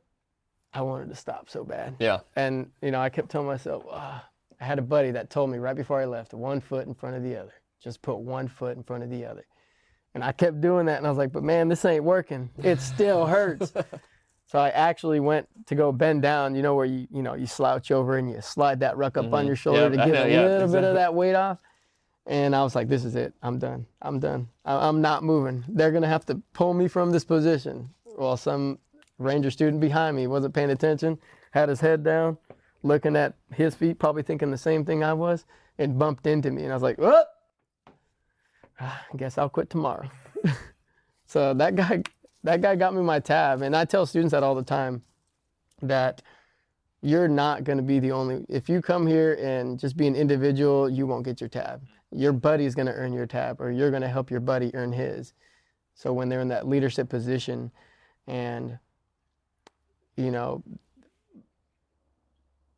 I 0.74 0.82
wanted 0.82 1.08
to 1.10 1.14
stop 1.14 1.48
so 1.48 1.64
bad. 1.64 1.94
Yeah. 2.00 2.18
And 2.34 2.70
you 2.82 2.90
know, 2.90 3.00
I 3.00 3.08
kept 3.08 3.30
telling 3.30 3.46
myself, 3.46 3.84
ah, 3.88 4.28
I 4.60 4.64
had 4.64 4.78
a 4.78 4.82
buddy 4.82 5.12
that 5.12 5.30
told 5.30 5.50
me 5.50 5.58
right 5.58 5.76
before 5.76 6.00
I 6.00 6.04
left, 6.04 6.34
one 6.34 6.60
foot 6.60 6.86
in 6.86 6.94
front 6.94 7.16
of 7.16 7.22
the 7.22 7.36
other. 7.36 7.52
Just 7.80 8.02
put 8.02 8.16
one 8.16 8.48
foot 8.48 8.76
in 8.76 8.82
front 8.82 9.04
of 9.04 9.10
the 9.10 9.24
other. 9.24 9.46
And 10.14 10.24
I 10.24 10.32
kept 10.32 10.60
doing 10.60 10.86
that, 10.86 10.98
and 10.98 11.06
I 11.06 11.10
was 11.10 11.18
like, 11.18 11.30
but 11.30 11.44
man, 11.44 11.68
this 11.68 11.84
ain't 11.84 12.02
working. 12.02 12.50
It 12.62 12.80
still 12.80 13.26
hurts. 13.26 13.72
so 14.46 14.58
I 14.58 14.70
actually 14.70 15.20
went 15.20 15.46
to 15.66 15.74
go 15.76 15.92
bend 15.92 16.22
down. 16.22 16.54
You 16.56 16.62
know 16.62 16.74
where 16.74 16.86
you 16.86 17.06
you 17.12 17.22
know 17.22 17.34
you 17.34 17.46
slouch 17.46 17.92
over 17.92 18.16
and 18.16 18.28
you 18.28 18.40
slide 18.40 18.80
that 18.80 18.96
ruck 18.96 19.16
up 19.16 19.32
on 19.32 19.46
your 19.46 19.56
shoulder 19.56 19.82
Yep, 19.82 19.90
to 19.92 19.96
get 19.98 20.08
know, 20.08 20.22
a 20.24 20.28
yeah, 20.28 20.42
little 20.46 20.72
bit 20.72 20.82
of 20.84 20.94
that 20.94 21.14
weight 21.14 21.34
off. 21.34 21.58
And 22.26 22.56
I 22.56 22.64
was 22.64 22.74
like, 22.74 22.88
this 22.88 23.04
is 23.04 23.14
it. 23.14 23.34
I'm 23.40 23.58
done. 23.60 23.86
I'm 24.02 24.18
done. 24.18 24.48
I- 24.64 24.88
I'm 24.88 25.00
not 25.00 25.22
moving. 25.22 25.64
They're 25.68 25.92
gonna 25.92 26.08
have 26.08 26.26
to 26.26 26.42
pull 26.54 26.74
me 26.74 26.88
from 26.88 27.12
this 27.12 27.24
position. 27.24 27.90
Well, 28.18 28.36
some 28.38 28.78
ranger 29.18 29.50
student 29.50 29.80
behind 29.80 30.16
me 30.16 30.26
wasn't 30.26 30.54
paying 30.54 30.70
attention, 30.70 31.18
had 31.50 31.68
his 31.68 31.80
head 31.80 32.04
down, 32.04 32.38
looking 32.82 33.16
at 33.16 33.34
his 33.52 33.74
feet, 33.74 33.98
probably 33.98 34.22
thinking 34.22 34.50
the 34.50 34.58
same 34.58 34.84
thing 34.84 35.02
I 35.02 35.12
was, 35.12 35.44
and 35.78 35.98
bumped 35.98 36.26
into 36.26 36.50
me. 36.50 36.62
And 36.64 36.72
I 36.72 36.76
was 36.76 36.82
like, 36.82 36.98
"Whoop! 36.98 37.26
I 38.80 38.98
guess 39.16 39.38
I'll 39.38 39.48
quit 39.48 39.70
tomorrow." 39.70 40.08
so 41.26 41.54
that 41.54 41.74
guy, 41.74 42.02
that 42.44 42.60
guy 42.60 42.76
got 42.76 42.94
me 42.94 43.02
my 43.02 43.20
tab, 43.20 43.62
and 43.62 43.74
I 43.74 43.84
tell 43.84 44.06
students 44.06 44.32
that 44.32 44.42
all 44.42 44.54
the 44.54 44.62
time, 44.62 45.02
that 45.82 46.22
you're 47.02 47.28
not 47.28 47.64
going 47.64 47.78
to 47.78 47.84
be 47.84 48.00
the 48.00 48.12
only. 48.12 48.44
If 48.48 48.68
you 48.68 48.80
come 48.80 49.06
here 49.06 49.34
and 49.34 49.78
just 49.78 49.96
be 49.96 50.06
an 50.06 50.16
individual, 50.16 50.88
you 50.88 51.06
won't 51.06 51.24
get 51.24 51.40
your 51.40 51.48
tab. 51.48 51.82
Your 52.12 52.32
buddy's 52.32 52.74
going 52.74 52.86
to 52.86 52.94
earn 52.94 53.12
your 53.12 53.26
tab, 53.26 53.60
or 53.60 53.70
you're 53.70 53.90
going 53.90 54.02
to 54.02 54.08
help 54.08 54.30
your 54.30 54.40
buddy 54.40 54.74
earn 54.74 54.92
his. 54.92 55.34
So 55.94 56.12
when 56.12 56.28
they're 56.28 56.40
in 56.40 56.48
that 56.48 56.68
leadership 56.68 57.08
position, 57.08 57.70
and 58.26 58.78
you 60.16 60.30
know 60.30 60.62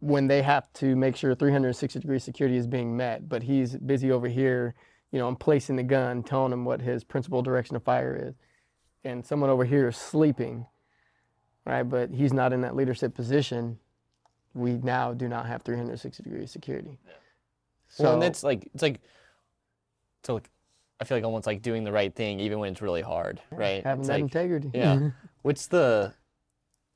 when 0.01 0.29
they 0.29 0.42
have 0.42 0.72
to 0.74 0.94
make 0.94 1.16
sure 1.16 1.35
360 1.35 1.98
degree 1.98 2.18
security 2.18 2.57
is 2.57 2.66
being 2.66 2.96
met, 2.96 3.29
but 3.29 3.42
he's 3.42 3.77
busy 3.77 4.12
over 4.12 4.29
here, 4.29 4.74
you 5.11 5.18
know, 5.18 5.27
I'm 5.27 5.37
placing 5.37 5.77
the 5.77 5.83
gun, 5.83 6.22
telling 6.22 6.53
him 6.53 6.64
what 6.64 6.81
his 6.81 7.03
principal 7.03 7.42
direction 7.42 7.74
of 7.74 7.83
fire 7.83 8.16
is, 8.29 8.35
and 9.05 9.27
someone 9.27 9.51
over 9.51 9.64
here 9.64 9.88
is 9.88 9.96
sleeping, 9.96 10.66
right? 11.64 11.83
But 11.83 12.11
he's 12.11 12.33
not 12.33 12.53
in 12.53 12.61
that 12.61 12.77
leadership 12.77 13.14
position. 13.14 13.79
We 14.55 14.74
now 14.74 15.14
do 15.14 15.29
not 15.29 15.46
have 15.46 15.62
360 15.62 16.22
degree 16.22 16.46
security. 16.46 16.98
Yeah. 17.05 17.12
So 17.88 18.05
well, 18.05 18.14
and 18.14 18.24
it's 18.24 18.44
like 18.44 18.68
it's 18.74 18.83
like 18.83 19.01
so 20.24 20.35
like 20.35 20.51
I 21.01 21.05
feel 21.05 21.16
like 21.16 21.24
almost 21.24 21.46
like 21.46 21.62
doing 21.62 21.85
the 21.85 21.92
right 21.92 22.14
thing 22.14 22.38
even 22.40 22.59
when 22.59 22.72
it's 22.72 22.83
really 22.83 23.03
hard, 23.03 23.40
right? 23.51 23.83
having 23.83 24.01
It's 24.01 24.09
that 24.09 24.14
like, 24.14 24.22
integrity. 24.22 24.70
yeah. 24.74 25.11
What's 25.42 25.66
the 25.68 26.12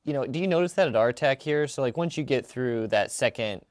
you 0.03 0.13
know, 0.13 0.25
do 0.25 0.39
you 0.39 0.47
notice 0.47 0.73
that 0.73 0.87
at 0.87 0.93
RTAC 0.93 1.41
here? 1.41 1.67
So 1.67 1.81
like 1.81 1.97
once 1.97 2.17
you 2.17 2.23
get 2.23 2.45
through 2.45 2.87
that 2.87 3.11
second 3.11 3.61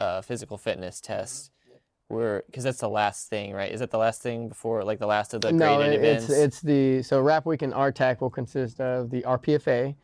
uh, 0.00 0.22
physical 0.22 0.58
fitness 0.58 1.00
test, 1.00 1.50
where 2.08 2.44
because 2.46 2.64
that's 2.64 2.80
the 2.80 2.88
last 2.88 3.28
thing, 3.28 3.52
right? 3.52 3.70
Is 3.70 3.80
that 3.80 3.90
the 3.90 3.98
last 3.98 4.22
thing 4.22 4.48
before 4.48 4.84
like 4.84 4.98
the 4.98 5.06
last 5.06 5.34
of 5.34 5.40
the 5.40 5.52
no, 5.52 5.76
graded 5.76 6.00
it- 6.00 6.04
it's 6.04 6.24
events? 6.24 6.42
it's 6.42 6.60
the 6.60 7.02
so 7.02 7.20
Rap 7.20 7.46
Week 7.46 7.62
and 7.62 7.72
RTAC 7.72 8.20
will 8.20 8.30
consist 8.30 8.80
of 8.80 9.10
the 9.10 9.22
RPFA, 9.22 9.94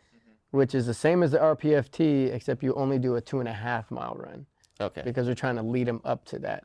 which 0.51 0.75
is 0.75 0.87
the 0.87 0.95
same 0.95 1.23
as 1.23 1.33
the 1.33 1.39
RPFT, 1.39 2.33
except 2.33 2.63
you 2.63 2.75
only 2.75 2.99
do 2.99 3.17
a 3.17 3.21
two 3.21 3.41
and 3.41 3.49
a 3.49 3.53
half 3.53 3.91
mile 3.91 4.17
run 4.19 4.47
okay. 4.81 5.03
because 5.05 5.27
we're 5.27 5.35
trying 5.35 5.57
to 5.57 5.63
lead 5.63 5.87
them 5.87 6.01
up 6.05 6.25
to 6.27 6.39
that. 6.41 6.65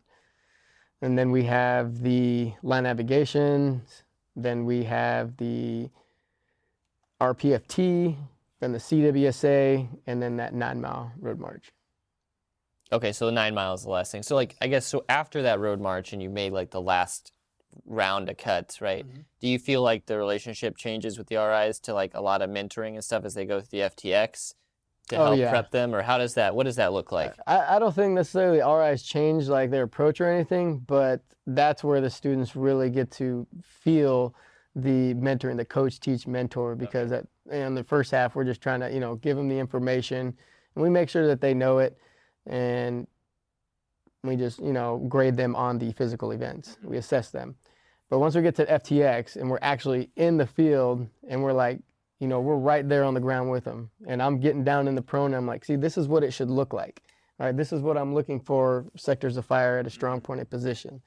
And 1.01 1.17
then 1.17 1.29
we 1.29 1.43
have 1.43 2.01
the 2.01 2.53
land 2.63 2.85
navigation, 2.85 3.83
then 4.35 4.65
we 4.65 4.83
have 4.83 5.37
the 5.37 5.89
RPFT, 7.21 8.15
then 8.59 8.71
the 8.71 8.79
CWSA, 8.79 9.87
and 10.07 10.21
then 10.21 10.37
that 10.37 10.53
nine 10.53 10.81
mile 10.81 11.11
road 11.19 11.39
march. 11.39 11.71
Okay, 12.91 13.11
so 13.11 13.25
the 13.25 13.31
nine 13.31 13.53
miles 13.53 13.81
is 13.81 13.85
the 13.85 13.91
last 13.91 14.11
thing. 14.11 14.23
So 14.23 14.35
like 14.35 14.55
I 14.61 14.67
guess 14.67 14.85
so 14.85 15.03
after 15.09 15.41
that 15.43 15.59
road 15.59 15.81
march 15.81 16.13
and 16.13 16.21
you 16.21 16.29
made 16.29 16.53
like 16.53 16.71
the 16.71 16.81
last 16.81 17.31
round 17.85 18.29
of 18.29 18.37
cuts, 18.37 18.81
right? 18.81 19.05
Mm-hmm. 19.07 19.21
Do 19.41 19.47
you 19.47 19.59
feel 19.59 19.81
like 19.81 20.05
the 20.05 20.17
relationship 20.17 20.77
changes 20.77 21.17
with 21.17 21.27
the 21.27 21.35
RIs 21.35 21.79
to 21.81 21.93
like 21.93 22.13
a 22.13 22.21
lot 22.21 22.41
of 22.41 22.49
mentoring 22.49 22.93
and 22.93 23.03
stuff 23.03 23.25
as 23.25 23.33
they 23.33 23.45
go 23.45 23.59
through 23.59 23.79
the 23.79 23.89
FTX 23.89 24.53
to 25.09 25.17
Oh, 25.17 25.25
help 25.25 25.37
yeah. 25.37 25.49
prep 25.49 25.71
them, 25.71 25.93
or 25.93 26.01
how 26.01 26.17
does 26.17 26.33
that? 26.35 26.55
What 26.55 26.63
does 26.65 26.77
that 26.77 26.93
look 26.93 27.11
like? 27.11 27.33
I, 27.45 27.75
I 27.75 27.79
don't 27.79 27.93
think 27.93 28.13
necessarily 28.13 28.59
RIs 28.61 29.03
change 29.03 29.47
like 29.47 29.69
their 29.69 29.83
approach 29.83 30.19
or 30.21 30.29
anything, 30.29 30.79
but 30.79 31.21
that's 31.45 31.83
where 31.83 32.01
the 32.01 32.09
students 32.09 32.55
really 32.55 32.89
get 32.89 33.11
to 33.11 33.45
feel 33.61 34.33
the 34.77 35.15
mentoring, 35.15 35.57
the 35.57 35.65
coach 35.65 35.99
teach 35.99 36.27
mentor, 36.27 36.75
because 36.75 37.11
at, 37.11 37.25
in 37.49 37.73
the 37.73 37.83
first 37.83 38.11
half 38.11 38.35
we're 38.35 38.43
just 38.43 38.61
trying 38.61 38.79
to 38.79 38.91
you 38.93 38.99
know 38.99 39.15
give 39.15 39.35
them 39.35 39.49
the 39.49 39.57
information, 39.57 40.33
and 40.75 40.83
we 40.83 40.89
make 40.89 41.09
sure 41.09 41.27
that 41.27 41.41
they 41.41 41.53
know 41.53 41.79
it, 41.79 41.97
and 42.45 43.07
we 44.23 44.35
just 44.35 44.59
you 44.59 44.73
know 44.73 44.97
grade 45.09 45.35
them 45.35 45.55
on 45.55 45.79
the 45.79 45.91
physical 45.93 46.31
events. 46.31 46.71
Mm-hmm. 46.75 46.89
We 46.89 46.97
assess 46.97 47.31
them, 47.31 47.55
but 48.09 48.19
once 48.19 48.35
we 48.35 48.43
get 48.43 48.55
to 48.55 48.65
FTX 48.65 49.35
and 49.35 49.49
we're 49.49 49.59
actually 49.61 50.09
in 50.15 50.37
the 50.37 50.45
field 50.45 51.07
and 51.27 51.41
we're 51.41 51.53
like 51.53 51.79
you 52.19 52.27
know 52.27 52.39
we're 52.39 52.57
right 52.57 52.87
there 52.87 53.03
on 53.03 53.15
the 53.15 53.19
ground 53.19 53.49
with 53.49 53.63
them, 53.63 53.89
and 54.07 54.21
I'm 54.21 54.39
getting 54.39 54.63
down 54.63 54.87
in 54.87 54.93
the 54.93 55.01
prone. 55.01 55.27
And 55.27 55.37
I'm 55.37 55.47
like, 55.47 55.65
see, 55.65 55.75
this 55.75 55.97
is 55.97 56.07
what 56.07 56.23
it 56.23 56.31
should 56.31 56.51
look 56.51 56.71
like. 56.71 57.01
All 57.39 57.47
right, 57.47 57.57
this 57.57 57.73
is 57.73 57.81
what 57.81 57.97
I'm 57.97 58.13
looking 58.13 58.39
for 58.39 58.85
sectors 58.95 59.37
of 59.37 59.45
fire 59.45 59.79
at 59.79 59.87
a 59.87 59.89
strong 59.89 60.17
mm-hmm. 60.17 60.25
pointed 60.25 60.49
position 60.51 61.01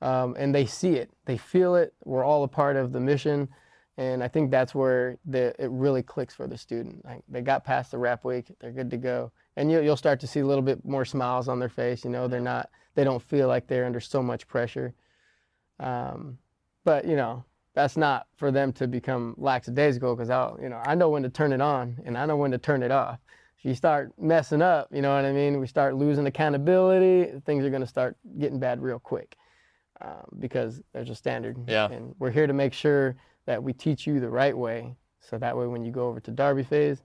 um, 0.00 0.36
and 0.38 0.54
they 0.54 0.66
see 0.66 0.94
it, 0.94 1.10
they 1.24 1.36
feel 1.36 1.74
it. 1.74 1.92
We're 2.04 2.24
all 2.24 2.44
a 2.44 2.48
part 2.48 2.76
of 2.76 2.92
the 2.92 3.00
mission, 3.00 3.48
and 3.96 4.22
I 4.22 4.28
think 4.28 4.50
that's 4.50 4.74
where 4.74 5.18
the, 5.26 5.54
it 5.58 5.70
really 5.70 6.02
clicks 6.02 6.34
for 6.34 6.46
the 6.46 6.56
student. 6.56 7.04
Like 7.04 7.22
they 7.28 7.40
got 7.40 7.64
past 7.64 7.90
the 7.90 7.98
rap 7.98 8.24
week, 8.24 8.52
they're 8.60 8.70
good 8.70 8.90
to 8.90 8.96
go, 8.96 9.32
and 9.56 9.70
you, 9.70 9.80
you'll 9.80 9.96
start 9.96 10.20
to 10.20 10.26
see 10.26 10.40
a 10.40 10.46
little 10.46 10.62
bit 10.62 10.84
more 10.84 11.04
smiles 11.04 11.48
on 11.48 11.58
their 11.58 11.68
face. 11.68 12.04
You 12.04 12.10
know, 12.10 12.28
they're 12.28 12.40
not, 12.40 12.70
they 12.94 13.04
don't 13.04 13.22
feel 13.22 13.48
like 13.48 13.66
they're 13.66 13.86
under 13.86 14.00
so 14.00 14.22
much 14.22 14.46
pressure. 14.46 14.94
Um, 15.80 16.38
but 16.84 17.04
you 17.04 17.16
know, 17.16 17.44
that's 17.74 17.96
not 17.96 18.26
for 18.36 18.50
them 18.52 18.72
to 18.74 18.86
become 18.86 19.34
lackadaisical 19.36 20.14
because 20.14 20.30
I, 20.30 20.52
you 20.62 20.68
know, 20.68 20.80
I 20.84 20.94
know 20.94 21.08
when 21.08 21.24
to 21.24 21.28
turn 21.28 21.52
it 21.52 21.60
on 21.60 21.98
and 22.04 22.16
I 22.16 22.26
know 22.26 22.36
when 22.36 22.52
to 22.52 22.58
turn 22.58 22.82
it 22.82 22.90
off. 22.90 23.18
If 23.58 23.64
you 23.64 23.74
start 23.74 24.12
messing 24.16 24.62
up, 24.62 24.88
you 24.92 25.02
know 25.02 25.12
what 25.12 25.24
I 25.24 25.32
mean? 25.32 25.58
We 25.58 25.66
start 25.66 25.96
losing 25.96 26.26
accountability. 26.26 27.40
Things 27.44 27.64
are 27.64 27.70
going 27.70 27.82
to 27.82 27.88
start 27.88 28.16
getting 28.38 28.60
bad 28.60 28.80
real 28.80 29.00
quick 29.00 29.36
um, 30.00 30.26
because 30.38 30.82
there's 30.92 31.10
a 31.10 31.14
standard. 31.14 31.56
Yeah. 31.66 31.90
And 31.90 32.14
we're 32.18 32.30
here 32.30 32.46
to 32.46 32.52
make 32.52 32.72
sure 32.72 33.16
that 33.46 33.62
we 33.62 33.72
teach 33.72 34.06
you 34.06 34.20
the 34.20 34.28
right 34.28 34.56
way. 34.56 34.96
So 35.20 35.38
that 35.38 35.56
way, 35.56 35.66
when 35.66 35.84
you 35.84 35.92
go 35.92 36.08
over 36.08 36.20
to 36.20 36.30
Darby 36.30 36.62
phase, 36.62 37.02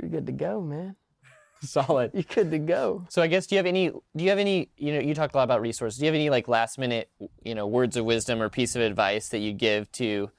you're 0.00 0.10
good 0.10 0.26
to 0.26 0.32
go, 0.32 0.60
man. 0.60 0.96
Solid. 1.60 2.10
You're 2.14 2.24
good 2.24 2.50
to 2.50 2.58
go. 2.58 3.06
So 3.08 3.22
I 3.22 3.26
guess 3.26 3.46
do 3.46 3.54
you 3.54 3.58
have 3.58 3.66
any 3.66 3.88
do 3.88 4.24
you 4.24 4.30
have 4.30 4.38
any 4.38 4.70
you 4.76 4.92
know 4.92 5.00
you 5.00 5.14
talked 5.14 5.34
a 5.34 5.36
lot 5.36 5.44
about 5.44 5.60
resources. 5.60 5.98
Do 5.98 6.04
you 6.04 6.08
have 6.08 6.14
any 6.14 6.30
like 6.30 6.48
last 6.48 6.78
minute 6.78 7.10
you 7.42 7.54
know 7.54 7.66
words 7.66 7.96
of 7.96 8.04
wisdom 8.04 8.42
or 8.42 8.48
piece 8.48 8.76
of 8.76 8.82
advice 8.82 9.28
that 9.28 9.38
you 9.38 9.52
give 9.52 9.90
to 9.92 10.30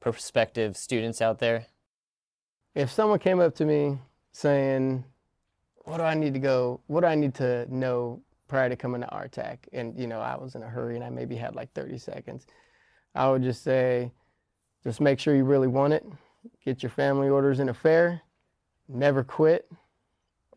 prospective 0.00 0.76
students 0.76 1.20
out 1.20 1.40
there? 1.40 1.66
If 2.74 2.90
someone 2.90 3.18
came 3.18 3.40
up 3.40 3.54
to 3.56 3.64
me 3.64 3.98
saying, 4.32 5.04
"What 5.84 5.98
do 5.98 6.04
I 6.04 6.14
need 6.14 6.32
to 6.34 6.40
go? 6.40 6.80
What 6.86 7.00
do 7.00 7.06
I 7.06 7.16
need 7.16 7.34
to 7.34 7.66
know 7.74 8.22
prior 8.52 8.68
to 8.68 8.76
coming 8.76 9.00
to 9.00 9.06
RTAC?" 9.06 9.56
and 9.72 9.98
you 9.98 10.06
know 10.06 10.20
I 10.20 10.36
was 10.36 10.54
in 10.54 10.62
a 10.62 10.68
hurry 10.68 10.94
and 10.94 11.04
I 11.04 11.08
maybe 11.08 11.36
had 11.36 11.54
like 11.54 11.72
30 11.72 11.96
seconds, 11.96 12.46
I 13.14 13.30
would 13.30 13.42
just 13.42 13.62
say, 13.62 14.12
just 14.84 15.00
make 15.00 15.18
sure 15.18 15.34
you 15.34 15.44
really 15.44 15.68
want 15.68 15.94
it. 15.94 16.04
Get 16.64 16.82
your 16.82 16.90
family 16.90 17.28
orders 17.28 17.60
in 17.60 17.68
a 17.70 17.74
fair. 17.74 18.20
Never 18.88 19.24
quit 19.24 19.70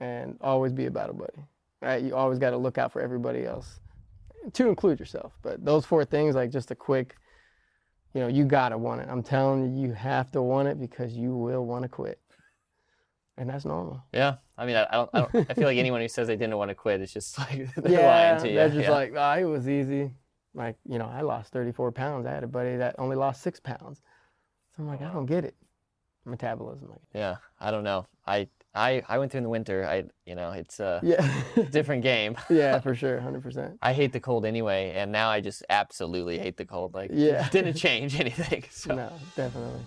and 0.02 0.38
always 0.42 0.74
be 0.74 0.88
a 0.88 0.92
battle 0.92 1.16
buddy. 1.16 1.48
Right? 1.82 2.04
You 2.04 2.16
always 2.16 2.38
got 2.38 2.50
to 2.50 2.58
look 2.58 2.78
out 2.78 2.92
for 2.92 3.02
everybody 3.02 3.46
else, 3.46 3.80
to 4.54 4.68
include 4.68 5.00
yourself. 5.00 5.32
But 5.42 5.64
those 5.64 5.86
four 5.86 6.04
things, 6.04 6.36
like 6.36 6.52
just 6.52 6.72
a 6.72 6.76
quick, 6.76 7.16
you 8.14 8.20
know, 8.22 8.28
you 8.28 8.44
gotta 8.46 8.78
want 8.78 9.02
it. 9.02 9.08
I'm 9.10 9.24
telling 9.24 9.78
you, 9.78 9.88
you 9.88 9.94
have 9.94 10.32
to 10.32 10.42
want 10.42 10.68
it 10.68 10.80
because 10.80 11.14
you 11.14 11.36
will 11.36 11.66
want 11.66 11.84
to 11.84 11.90
quit, 11.90 12.20
and 13.38 13.50
that's 13.50 13.66
normal. 13.66 14.02
Yeah. 14.14 14.36
I 14.58 14.66
mean 14.66 14.76
I, 14.76 14.88
I 14.90 14.94
don't 14.96 15.10
I 15.14 15.20
don't 15.22 15.52
I 15.52 15.54
feel 15.54 15.66
like 15.66 15.78
anyone 15.78 16.02
who 16.02 16.08
says 16.08 16.28
they 16.28 16.36
didn't 16.36 16.58
want 16.58 16.70
to 16.70 16.76
quit 16.76 17.02
is 17.02 17.12
just 17.12 17.38
like 17.40 17.74
they're 17.76 17.92
yeah, 17.92 18.08
lying 18.08 18.42
to 18.42 18.50
you. 18.50 18.56
they're 18.56 18.70
just 18.70 18.82
yeah. 18.82 18.92
like, 18.92 19.14
oh, 19.16 19.34
it 19.34 19.44
was 19.46 19.68
easy. 19.68 20.12
Like, 20.54 20.78
you 20.88 20.98
know, 20.98 21.08
I 21.08 21.22
lost 21.22 21.52
34 21.52 21.92
pounds. 21.92 22.26
I 22.26 22.32
had 22.32 22.44
a 22.44 22.48
buddy 22.48 22.78
that 22.78 22.96
only 22.98 23.18
lost 23.18 23.42
six 23.42 23.60
pounds. 23.60 24.02
So 24.76 24.84
I'm 24.84 24.88
like, 24.88 25.02
I 25.02 25.12
don't 25.12 25.26
get 25.26 25.44
it. 25.44 25.56
Metabolism. 26.24 26.90
Like, 26.90 27.02
yeah. 27.14 27.36
I 27.60 27.72
don't 27.72 27.84
know. 27.84 28.08
I 28.26 28.48
I 28.74 29.04
I 29.08 29.18
went 29.20 29.32
through 29.32 29.40
in 29.40 29.44
the 29.44 29.50
winter. 29.50 29.86
I 29.86 30.06
you 30.26 30.36
know 30.36 30.52
it's 30.52 30.80
a 30.80 31.00
yeah, 31.04 31.28
different 31.72 32.04
game. 32.04 32.36
yeah, 32.50 32.80
for 32.80 32.96
sure, 32.96 33.20
100%. 33.20 33.78
I 33.82 33.94
hate 33.94 34.12
the 34.12 34.20
cold 34.20 34.46
anyway, 34.46 34.94
and 34.96 35.12
now 35.12 35.30
I 35.30 35.40
just 35.40 35.64
absolutely 35.70 36.38
hate 36.40 36.58
the 36.58 36.66
cold. 36.66 36.94
Like, 36.94 37.12
Yeah. 37.14 37.46
it 37.46 37.52
didn't 37.52 37.76
change 37.76 38.20
anything. 38.20 38.64
So, 38.72 38.96
No, 38.96 39.12
definitely. 39.36 39.82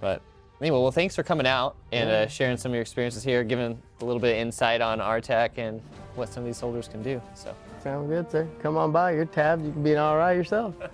but 0.00 0.20
anyway, 0.60 0.78
well, 0.78 0.90
thanks 0.90 1.14
for 1.14 1.22
coming 1.22 1.46
out 1.46 1.76
and 1.92 2.08
uh, 2.08 2.28
sharing 2.28 2.56
some 2.56 2.72
of 2.72 2.74
your 2.74 2.82
experiences 2.82 3.22
here, 3.22 3.44
giving 3.44 3.80
a 4.00 4.04
little 4.04 4.20
bit 4.20 4.32
of 4.32 4.38
insight 4.38 4.80
on 4.80 4.98
RTAC 4.98 5.58
and 5.58 5.80
what 6.14 6.32
some 6.32 6.42
of 6.42 6.46
these 6.46 6.56
soldiers 6.56 6.88
can 6.88 7.02
do. 7.02 7.20
So, 7.34 7.54
sound 7.82 8.08
good, 8.08 8.30
sir. 8.30 8.48
Come 8.62 8.76
on 8.76 8.92
by. 8.92 9.12
You're 9.12 9.24
tabbed. 9.24 9.64
You 9.64 9.72
can 9.72 9.82
be 9.82 9.94
an 9.94 10.16
RI 10.16 10.36
yourself. 10.36 10.74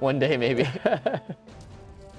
one 0.00 0.18
day 0.18 0.36
maybe. 0.36 0.68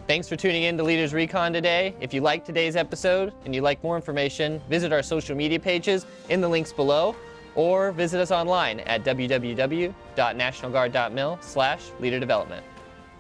Thanks 0.08 0.28
for 0.28 0.36
tuning 0.36 0.64
in 0.64 0.76
to 0.78 0.84
Leaders 0.84 1.14
Recon 1.14 1.54
today. 1.54 1.94
If 2.02 2.16
you 2.16 2.22
liked 2.22 2.48
today's 2.48 2.76
episode 2.76 3.32
and 3.46 3.54
you'd 3.54 3.62
like 3.62 3.84
more 3.84 3.96
information, 3.96 4.60
visit 4.68 4.92
our 4.92 5.04
social 5.04 5.36
media 5.36 5.60
pages 5.60 6.08
in 6.30 6.42
the 6.42 6.50
links 6.50 6.74
below 6.74 7.16
or 7.54 7.92
visit 7.92 8.20
us 8.20 8.32
online 8.32 8.80
at 8.82 9.04
www.nationalguard.mil 9.04 11.38
slash 11.42 11.92
leader 12.00 12.20
development. 12.20 12.66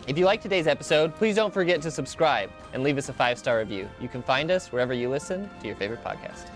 If 0.09 0.17
you 0.17 0.25
liked 0.25 0.41
today's 0.41 0.65
episode, 0.65 1.13
please 1.13 1.35
don't 1.35 1.53
forget 1.53 1.83
to 1.83 1.91
subscribe 1.91 2.49
and 2.73 2.81
leave 2.81 2.97
us 2.97 3.09
a 3.09 3.13
five-star 3.13 3.59
review. 3.59 3.87
You 4.01 4.07
can 4.07 4.23
find 4.23 4.49
us 4.49 4.71
wherever 4.71 4.91
you 4.91 5.07
listen 5.07 5.47
to 5.61 5.67
your 5.67 5.75
favorite 5.75 6.03
podcast. 6.03 6.47